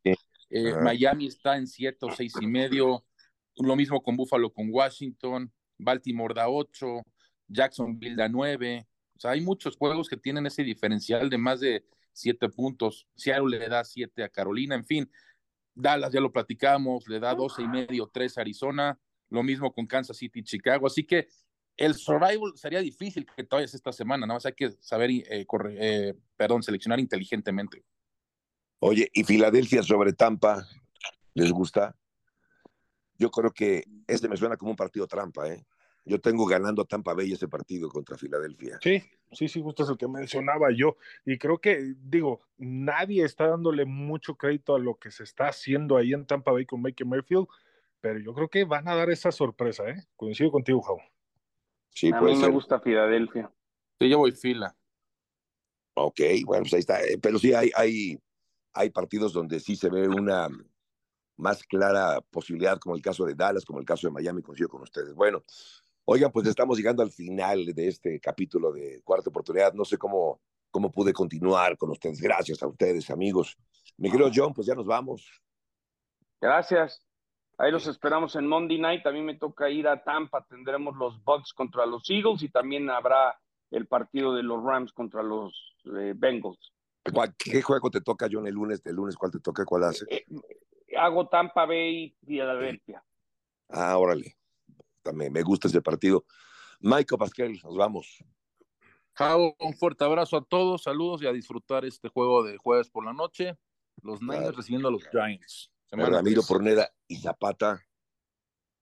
Eh, 0.49 0.74
Miami 0.82 1.28
está 1.28 1.58
en 1.58 1.68
7 1.68 2.05
o 2.05 2.12
6 2.12 2.34
y 2.41 2.47
medio. 2.47 3.05
Lo 3.58 3.76
mismo 3.76 4.01
con 4.01 4.16
Buffalo, 4.16 4.51
con 4.53 4.70
Washington. 4.72 5.51
Baltimore 5.78 6.34
da 6.34 6.49
8, 6.49 7.03
Jacksonville 7.47 8.15
da 8.15 8.30
9. 8.30 8.88
O 9.15 9.19
sea, 9.19 9.32
hay 9.32 9.41
muchos 9.41 9.75
juegos 9.78 10.07
que 10.07 10.17
tienen 10.17 10.45
ese 10.45 10.63
diferencial 10.63 11.30
de 11.30 11.38
más 11.38 11.59
de 11.59 11.86
7 12.13 12.49
puntos. 12.49 13.07
Seattle 13.15 13.57
le 13.57 13.67
da 13.67 13.84
7 13.84 14.23
a 14.23 14.30
Carolina, 14.30 14.75
en 14.75 14.86
fin. 14.86 15.11
Dallas, 15.73 16.11
ya 16.11 16.19
lo 16.19 16.32
platicamos, 16.32 17.07
le 17.07 17.19
da 17.19 17.36
12 17.36 17.61
y 17.61 17.67
medio, 17.67 18.07
3 18.07 18.38
a 18.38 18.41
Arizona. 18.41 18.99
Lo 19.30 19.43
mismo 19.43 19.73
con 19.73 19.86
Kansas 19.86 20.17
City 20.17 20.39
y 20.39 20.43
Chicago. 20.43 20.88
Así 20.88 21.03
que 21.03 21.28
el 21.75 21.93
survival 21.93 22.53
sería 22.55 22.80
difícil 22.80 23.25
que 23.25 23.43
todavía 23.43 23.65
esta 23.65 23.91
semana, 23.91 24.25
nada 24.25 24.38
más 24.38 24.45
hay 24.45 24.53
que 24.53 24.71
saber, 24.80 25.11
eh, 25.11 25.45
eh, 25.80 26.13
perdón, 26.36 26.63
seleccionar 26.63 26.99
inteligentemente. 26.99 27.84
Oye, 28.80 29.09
¿y 29.13 29.23
Filadelfia 29.23 29.84
sobre 29.84 30.13
Tampa? 30.13 30.67
¿Les 31.36 31.51
gusta? 31.51 31.95
Yo 33.18 33.32
creo 33.32 33.51
que 33.51 33.84
este 34.07 34.30
me 34.30 34.38
suena 34.38 34.57
como 34.57 34.72
un 34.72 34.78
partido 34.78 35.07
trampa, 35.07 35.47
¿eh? 35.47 35.65
Yo 36.07 36.22
tengo 36.22 36.45
ganando 36.45 36.84
a 36.84 36.86
Tampa 36.86 37.13
Bay 37.13 37.34
ese 37.34 37.49
partido 37.49 37.89
contra 37.89 38.18
Filadelfia. 38.18 38.80
Sí, 38.82 39.03
sí, 39.34 39.49
sí, 39.49 39.61
justo 39.61 39.84
es 39.84 39.89
el 39.89 39.97
que 39.97 40.07
mencionaba 40.07 40.70
yo. 40.72 40.95
Y 41.26 41.38
creo 41.38 41.59
que, 41.59 41.95
digo, 41.99 42.39
nadie 42.57 43.26
está 43.26 43.47
dándole 43.47 43.84
mucho 43.84 44.36
crédito 44.36 44.74
a 44.74 44.80
lo 44.80 44.95
que 44.95 45.11
se 45.11 45.24
está 45.24 45.49
haciendo 45.49 45.97
ahí 45.97 46.13
en 46.13 46.26
Tampa 46.26 46.53
Bay 46.53 46.65
con 46.65 46.82
Baker 46.82 47.05
Mayfield, 47.05 47.47
pero 47.99 48.20
yo 48.20 48.34
creo 48.34 48.47
que 48.47 48.63
van 48.63 48.88
a 48.88 48.95
dar 48.95 49.09
esa 49.09 49.34
sorpresa, 49.34 49.89
¿eh? 49.89 50.07
Coincido 50.15 50.49
contigo, 50.49 50.82
Jau. 50.82 50.97
Sí, 51.89 52.11
a 52.13 52.22
mí 52.22 52.36
me 52.36 52.49
gusta 52.49 52.80
Filadelfia. 52.80 53.51
Sí, 53.99 54.09
yo 54.09 54.20
voy 54.20 54.32
fila. 54.32 54.78
Ok, 55.95 56.22
bueno, 56.45 56.63
pues 56.63 56.74
ahí 56.76 56.80
está. 56.80 57.01
Eh, 57.03 57.18
pero 57.22 57.39
sí 57.39 57.53
hay, 57.53 57.72
hay, 57.76 58.18
hay 58.74 58.89
partidos 58.91 59.34
donde 59.34 59.59
sí 59.59 59.76
se 59.76 59.89
ve 59.89 60.07
una, 60.07 60.47
más 61.38 61.64
clara 61.64 62.22
posibilidad, 62.22 62.80
como 62.80 62.96
el 62.96 63.02
caso 63.02 63.26
de 63.26 63.36
Dallas, 63.36 63.66
como 63.66 63.80
el 63.80 63.86
caso 63.86 64.08
de 64.08 64.14
Miami, 64.14 64.42
coincido 64.42 64.70
con 64.70 64.82
ustedes. 64.82 65.14
Bueno, 65.14 65.44
oigan, 66.06 66.32
pues 66.32 66.48
estamos 66.48 66.78
llegando 66.78 67.04
al 67.04 67.12
final 67.12 67.66
de 67.66 67.88
este 67.88 68.20
capítulo 68.20 68.72
de 68.72 69.02
Cuarta 69.04 69.30
Oportunidad. 69.30 69.74
No 69.74 69.86
sé 69.86 69.98
cómo, 69.98 70.42
cómo 70.72 70.92
pude 70.92 71.14
continuar 71.14 71.78
con 71.78 71.92
ustedes. 71.92 72.20
Gracias 72.20 72.62
a 72.62 72.68
ustedes, 72.68 73.10
amigos. 73.10 73.58
Mi 73.98 74.12
querido 74.12 74.30
John, 74.34 74.54
pues 74.54 74.68
ya 74.68 74.76
nos 74.76 74.86
vamos. 74.86 75.30
Gracias. 76.42 77.02
Ahí 77.58 77.72
los 77.72 77.88
esperamos 77.88 78.36
en 78.36 78.48
Monday 78.48 78.80
Night. 78.80 79.04
Mí 79.12 79.22
me 79.22 79.36
toca 79.36 79.70
ir 79.70 79.88
a 79.88 80.04
Tampa. 80.04 80.46
Tendremos 80.48 80.96
los 80.96 81.24
Bucks 81.24 81.54
contra 81.54 81.86
los 81.88 82.08
Eagles 82.10 82.44
y 82.44 82.50
también 82.50 82.90
habrá 82.90 83.40
el 83.72 83.88
partido 83.88 84.36
de 84.36 84.44
los 84.44 84.64
Rams 84.64 84.94
contra 84.94 85.24
los 85.24 85.76
eh, 85.86 86.14
Bengals. 86.16 86.72
¿Qué 87.38 87.62
juego 87.62 87.90
te 87.90 88.02
toca, 88.02 88.28
John, 88.32 88.48
el 88.48 88.54
lunes? 88.54 88.82
¿El 88.86 88.96
lunes 88.96 89.16
cuál 89.16 89.32
te 89.32 89.40
toca? 89.40 89.66
¿Cuál 89.66 89.86
hace? 89.86 90.06
Eh, 90.10 90.26
hago 90.98 91.28
Tampa 91.28 91.66
Bay 91.66 92.16
y 92.22 92.26
Filadelfia. 92.26 93.04
Ah, 93.70 93.98
órale. 93.98 94.38
También 95.02 95.32
me 95.32 95.41
gusta 95.41 95.68
ese 95.68 95.82
partido. 95.82 96.26
Michael 96.80 97.20
Pascal, 97.20 97.60
nos 97.64 97.76
vamos. 97.76 98.24
Javo, 99.14 99.56
un 99.60 99.74
fuerte 99.74 100.04
abrazo 100.04 100.38
a 100.38 100.45
todos, 100.45 100.84
saludos 100.84 101.24
y 101.24 101.28
a 101.28 101.32
disfrutar 101.32 101.86
este 101.86 102.08
juego 102.08 102.43
de 102.43 102.58
jueves 102.58 102.89
por 102.89 103.04
la 103.04 103.14
noche. 103.14 103.58
Los 104.04 104.22
Niners 104.22 104.56
recibiendo 104.56 104.89
a 104.89 104.91
los 104.91 105.08
Giants. 105.10 105.72
Ramiro 105.91 106.43
Porneda 106.48 106.89
y 107.08 107.16
Zapata. 107.16 107.82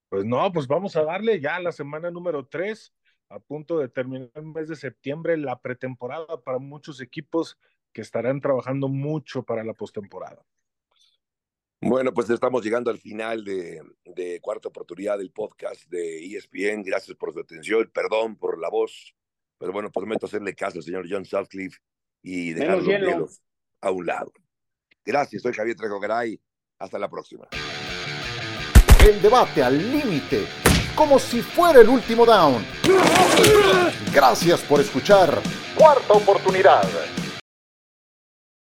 Pues 0.09 0.25
no, 0.25 0.51
pues 0.51 0.67
vamos 0.67 0.95
a 0.95 1.03
darle 1.03 1.39
ya 1.39 1.59
la 1.59 1.71
semana 1.71 2.11
número 2.11 2.47
3, 2.47 2.93
a 3.29 3.39
punto 3.39 3.79
de 3.79 3.89
terminar 3.89 4.29
el 4.35 4.45
mes 4.45 4.67
de 4.67 4.75
septiembre, 4.75 5.37
la 5.37 5.59
pretemporada 5.59 6.41
para 6.41 6.59
muchos 6.59 7.01
equipos 7.01 7.57
que 7.93 8.01
estarán 8.01 8.41
trabajando 8.41 8.87
mucho 8.87 9.43
para 9.43 9.63
la 9.63 9.73
postemporada. 9.73 10.45
Bueno, 11.81 12.13
pues 12.13 12.29
estamos 12.29 12.63
llegando 12.63 12.89
al 12.89 12.97
final 12.97 13.43
de, 13.43 14.39
cuarta 14.41 14.69
oportunidad 14.69 15.17
del 15.17 15.31
podcast 15.31 15.83
de 15.89 16.25
ESPN. 16.25 16.83
Gracias 16.83 17.15
por 17.17 17.33
su 17.33 17.39
atención, 17.39 17.89
perdón 17.93 18.37
por 18.37 18.59
la 18.59 18.69
voz, 18.69 19.15
pero 19.57 19.71
bueno, 19.71 19.91
prometo 19.91 20.25
hacerle 20.25 20.55
caso 20.55 20.79
al 20.79 20.83
señor 20.83 21.05
John 21.09 21.25
Southcliffe 21.25 21.77
y 22.21 22.53
dejar 22.53 22.77
los 22.77 22.87
hielos 22.87 23.41
a 23.81 23.91
un 23.91 24.05
lado. 24.05 24.31
Gracias, 25.05 25.43
soy 25.43 25.53
Javier 25.53 25.75
Trejo 25.75 25.99
Hasta 26.79 26.97
la 26.97 27.09
próxima. 27.09 27.47
El 29.07 29.21
debate 29.21 29.61
al 29.61 29.77
límite, 29.77 30.47
como 30.95 31.19
si 31.19 31.41
fuera 31.41 31.81
el 31.81 31.89
último 31.89 32.25
down. 32.25 32.65
Gracias 34.11 34.61
por 34.63 34.81
escuchar. 34.81 35.39
Cuarta 35.77 36.13
oportunidad. 36.13 36.83